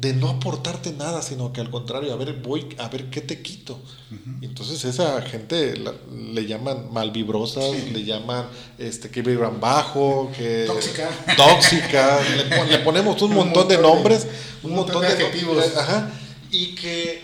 de 0.00 0.12
no 0.12 0.28
aportarte 0.28 0.92
nada, 0.92 1.22
sino 1.22 1.52
que 1.52 1.60
al 1.60 1.70
contrario, 1.70 2.12
a 2.12 2.16
ver, 2.16 2.34
voy 2.34 2.68
a 2.78 2.88
ver 2.88 3.10
qué 3.10 3.20
te 3.20 3.42
quito. 3.42 3.78
Entonces 4.42 4.84
esa 4.84 5.20
gente 5.22 5.74
le 5.76 6.46
llaman 6.46 6.92
malvibrosas, 6.92 7.72
le 7.92 8.04
llaman 8.04 8.46
este, 8.78 9.10
que 9.10 9.22
vibran 9.22 9.60
bajo, 9.60 10.30
que 10.36 10.64
tóxica, 10.66 11.10
tóxica 11.36 12.20
le, 12.70 12.78
ponemos 12.78 13.20
un, 13.22 13.34
montón, 13.34 13.66
de 13.66 13.76
nombres, 13.76 14.26
un, 14.62 14.72
montón, 14.72 15.02
de, 15.02 15.08
adjetivos. 15.08 15.64
Ajá, 15.76 16.10
y 16.52 16.76
que 16.76 17.20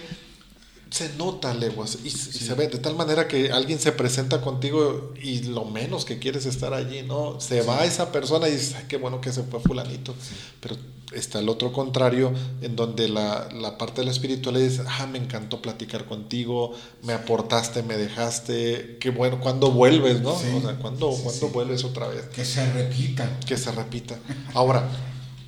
se 0.91 1.11
nota 1.15 1.55
leguas 1.55 1.99
y, 2.05 2.11
se 2.11 2.55
ve 2.55 2.69
de 2.69 2.79
tal 2.79 2.97
manera 2.97 3.27
que 3.29 3.51
alguien 3.53 3.79
se 3.79 3.93
presenta 3.93 4.41
contigo 4.41 5.13
y 5.21 5.43
lo 5.43 5.65
menos 5.65 6.05
que 6.05 6.19
quieres 6.19 6.45
estar 6.47 6.75
allí, 6.75 7.03
¿no? 7.03 7.41
Se 7.41 7.63
va 7.63 7.85
esa 7.85 8.11
persona 8.11 8.49
y 8.49 8.53
dices, 8.53 8.77
qué 8.89 8.97
bueno 8.97 9.21
que 9.21 9.33
se 9.33 9.43
fue 9.45 9.61
fulanito. 9.61 10.15
Pero 10.61 10.77
está 11.13 11.41
el 11.41 11.49
otro 11.49 11.73
contrario, 11.73 12.33
en 12.61 12.77
donde 12.77 13.09
la, 13.09 13.49
la 13.53 13.79
parte 13.79 14.01
de 14.01 14.07
la 14.07 14.11
espiritualidad 14.11 14.69
dice, 14.69 14.83
ah, 14.87 15.07
me 15.07 15.19
encantó 15.19 15.61
platicar 15.61 16.07
contigo, 16.07 16.73
me 17.03 17.13
aportaste, 17.13 17.83
me 17.83 17.97
dejaste, 17.97 18.99
qué 19.01 19.11
bueno, 19.11 19.41
¿cuándo 19.41 19.71
vuelves, 19.71 20.21
no? 20.23 20.33
O 20.33 20.39
sea, 20.39 20.77
¿cuándo, 20.81 21.11
vuelves 21.53 21.85
otra 21.85 22.09
vez? 22.09 22.27
Que 22.35 22.45
se 22.45 22.71
repita. 22.73 23.39
Que 23.47 23.57
se 23.57 23.71
repita. 23.73 24.19
Ahora, 24.55 24.89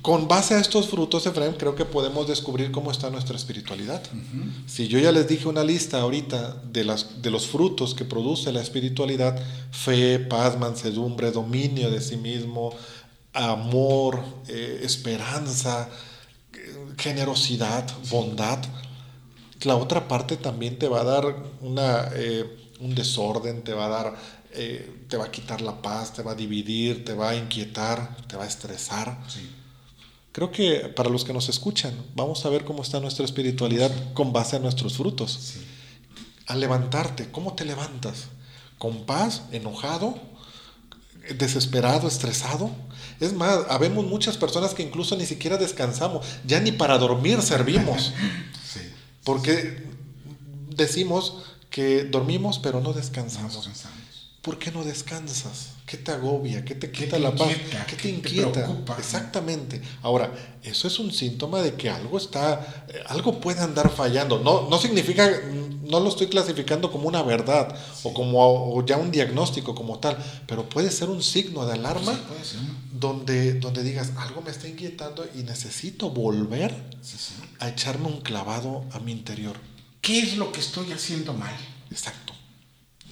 Con 0.07 0.29
base 0.29 0.53
a 0.53 0.59
estos 0.59 0.87
frutos, 0.87 1.25
Efraín, 1.25 1.55
creo 1.57 1.75
que 1.75 1.83
podemos 1.83 2.29
descubrir 2.29 2.71
cómo 2.71 2.91
está 2.91 3.09
nuestra 3.09 3.35
espiritualidad. 3.35 4.01
Si 4.65 4.87
yo 4.87 4.99
ya 4.99 5.11
les 5.11 5.27
dije 5.27 5.49
una 5.49 5.65
lista 5.65 5.99
ahorita 5.99 6.61
de, 6.71 6.85
las, 6.85 7.21
de 7.21 7.29
los 7.29 7.47
frutos 7.47 7.93
que 7.93 8.05
produce 8.05 8.53
la 8.53 8.61
espiritualidad, 8.61 9.37
fe, 9.71 10.19
paz, 10.19 10.57
mansedumbre, 10.57 11.31
dominio 11.31 11.91
de 11.91 11.99
sí 11.99 12.15
mismo, 12.15 12.73
amor, 13.45 14.23
eh, 14.47 14.81
esperanza, 14.83 15.89
generosidad, 16.97 17.85
bondad, 18.09 18.59
la 19.61 19.75
otra 19.75 20.07
parte 20.07 20.37
también 20.37 20.77
te 20.77 20.87
va 20.87 21.01
a 21.01 21.03
dar 21.03 21.35
una, 21.61 22.09
eh, 22.13 22.45
un 22.79 22.93
desorden, 22.95 23.63
te 23.63 23.73
va 23.73 23.85
a 23.85 23.89
dar, 23.89 24.15
eh, 24.53 25.05
te 25.09 25.17
va 25.17 25.25
a 25.25 25.31
quitar 25.31 25.61
la 25.61 25.81
paz, 25.81 26.13
te 26.13 26.21
va 26.21 26.31
a 26.31 26.35
dividir, 26.35 27.03
te 27.03 27.13
va 27.13 27.29
a 27.29 27.35
inquietar, 27.35 28.17
te 28.27 28.37
va 28.37 28.43
a 28.43 28.47
estresar. 28.47 29.17
Creo 30.31 30.51
que 30.51 30.91
para 30.95 31.09
los 31.09 31.25
que 31.25 31.33
nos 31.33 31.49
escuchan, 31.49 31.93
vamos 32.13 32.45
a 32.45 32.49
ver 32.49 32.65
cómo 32.65 32.83
está 32.83 32.99
nuestra 32.99 33.25
espiritualidad 33.25 33.91
con 34.13 34.31
base 34.31 34.55
a 34.55 34.59
nuestros 34.59 34.97
frutos. 34.97 35.55
Al 36.45 36.59
levantarte, 36.59 37.31
¿cómo 37.31 37.53
te 37.53 37.65
levantas? 37.65 38.27
¿Con 38.77 39.05
paz? 39.05 39.43
¿Enojado? 39.51 40.36
¿Desesperado? 41.35 42.07
¿Estresado? 42.07 42.69
Es 43.19 43.33
más, 43.33 43.59
habemos 43.69 44.05
muchas 44.05 44.37
personas 44.37 44.73
que 44.73 44.83
incluso 44.83 45.15
ni 45.15 45.25
siquiera 45.25 45.57
descansamos, 45.57 46.25
ya 46.45 46.59
ni 46.59 46.71
para 46.71 46.97
dormir 46.97 47.41
servimos. 47.41 48.13
Porque 49.23 49.83
decimos 50.69 51.43
que 51.69 52.05
dormimos 52.05 52.59
pero 52.59 52.79
no 52.79 52.93
descansamos. 52.93 53.69
¿Por 54.41 54.57
qué 54.57 54.71
no 54.71 54.83
descansas? 54.83 55.76
¿Qué 55.87 55.95
te 55.95 56.11
agobia? 56.11 56.65
¿Qué 56.65 56.75
te 56.75 56.91
quita 56.91 57.17
la 57.17 57.33
paz? 57.33 57.47
¿Qué 57.87 57.95
te 57.95 58.09
inquieta? 58.09 58.69
Exactamente. 58.97 59.81
Ahora, 60.01 60.29
eso 60.61 60.85
es 60.89 60.99
un 60.99 61.13
síntoma 61.13 61.61
de 61.61 61.75
que 61.75 61.89
algo 61.89 62.17
está, 62.17 62.85
eh, 62.89 63.01
algo 63.07 63.39
puede 63.39 63.61
andar 63.61 63.89
fallando. 63.89 64.37
No, 64.39 64.69
no 64.69 64.77
significa, 64.79 65.31
no 65.83 66.01
lo 66.01 66.09
estoy 66.09 66.27
clasificando 66.27 66.91
como 66.91 67.07
una 67.07 67.23
verdad 67.23 67.73
o 68.03 68.13
como 68.13 68.85
ya 68.85 68.97
un 68.97 69.11
diagnóstico 69.11 69.73
como 69.73 69.97
tal, 69.99 70.17
pero 70.45 70.67
puede 70.67 70.91
ser 70.91 71.09
un 71.09 71.23
signo 71.23 71.65
de 71.65 71.75
alarma 71.75 72.19
donde, 72.91 73.53
donde 73.53 73.81
digas, 73.81 74.11
algo 74.17 74.41
me 74.41 74.51
está 74.51 74.67
inquietando 74.67 75.25
y 75.35 75.43
necesito 75.43 76.09
volver 76.09 76.75
a 77.59 77.69
echarme 77.69 78.07
un 78.07 78.19
clavado 78.19 78.83
a 78.91 78.99
mi 78.99 79.13
interior. 79.13 79.55
¿Qué 80.01 80.19
es 80.19 80.35
lo 80.35 80.51
que 80.51 80.59
estoy 80.59 80.91
haciendo 80.91 81.31
mal? 81.31 81.55
Exacto. 81.89 82.26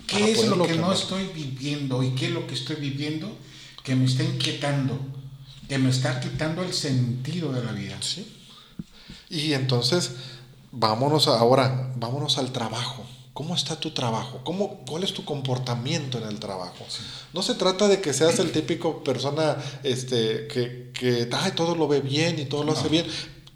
¿Qué 0.08 0.32
es 0.32 0.47
lo 0.47 0.66
que 0.66 0.76
no 0.76 0.91
estoy 0.91 1.26
viviendo 1.34 2.03
y 2.03 2.12
qué 2.12 2.28
es 2.28 2.32
lo 2.32 2.47
que 2.47 2.53
estoy 2.53 2.78
viviendo 2.78 3.30
que 3.84 3.95
me 3.95 4.06
está 4.06 4.24
inquietando, 4.24 4.99
que 5.68 5.78
me 5.78 5.89
está 5.89 6.20
quitando 6.20 6.64
el 6.64 6.74
sentido 6.74 7.51
de 7.51 7.64
la 7.64 7.72
vida? 7.72 7.97
Sí. 8.01 8.32
Y 9.30 9.53
entonces, 9.53 10.12
vámonos 10.72 11.28
ahora, 11.28 11.93
vámonos 11.95 12.38
al 12.38 12.51
trabajo. 12.51 13.06
¿Cómo 13.34 13.53
está 13.53 13.78
tu 13.78 13.91
trabajo? 13.91 14.39
¿Cómo, 14.45 14.86
¿Cuál 14.88 15.03
es 15.03 15.14
tu 15.14 15.26
comportamiento 15.26 16.20
en 16.20 16.24
el 16.24 16.39
trabajo? 16.39 16.86
No 17.34 17.41
se 17.41 17.56
trata 17.56 17.89
de 17.89 17.99
que 17.99 18.14
seas 18.14 18.39
el 18.39 18.53
típico 18.53 19.03
persona 19.03 19.58
este, 19.84 20.47
que, 20.47 20.91
que 20.93 21.26
todo 21.53 21.76
lo 21.76 21.89
ve 21.89 21.99
bien 21.99 22.39
y 22.39 22.45
todo 22.45 22.64
lo 22.64 22.72
hace 22.72 22.88
bien. 22.88 23.06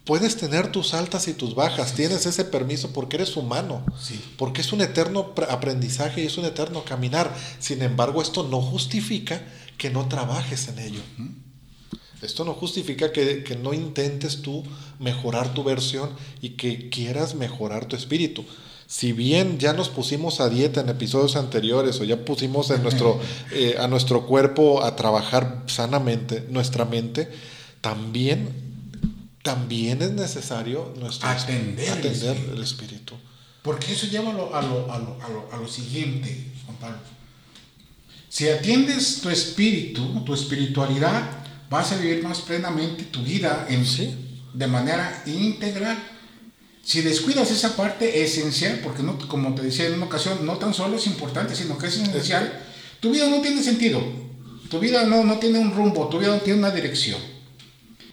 Puedes 0.10 0.38
tener 0.38 0.72
tus 0.72 0.95
altas 0.95 1.28
y 1.28 1.36
tus 1.36 1.53
bajas, 1.53 1.93
tienes 1.93 2.26
ese 2.26 2.43
permiso 2.43 2.89
porque 2.93 3.18
eres 3.18 3.38
humano, 3.38 3.86
porque 4.38 4.62
es 4.62 4.74
un 4.74 4.82
eterno 4.82 5.36
aprendizaje 5.47 6.24
y 6.24 6.26
es 6.26 6.36
un 6.39 6.45
eterno 6.45 6.84
caminar. 6.84 7.32
Sin 7.60 7.84
embargo, 7.84 8.20
esto 8.24 8.41
no 8.41 8.60
justifica 8.60 9.39
que 9.78 9.91
no 9.91 10.07
trabajes 10.07 10.68
en 10.68 10.80
ello. 10.80 11.01
Esto 12.24 12.43
no 12.43 12.55
justifica 12.55 13.12
que, 13.12 13.43
que, 13.43 13.55
no 13.55 13.72
intentes 13.72 14.41
tú 14.41 14.64
mejorar 14.97 15.53
tu 15.53 15.64
versión 15.64 16.10
y 16.41 16.57
que 16.57 16.89
quieras 16.89 17.36
mejorar 17.36 17.86
tu 17.86 17.95
espíritu 17.95 18.43
si 18.88 19.12
bien 19.12 19.60
ya 19.60 19.74
nos 19.74 19.89
pusimos 19.89 20.41
a 20.41 20.49
dieta 20.49 20.82
en 20.82 20.89
episodios 20.89 21.36
anteriores 21.36 22.01
o 22.01 22.03
ya 22.03 22.26
pusimos 22.26 22.72
en 22.72 22.82
nuestro, 22.82 23.20
eh, 23.53 23.76
a 23.78 23.88
nuestro 23.88 24.26
cuerpo 24.26 24.84
a 24.84 24.95
trabajar 24.95 25.66
sanamente, 25.68 26.47
nuestra 26.49 26.86
mente, 26.86 27.30
también, 27.82 28.68
también 29.44 30.02
es 30.02 30.12
necesario 30.12 30.94
nuestro 30.98 31.30
atender, 31.30 32.06
el, 32.06 32.62
espíritu. 32.62 33.16
Porque 33.62 33.94
eso 33.94 34.08
lleva 34.08 34.30
a 34.30 34.34
lo, 34.34 34.56
a 34.56 34.62
lo, 34.62 34.92
a 34.92 35.00
lo, 35.00 35.50
a 35.52 35.58
lo 35.58 35.68
siguiente, 35.68 36.52
Juan 36.66 36.78
Pablo. 36.78 36.98
Si 38.30 38.48
atiendes 38.48 39.22
tu 39.22 39.30
espíritu, 39.30 40.24
tu 40.24 40.34
espiritualidad, 40.34 41.24
vas 41.70 41.92
a 41.92 41.98
vivir 41.98 42.24
más 42.24 42.42
plenamente 42.42 43.06
tu 43.06 43.22
vida 43.22 43.66
en, 43.70 43.86
¿Sí? 43.86 44.16
de 44.54 44.68
manera 44.68 45.24
integral 45.26 45.98
si 46.90 47.02
descuidas 47.02 47.52
esa 47.52 47.76
parte 47.76 48.24
esencial, 48.24 48.80
porque 48.84 49.04
no, 49.04 49.20
como 49.28 49.54
te 49.54 49.62
decía 49.62 49.86
en 49.86 49.94
una 49.94 50.08
ocasión, 50.08 50.44
no 50.44 50.58
tan 50.58 50.74
solo 50.74 50.98
es 50.98 51.06
importante, 51.06 51.56
sino 51.56 51.78
que 51.78 51.86
es 51.86 51.98
esencial, 51.98 52.66
tu 53.00 53.12
vida 53.12 53.30
no 53.30 53.42
tiene 53.42 53.62
sentido, 53.62 54.02
tu 54.72 54.80
vida 54.80 55.04
no, 55.04 55.24
no 55.24 55.38
tiene 55.38 55.60
un 55.60 55.72
rumbo, 55.72 56.10
tu 56.10 56.18
vida 56.18 56.30
no 56.30 56.42
tiene 56.42 56.58
una 56.58 56.72
dirección. 56.72 57.20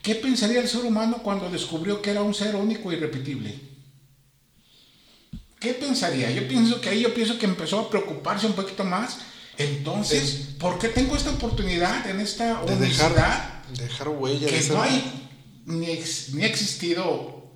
¿Qué 0.07 0.15
pensaría 0.15 0.61
el 0.61 0.69
ser 0.69 0.85
humano 0.85 1.21
cuando 1.21 1.51
descubrió 1.51 2.01
que 2.01 2.13
era 2.13 2.23
un 2.23 2.33
ser 2.33 2.55
único 2.55 2.93
y 2.93 2.95
repetible? 2.95 3.59
¿Qué 5.59 5.75
pensaría? 5.75 6.31
Yo 6.31 6.47
pienso 6.47 6.81
que 6.81 6.91
ahí 6.91 7.01
yo 7.01 7.13
pienso 7.13 7.37
que 7.41 7.47
empezó 7.47 7.81
a 7.81 7.91
preocuparse 7.91 8.47
un 8.47 8.53
poquito 8.53 8.85
más. 8.85 9.19
Entonces, 9.59 10.55
¿por 10.61 10.79
qué 10.79 10.91
tengo 10.91 11.17
esta 11.17 11.31
oportunidad 11.31 12.09
en 12.09 12.21
esta 12.21 12.63
universidad? 12.63 13.65
Dejar, 13.77 14.09
huella. 14.11 14.47
Que 14.47 14.63
no 14.69 14.81
hay 14.81 15.29
ni, 15.65 15.87
ni 15.87 16.45
ha 16.45 16.47
existido 16.47 17.51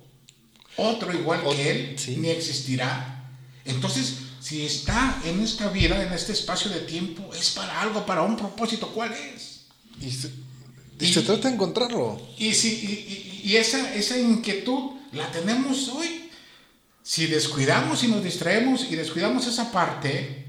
otro 0.75 1.13
igual 1.13 1.41
que 1.55 1.71
él 1.71 1.95
ni 2.17 2.31
existirá. 2.31 3.31
Entonces, 3.63 4.17
si 4.41 4.65
está 4.65 5.21
en 5.23 5.41
esta 5.41 5.69
vida, 5.69 6.03
en 6.03 6.11
este 6.11 6.33
espacio 6.33 6.69
de 6.69 6.81
tiempo, 6.81 7.29
es 7.33 7.51
para 7.51 7.79
algo, 7.79 8.05
para 8.05 8.23
un 8.23 8.35
propósito. 8.35 8.89
¿Cuál 8.89 9.13
es? 9.13 9.67
Y 10.01 10.11
se, 11.07 11.21
trata 11.21 11.47
de 11.47 11.55
encontrarlo. 11.55 12.21
Y, 12.37 12.53
si, 12.53 13.41
y, 13.43 13.55
esa, 13.55 13.93
esa 13.95 14.17
inquietud 14.17 14.91
la 15.11 15.31
tenemos 15.31 15.89
hoy. 15.89 16.29
Si 17.03 17.27
descuidamos 17.27 18.03
y 18.03 18.07
nos 18.07 18.23
distraemos 18.23 18.87
y 18.89 18.95
descuidamos 18.95 19.47
esa 19.47 19.71
parte, 19.71 20.45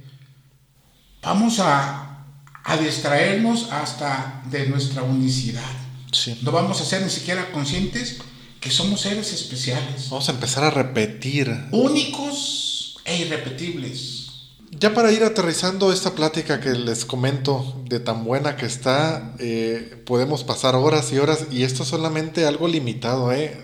vamos 1.22 1.58
a, 1.60 2.26
a 2.64 2.76
distraernos 2.76 3.70
hasta 3.70 4.42
de 4.50 4.66
nuestra 4.66 5.02
unicidad. 5.02 5.70
No 6.42 6.52
vamos 6.52 6.80
a 6.80 6.84
ser 6.84 7.02
ni 7.02 7.10
siquiera 7.10 7.50
conscientes 7.52 8.18
que 8.60 8.70
somos 8.70 9.00
seres 9.00 9.32
especiales. 9.32 10.08
Vamos 10.10 10.28
a 10.28 10.32
empezar 10.32 10.64
a 10.64 10.70
repetir. 10.70 11.50
Únicos 11.72 12.96
e 13.04 13.16
irrepetibles. 13.16 14.21
Ya 14.72 14.94
para 14.94 15.12
ir 15.12 15.22
aterrizando 15.22 15.92
esta 15.92 16.14
plática 16.14 16.58
que 16.58 16.70
les 16.70 17.04
comento 17.04 17.82
de 17.84 18.00
tan 18.00 18.24
buena 18.24 18.56
que 18.56 18.64
está, 18.64 19.34
eh, 19.38 20.02
podemos 20.06 20.44
pasar 20.44 20.74
horas 20.74 21.12
y 21.12 21.18
horas 21.18 21.46
y 21.50 21.62
esto 21.62 21.82
es 21.82 21.90
solamente 21.90 22.46
algo 22.46 22.66
limitado, 22.66 23.32
¿eh? 23.32 23.60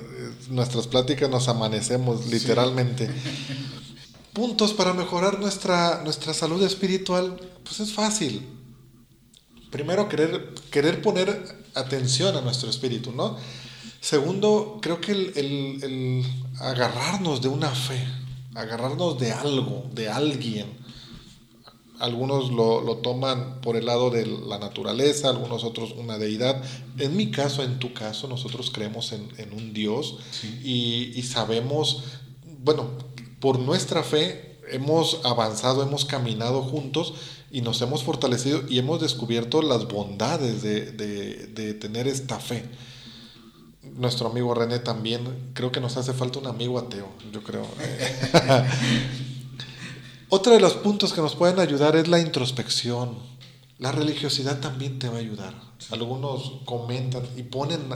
Nuestras 0.50 0.86
pláticas 0.86 1.30
nos 1.30 1.48
amanecemos 1.48 2.26
literalmente. 2.26 3.10
Puntos 4.34 4.74
para 4.74 4.92
mejorar 4.92 5.40
nuestra, 5.40 6.02
nuestra 6.04 6.34
salud 6.34 6.62
espiritual, 6.62 7.40
pues 7.64 7.80
es 7.80 7.92
fácil. 7.92 8.46
Primero, 9.70 10.08
querer, 10.08 10.54
querer 10.70 11.00
poner 11.02 11.58
atención 11.74 12.36
a 12.36 12.42
nuestro 12.42 12.68
espíritu, 12.68 13.12
¿no? 13.12 13.36
Segundo, 14.00 14.78
creo 14.80 15.00
que 15.00 15.12
el, 15.12 16.24
agarrarnos 16.60 17.42
de 17.42 17.48
una 17.48 17.70
fe, 17.70 18.06
agarrarnos 18.58 19.18
de 19.18 19.32
algo, 19.32 19.84
de 19.92 20.08
alguien. 20.08 20.66
Algunos 22.00 22.50
lo, 22.52 22.96
toman 22.98 23.60
por 23.60 23.76
el 23.76 23.86
lado 23.86 24.10
de 24.10 24.26
la 24.26 24.58
naturaleza, 24.58 25.30
algunos 25.30 25.64
otros 25.64 25.92
una 25.92 26.18
deidad. 26.18 26.62
En 26.98 27.16
mi 27.16 27.30
caso, 27.30 27.62
en 27.62 27.78
tu 27.78 27.92
caso, 27.92 28.28
nosotros 28.28 28.70
creemos 28.72 29.12
en, 29.12 29.52
un 29.52 29.72
Dios 29.72 30.18
y, 30.62 31.12
y 31.14 31.22
sabemos, 31.22 32.04
bueno, 32.60 32.90
por 33.40 33.58
nuestra 33.58 34.02
fe 34.02 34.60
hemos 34.70 35.20
avanzado, 35.24 35.82
hemos 35.82 36.04
caminado 36.04 36.62
juntos 36.62 37.14
y 37.50 37.62
nos 37.62 37.80
hemos 37.80 38.04
fortalecido 38.04 38.62
y 38.68 38.78
hemos 38.78 39.00
descubierto 39.00 39.62
las 39.62 39.88
bondades 39.88 40.62
de, 40.62 40.92
de 40.92 41.74
tener 41.74 42.06
esta 42.06 42.38
fe 42.38 42.64
nuestro 43.98 44.28
amigo 44.28 44.54
René 44.54 44.78
también, 44.78 45.50
creo 45.54 45.72
que 45.72 45.80
nos 45.80 45.96
hace 45.96 46.12
falta 46.12 46.38
un 46.38 46.46
amigo 46.46 46.78
ateo, 46.78 47.08
yo 47.32 47.42
creo. 47.42 47.66
Otro 50.30 50.52
de 50.52 50.60
los 50.60 50.74
puntos 50.74 51.12
que 51.12 51.20
nos 51.20 51.34
pueden 51.34 51.58
ayudar 51.58 51.96
es 51.96 52.06
la 52.06 52.20
introspección. 52.20 53.18
La 53.78 53.92
religiosidad 53.92 54.58
también 54.58 54.98
te 54.98 55.08
va 55.08 55.18
a 55.18 55.20
ayudar. 55.20 55.54
Algunos 55.92 56.62
comentan 56.64 57.22
y 57.36 57.44
ponen, 57.44 57.88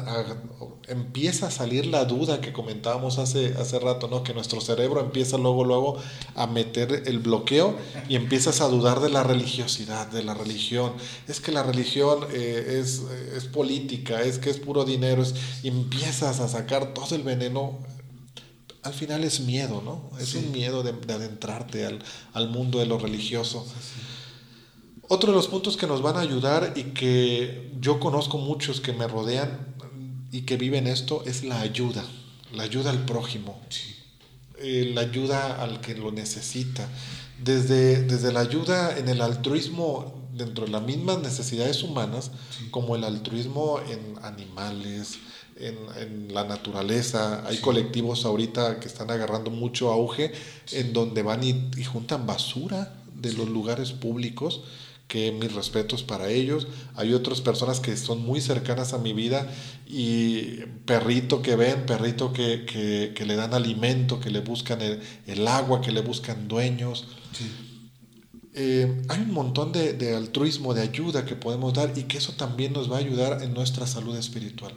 empieza 0.86 1.48
a 1.48 1.50
salir 1.50 1.86
la 1.86 2.04
duda 2.04 2.40
que 2.40 2.52
comentábamos 2.52 3.18
hace, 3.18 3.54
hace 3.58 3.80
rato, 3.80 4.06
¿no? 4.06 4.22
Que 4.22 4.32
nuestro 4.32 4.60
cerebro 4.60 5.00
empieza 5.00 5.38
luego, 5.38 5.64
luego 5.64 5.96
a 6.36 6.46
meter 6.46 7.02
el 7.06 7.18
bloqueo 7.18 7.76
y 8.08 8.14
empiezas 8.14 8.60
a 8.60 8.68
dudar 8.68 9.00
de 9.00 9.10
la 9.10 9.24
religiosidad, 9.24 10.06
de 10.06 10.22
la 10.22 10.34
religión. 10.34 10.92
Es 11.26 11.40
que 11.40 11.50
la 11.50 11.64
religión 11.64 12.20
eh, 12.32 12.78
es, 12.80 13.02
es, 13.36 13.46
política, 13.46 14.22
es 14.22 14.38
que 14.38 14.50
es 14.50 14.58
puro 14.58 14.84
dinero, 14.84 15.20
es, 15.20 15.34
y 15.64 15.68
empiezas 15.68 16.38
a 16.38 16.48
sacar 16.48 16.94
todo 16.94 17.16
el 17.16 17.24
veneno. 17.24 17.80
Al 18.84 18.94
final 18.94 19.24
es 19.24 19.40
miedo, 19.40 19.82
¿no? 19.84 20.16
Es 20.20 20.36
un 20.36 20.52
miedo 20.52 20.84
de, 20.84 20.90
adentrarte 21.12 21.86
al, 21.86 22.04
al, 22.34 22.48
mundo 22.50 22.78
de 22.78 22.86
lo 22.86 22.98
religioso. 22.98 23.66
Otro 25.14 25.30
de 25.30 25.36
los 25.36 25.48
puntos 25.48 25.76
que 25.76 25.86
nos 25.86 26.00
van 26.00 26.16
a 26.16 26.20
ayudar 26.20 26.72
y 26.74 26.84
que 26.94 27.70
yo 27.78 28.00
conozco 28.00 28.38
muchos 28.38 28.80
que 28.80 28.94
me 28.94 29.06
rodean 29.06 29.58
y 30.30 30.46
que 30.46 30.56
viven 30.56 30.86
esto 30.86 31.22
es 31.26 31.44
la 31.44 31.60
ayuda, 31.60 32.02
la 32.54 32.62
ayuda 32.62 32.88
al 32.88 33.04
prójimo, 33.04 33.60
eh, 34.56 34.90
la 34.94 35.02
ayuda 35.02 35.62
al 35.62 35.82
que 35.82 35.94
lo 35.96 36.12
necesita. 36.12 36.88
Desde, 37.44 38.04
desde 38.04 38.32
la 38.32 38.40
ayuda 38.40 38.96
en 38.96 39.10
el 39.10 39.20
altruismo 39.20 40.14
dentro 40.32 40.64
de 40.64 40.70
las 40.70 40.82
mismas 40.82 41.18
necesidades 41.18 41.82
humanas, 41.82 42.30
como 42.70 42.96
el 42.96 43.04
altruismo 43.04 43.80
en 43.90 44.24
animales, 44.24 45.18
en, 45.56 46.32
la 46.32 46.44
naturaleza. 46.44 47.46
Hay 47.46 47.58
colectivos 47.58 48.24
ahorita 48.24 48.80
que 48.80 48.88
están 48.88 49.10
agarrando 49.10 49.50
mucho 49.50 49.92
auge 49.92 50.32
en 50.70 50.94
donde 50.94 51.22
van 51.22 51.44
y, 51.44 51.68
y 51.76 51.84
juntan 51.84 52.26
basura 52.26 52.94
de 53.14 53.34
los 53.34 53.50
lugares 53.50 53.92
públicos 53.92 54.62
que 55.12 55.30
mis 55.30 55.52
respetos 55.52 56.02
para 56.02 56.30
ellos. 56.30 56.68
Hay 56.94 57.12
otras 57.12 57.42
personas 57.42 57.80
que 57.80 57.94
son 57.98 58.24
muy 58.24 58.40
cercanas 58.40 58.94
a 58.94 58.98
mi 58.98 59.12
vida 59.12 59.46
y 59.86 60.62
perrito 60.86 61.42
que 61.42 61.54
ven, 61.54 61.84
perrito 61.84 62.32
que, 62.32 62.64
que, 63.14 63.26
le 63.26 63.36
dan 63.36 63.52
alimento, 63.52 64.20
que 64.20 64.30
le 64.30 64.40
buscan 64.40 64.80
el, 64.80 65.46
agua, 65.48 65.82
que 65.82 65.92
le 65.92 66.00
buscan 66.00 66.48
dueños. 66.48 67.08
Eh, 68.54 69.02
hay 69.10 69.20
un 69.20 69.34
montón 69.34 69.72
de, 69.72 69.92
de, 69.92 70.16
altruismo, 70.16 70.72
de 70.72 70.80
ayuda 70.80 71.26
que 71.26 71.36
podemos 71.36 71.74
dar 71.74 71.92
y 71.94 72.04
que 72.04 72.16
eso 72.16 72.32
también 72.32 72.72
nos 72.72 72.90
va 72.90 72.96
a 72.96 73.00
ayudar 73.00 73.42
en 73.42 73.52
nuestra 73.52 73.86
salud 73.86 74.16
espiritual. 74.16 74.72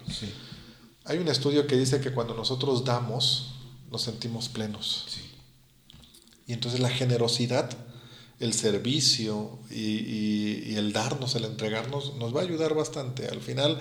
Hay 1.05 1.17
un 1.17 1.29
estudio 1.29 1.65
que 1.65 1.77
dice 1.77 2.01
que 2.01 2.11
cuando 2.11 2.33
nosotros 2.33 2.83
damos, 2.83 3.53
nos 3.89 4.01
sentimos 4.01 4.49
plenos. 4.49 5.07
Y 6.45 6.51
entonces 6.51 6.81
la 6.81 6.89
generosidad 6.89 7.69
el 8.39 8.53
servicio 8.53 9.59
y, 9.71 10.75
el 10.75 10.91
darnos, 10.91 11.35
el 11.35 11.45
entregarnos, 11.45 12.15
nos 12.15 12.35
va 12.35 12.41
a 12.41 12.43
ayudar 12.43 12.73
bastante. 12.73 13.27
Al 13.27 13.39
final 13.39 13.79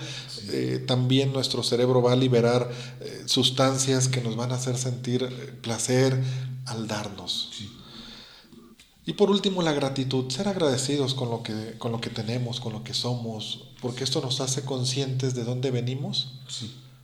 eh, 0.49 0.83
también 0.87 1.33
nuestro 1.33 1.61
cerebro 1.61 2.01
va 2.01 2.13
a 2.13 2.15
liberar 2.15 2.71
eh, 3.01 3.23
sustancias 3.25 4.07
que 4.07 4.21
nos 4.21 4.35
van 4.35 4.51
a 4.51 4.55
hacer 4.55 4.77
sentir 4.77 5.23
eh, 5.23 5.53
placer 5.61 6.21
al 6.65 6.87
darnos. 6.87 7.51
Y 9.05 9.13
por 9.13 9.29
último, 9.29 9.61
la 9.61 9.73
gratitud, 9.73 10.31
ser 10.31 10.47
agradecidos 10.47 11.13
con 11.13 11.29
lo, 11.29 11.43
que, 11.43 11.75
con 11.77 11.91
lo 11.91 12.01
que 12.01 12.09
tenemos, 12.09 12.59
con 12.59 12.73
lo 12.73 12.83
que 12.83 12.93
somos, 12.93 13.67
porque 13.81 14.03
esto 14.03 14.19
nos 14.21 14.41
hace 14.41 14.63
conscientes 14.63 15.35
de 15.35 15.43
dónde 15.43 15.69
venimos, 15.69 16.39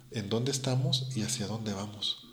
en 0.10 0.30
dónde 0.30 0.52
estamos 0.52 1.08
y 1.16 1.22
hacia 1.22 1.46
dónde 1.46 1.74
vamos. 1.74 2.24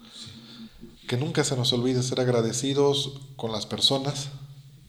Que 1.06 1.18
nunca 1.18 1.44
se 1.44 1.56
nos 1.56 1.72
olvide 1.74 2.02
ser 2.02 2.20
agradecidos 2.20 3.20
con 3.36 3.52
las 3.52 3.66
personas, 3.66 4.28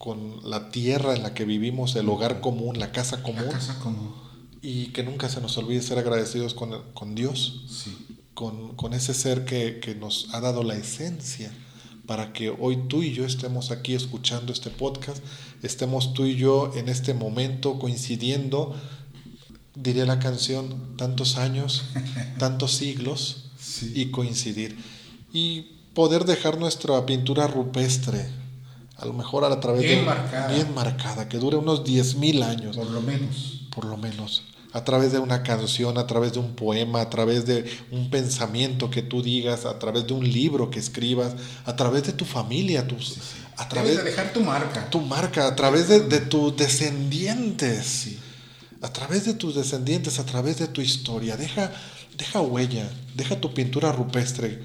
con 0.00 0.40
la 0.48 0.70
tierra 0.70 1.14
en 1.14 1.22
la 1.22 1.34
que 1.34 1.44
vivimos, 1.44 1.94
el 1.94 2.08
hogar 2.08 2.40
común, 2.40 2.78
la 2.78 2.90
casa 2.90 3.22
común. 3.22 3.44
Y 4.62 4.86
que 4.92 5.02
nunca 5.02 5.28
se 5.28 5.42
nos 5.42 5.58
olvide 5.58 5.82
ser 5.82 5.98
agradecidos 5.98 6.54
con, 6.54 6.70
con 6.94 7.14
Dios, 7.14 7.64
con, 8.32 8.76
con, 8.76 8.94
ese 8.94 9.12
ser 9.12 9.44
que, 9.44 9.78
que, 9.78 9.94
nos 9.94 10.32
ha 10.32 10.40
dado 10.40 10.62
la 10.62 10.74
esencia 10.74 11.52
para 12.06 12.32
que 12.32 12.48
hoy 12.48 12.78
tú 12.88 13.02
y 13.02 13.12
yo 13.12 13.26
estemos 13.26 13.70
aquí 13.70 13.92
escuchando 13.92 14.54
este 14.54 14.70
podcast, 14.70 15.22
estemos 15.62 16.14
tú 16.14 16.24
y 16.24 16.34
yo 16.34 16.72
en 16.74 16.88
este 16.88 17.12
momento 17.12 17.78
coincidiendo, 17.78 18.74
diría 19.74 20.06
la 20.06 20.18
canción, 20.18 20.96
tantos 20.96 21.36
años, 21.36 21.84
tantos 22.38 22.72
siglos 22.72 23.50
y 23.94 24.06
coincidir. 24.06 24.78
Y 25.30 25.72
poder 25.92 26.24
dejar 26.24 26.58
nuestra 26.58 27.04
pintura 27.04 27.46
rupestre 27.48 28.39
a 29.00 29.06
lo 29.06 29.14
mejor 29.14 29.44
a 29.44 29.60
través 29.60 29.82
bien 29.82 30.00
de... 30.00 30.06
Marcada. 30.06 30.48
Bien 30.52 30.74
marcada. 30.74 31.28
que 31.28 31.38
dure 31.38 31.56
unos 31.56 31.84
10.000 31.84 32.44
años. 32.44 32.76
Por 32.76 32.90
lo 32.90 33.00
menos. 33.00 33.62
Por 33.74 33.84
lo 33.86 33.96
menos. 33.96 34.42
A 34.72 34.84
través 34.84 35.12
de 35.12 35.18
una 35.18 35.42
canción, 35.42 35.98
a 35.98 36.06
través 36.06 36.34
de 36.34 36.38
un 36.38 36.54
poema, 36.54 37.00
a 37.00 37.10
través 37.10 37.46
de 37.46 37.64
un 37.90 38.10
pensamiento 38.10 38.90
que 38.90 39.02
tú 39.02 39.22
digas, 39.22 39.64
a 39.64 39.78
través 39.78 40.06
de 40.06 40.12
un 40.12 40.30
libro 40.30 40.70
que 40.70 40.78
escribas, 40.78 41.34
a 41.64 41.74
través 41.74 42.04
de 42.04 42.12
tu 42.12 42.24
familia, 42.24 42.86
tus, 42.86 43.16
a 43.56 43.68
través 43.68 43.96
de 43.96 44.04
dejar 44.04 44.32
tu 44.32 44.40
marca. 44.42 44.88
Tu 44.90 45.00
marca, 45.00 45.46
a 45.46 45.56
través 45.56 45.88
de, 45.88 46.00
de 46.00 46.20
tus 46.20 46.56
descendientes. 46.56 48.16
A 48.82 48.92
través 48.92 49.24
de 49.24 49.34
tus 49.34 49.54
descendientes, 49.54 50.18
a 50.18 50.26
través 50.26 50.58
de 50.58 50.68
tu 50.68 50.82
historia. 50.82 51.36
Deja, 51.36 51.72
deja 52.16 52.40
huella, 52.40 52.88
deja 53.14 53.40
tu 53.40 53.52
pintura 53.52 53.92
rupestre. 53.92 54.62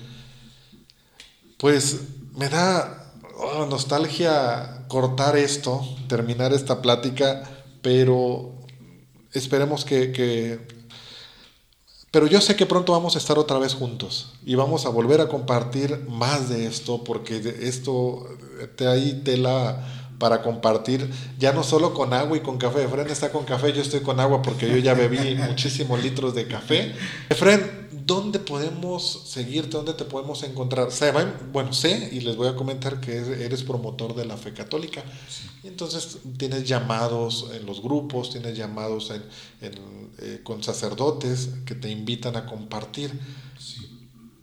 Pues 1.57 2.01
me 2.35 2.49
da 2.49 3.04
oh, 3.37 3.65
nostalgia 3.65 4.85
cortar 4.87 5.37
esto, 5.37 5.81
terminar 6.07 6.53
esta 6.53 6.81
plática, 6.81 7.43
pero 7.81 8.53
esperemos 9.33 9.85
que, 9.85 10.59
Pero 12.11 12.27
yo 12.27 12.39
sé 12.39 12.55
que 12.55 12.65
pronto 12.65 12.93
vamos 12.93 13.15
a 13.15 13.19
estar 13.19 13.37
otra 13.37 13.59
vez 13.59 13.73
juntos 13.73 14.33
y 14.45 14.55
vamos 14.55 14.85
a 14.85 14.89
volver 14.89 15.19
a 15.19 15.27
compartir 15.27 16.05
más 16.07 16.49
de 16.49 16.65
esto, 16.65 17.03
porque 17.03 17.37
esto 17.61 18.25
te 18.77 18.87
ahí 18.87 19.21
tela 19.23 19.83
para 20.17 20.41
compartir, 20.41 21.09
ya 21.37 21.51
no 21.51 21.63
solo 21.63 21.93
con 21.93 22.13
agua 22.13 22.37
y 22.37 22.39
con 22.39 22.57
café. 22.57 22.83
Efren 22.83 23.09
está 23.09 23.31
con 23.31 23.43
café, 23.43 23.73
yo 23.73 23.81
estoy 23.81 23.99
con 23.99 24.19
agua 24.19 24.41
porque 24.41 24.69
yo 24.69 24.77
ya 24.77 24.93
bebí 24.93 25.35
muchísimos 25.35 26.01
litros 26.01 26.33
de 26.33 26.47
café. 26.47 26.95
Efren, 27.29 27.84
¿dónde 28.05 28.39
podemos 28.39 29.23
seguirte? 29.25 29.71
¿Dónde 29.71 29.93
te 29.93 30.05
podemos 30.05 30.43
encontrar? 30.43 30.89
Bueno, 31.51 31.73
sé 31.73 32.09
y 32.11 32.21
les 32.21 32.35
voy 32.35 32.47
a 32.47 32.55
comentar 32.55 33.01
que 33.01 33.17
eres 33.17 33.63
promotor 33.63 34.15
de 34.15 34.25
la 34.25 34.37
fe 34.37 34.53
católica. 34.53 35.03
Y 35.63 35.67
entonces 35.67 36.19
tienes 36.37 36.67
llamados 36.67 37.47
en 37.53 37.65
los 37.65 37.81
grupos, 37.81 38.29
tienes 38.29 38.57
llamados 38.57 39.11
en, 39.11 39.23
eh, 40.19 40.41
con 40.43 40.63
sacerdotes 40.63 41.49
que 41.65 41.75
te 41.75 41.89
invitan 41.89 42.35
a 42.35 42.45
compartir. 42.45 43.11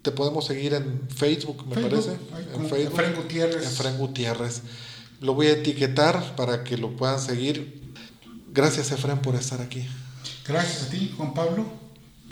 Te 0.02 0.10
podemos 0.10 0.46
seguir 0.46 0.74
en 0.74 1.08
Facebook, 1.08 1.64
me 1.66 1.80
parece. 1.80 2.16
En 2.54 2.68
Facebook. 2.68 3.00
Efren 3.00 3.14
Gutiérrez. 3.14 3.66
Efren 3.66 3.98
Gutiérrez. 3.98 4.62
Lo 5.20 5.34
voy 5.34 5.46
a 5.46 5.52
etiquetar 5.52 6.34
para 6.34 6.64
que 6.64 6.76
lo 6.76 6.96
puedan 6.96 7.20
seguir. 7.20 7.80
Gracias, 8.52 8.90
Efraín, 8.90 9.20
por 9.20 9.36
estar 9.36 9.60
aquí. 9.60 9.86
Gracias 10.46 10.82
a 10.82 10.90
ti, 10.90 11.14
Juan 11.16 11.32
Pablo, 11.32 11.64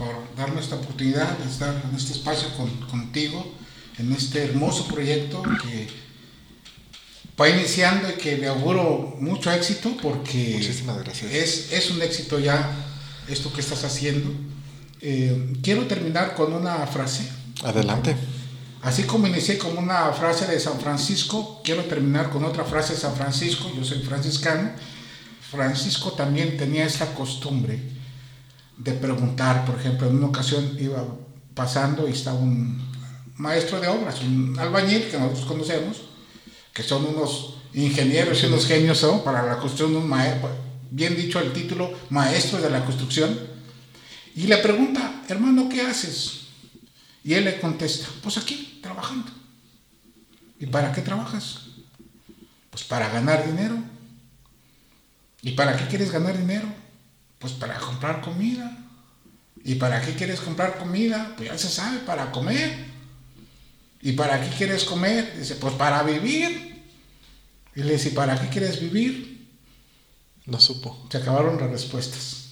por 0.01 0.35
darme 0.35 0.63
esta 0.63 0.77
oportunidad 0.77 1.37
de 1.37 1.51
estar 1.51 1.75
en 1.87 1.95
este 1.95 2.13
espacio 2.15 2.49
contigo, 2.91 3.53
en 3.99 4.11
este 4.15 4.45
hermoso 4.45 4.87
proyecto 4.87 5.43
que 5.43 5.89
va 7.39 7.51
iniciando 7.51 8.09
y 8.09 8.15
que 8.15 8.39
le 8.39 8.49
auguro 8.49 9.17
mucho 9.21 9.53
éxito 9.53 9.95
porque 10.01 10.55
Muchísimas 10.55 11.05
gracias. 11.05 11.31
Es, 11.33 11.73
es 11.73 11.91
un 11.91 12.01
éxito 12.01 12.39
ya 12.39 12.71
esto 13.29 13.53
que 13.53 13.61
estás 13.61 13.85
haciendo. 13.85 14.31
Eh, 15.03 15.53
quiero 15.63 15.87
terminar 15.87 16.35
con 16.35 16.55
una 16.55 16.87
frase. 16.87 17.29
Adelante. 17.63 18.17
Así 18.81 19.03
como 19.03 19.27
inicié 19.27 19.59
con 19.59 19.77
una 19.77 20.11
frase 20.13 20.47
de 20.47 20.59
San 20.59 20.81
Francisco, 20.81 21.61
quiero 21.63 21.85
terminar 21.85 22.31
con 22.31 22.43
otra 22.47 22.65
frase 22.65 22.95
de 22.95 23.01
San 23.01 23.15
Francisco, 23.15 23.71
yo 23.77 23.85
soy 23.85 23.99
franciscano. 24.01 24.71
Francisco 25.51 26.13
también 26.13 26.57
tenía 26.57 26.87
esta 26.87 27.13
costumbre 27.13 28.00
de 28.83 28.93
preguntar, 28.93 29.65
por 29.67 29.79
ejemplo, 29.79 30.09
en 30.09 30.17
una 30.17 30.27
ocasión 30.27 30.77
iba 30.79 31.05
pasando 31.55 32.09
y 32.09 32.13
estaba 32.13 32.39
un 32.39 32.81
maestro 33.37 33.81
de 33.81 33.89
obras, 33.89 34.21
un 34.23 34.59
albañil 34.59 35.09
que 35.09 35.19
nosotros 35.19 35.47
conocemos, 35.47 36.03
que 36.73 36.83
son 36.83 37.05
unos 37.05 37.57
ingenieros 37.75 38.43
y 38.43 38.47
unos 38.47 38.67
genios 38.67 39.05
para 39.25 39.45
la 39.45 39.59
construcción 39.59 39.93
de 39.93 39.99
un 39.99 40.09
maestro, 40.09 40.51
bien 40.91 41.15
dicho 41.15 41.39
el 41.41 41.53
título, 41.53 41.93
maestro 42.09 42.61
de 42.61 42.71
la 42.71 42.85
construcción, 42.85 43.39
y 44.35 44.45
le 44.45 44.57
pregunta, 44.59 45.23
hermano, 45.29 45.69
¿qué 45.69 45.83
haces? 45.83 46.47
Y 47.23 47.35
él 47.35 47.45
le 47.45 47.61
contesta, 47.61 48.09
pues 48.23 48.39
aquí, 48.39 48.81
trabajando. 48.83 49.31
¿Y 50.59 50.67
para 50.67 50.93
qué 50.93 51.03
trabajas? 51.03 51.67
Pues 52.71 52.85
para 52.85 53.11
ganar 53.11 53.45
dinero. 53.45 53.77
¿Y 55.43 55.53
para 55.53 55.77
qué 55.77 55.87
quieres 55.87 56.11
ganar 56.11 56.39
dinero? 56.39 56.80
Pues 57.41 57.55
para 57.55 57.77
comprar 57.79 58.21
comida. 58.21 58.79
¿Y 59.65 59.75
para 59.75 60.01
qué 60.01 60.15
quieres 60.15 60.41
comprar 60.41 60.79
comida? 60.79 61.35
Pues 61.37 61.49
ya 61.49 61.59
se 61.59 61.69
sabe, 61.69 61.99
para 61.99 62.31
comer. 62.31 62.87
¿Y 64.01 64.13
para 64.13 64.41
qué 64.41 64.57
quieres 64.57 64.85
comer? 64.85 65.37
Dice, 65.37 65.57
pues 65.57 65.75
para 65.75 66.05
vivir. 66.05 66.85
Y 67.75 67.83
le 67.83 67.95
dice, 67.95 68.13
¿para 68.13 68.41
qué 68.41 68.49
quieres 68.49 68.81
vivir? 68.81 69.49
No 70.47 70.61
supo. 70.61 71.07
Se 71.11 71.19
acabaron 71.19 71.61
las 71.61 71.71
respuestas. 71.71 72.51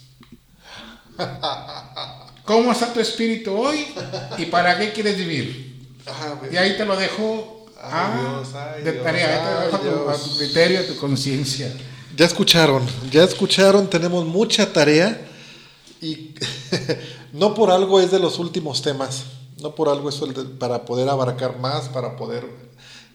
¿Cómo 2.44 2.72
está 2.72 2.92
tu 2.92 3.00
espíritu 3.00 3.52
hoy 3.52 3.86
y 4.38 4.46
para 4.46 4.78
qué 4.78 4.92
quieres 4.92 5.16
vivir? 5.16 5.68
y 6.50 6.56
ahí 6.56 6.76
te 6.78 6.86
lo 6.86 6.96
dejo 6.96 7.66
a, 7.78 8.42
de 8.82 8.92
tarea, 8.92 9.62
ahí 9.62 9.70
te 9.70 9.84
lo 9.84 9.90
dejo 9.90 10.10
a 10.10 10.16
tu, 10.16 10.38
criterio, 10.38 10.80
a 10.80 10.86
tu 10.86 10.96
conciencia. 10.96 11.70
Ya 12.18 12.26
escucharon, 12.26 12.82
ya 13.12 13.22
escucharon, 13.22 13.88
tenemos 13.88 14.26
mucha 14.26 14.72
tarea 14.72 15.24
y 16.02 16.34
no 17.32 17.54
por 17.54 17.70
algo 17.70 18.00
es 18.00 18.10
de 18.10 18.18
los 18.18 18.40
últimos 18.40 18.82
temas, 18.82 19.22
no 19.62 19.76
por 19.76 19.88
algo 19.88 20.08
es 20.08 20.20
para 20.58 20.84
poder 20.84 21.08
abarcar 21.08 21.60
más, 21.60 21.88
para 21.88 22.16
poder 22.16 22.44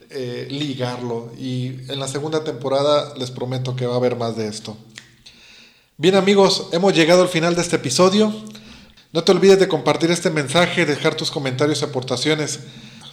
eh, 0.08 0.48
ligarlo. 0.50 1.30
Y 1.38 1.82
en 1.92 2.00
la 2.00 2.08
segunda 2.08 2.44
temporada 2.44 3.12
les 3.18 3.30
prometo 3.30 3.76
que 3.76 3.84
va 3.84 3.92
a 3.92 3.98
haber 3.98 4.16
más 4.16 4.38
de 4.38 4.48
esto. 4.48 4.74
Bien 5.98 6.14
amigos, 6.14 6.68
hemos 6.72 6.94
llegado 6.94 7.20
al 7.20 7.28
final 7.28 7.54
de 7.54 7.60
este 7.60 7.76
episodio. 7.76 8.32
No 9.12 9.22
te 9.22 9.32
olvides 9.32 9.58
de 9.58 9.68
compartir 9.68 10.12
este 10.12 10.30
mensaje, 10.30 10.86
dejar 10.86 11.14
tus 11.14 11.30
comentarios 11.30 11.82
y 11.82 11.84
aportaciones, 11.84 12.60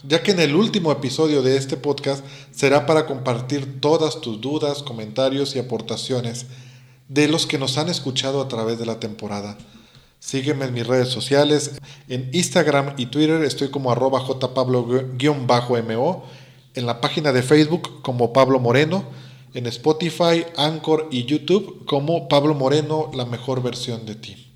ya 0.04 0.24
que 0.24 0.32
en 0.32 0.40
el 0.40 0.56
último 0.56 0.92
episodio 0.92 1.42
de 1.42 1.58
este 1.58 1.78
podcast 1.78 2.26
será 2.52 2.86
para 2.86 3.06
compartir 3.06 3.80
todas 3.82 4.22
tus 4.22 4.42
dudas, 4.42 4.84
comentarios 4.84 5.56
y 5.56 5.60
aportaciones 5.60 6.48
de 7.08 7.28
los 7.28 7.46
que 7.46 7.58
nos 7.58 7.78
han 7.78 7.90
escuchado 7.90 8.42
a 8.42 8.48
través 8.48 8.80
de 8.80 8.86
la 8.86 9.00
temporada. 9.00 9.58
Sígueme 10.20 10.66
en 10.66 10.74
mis 10.74 10.86
redes 10.88 11.10
sociales, 11.10 11.80
en 12.08 12.30
Instagram 12.32 12.94
y 12.98 13.08
Twitter 13.08 13.44
estoy 13.44 13.70
como 13.70 13.92
arroba 13.92 14.22
jpablo-mo, 14.22 15.04
en 16.74 16.86
la 16.86 17.02
página 17.02 17.34
de 17.34 17.42
Facebook 17.42 18.02
como 18.02 18.32
Pablo 18.32 18.60
Moreno, 18.60 19.04
en 19.54 19.66
Spotify, 19.68 20.46
Anchor 20.56 21.08
y 21.12 21.26
YouTube 21.26 21.86
como 21.86 22.28
Pablo 22.28 22.54
Moreno, 22.54 23.12
la 23.14 23.26
mejor 23.26 23.62
versión 23.62 24.06
de 24.06 24.16
ti. 24.16 24.48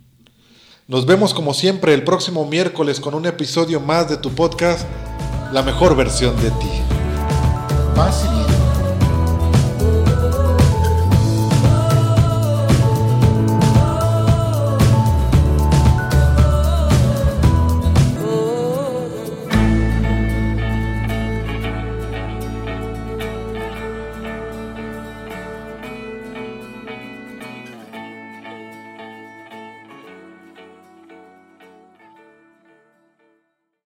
Nos 0.88 1.06
vemos 1.08 1.34
como 1.34 1.54
siempre 1.54 1.94
el 1.94 2.04
próximo 2.04 2.46
miércoles 2.46 3.00
con 3.00 3.16
un 3.16 3.26
episodio 3.26 3.80
más 3.80 4.08
de 4.08 4.18
tu 4.18 4.30
podcast, 4.30 4.86
La 5.52 5.62
mejor 5.62 5.96
versión 5.96 6.36
de 6.42 6.52
ti. 6.52 6.72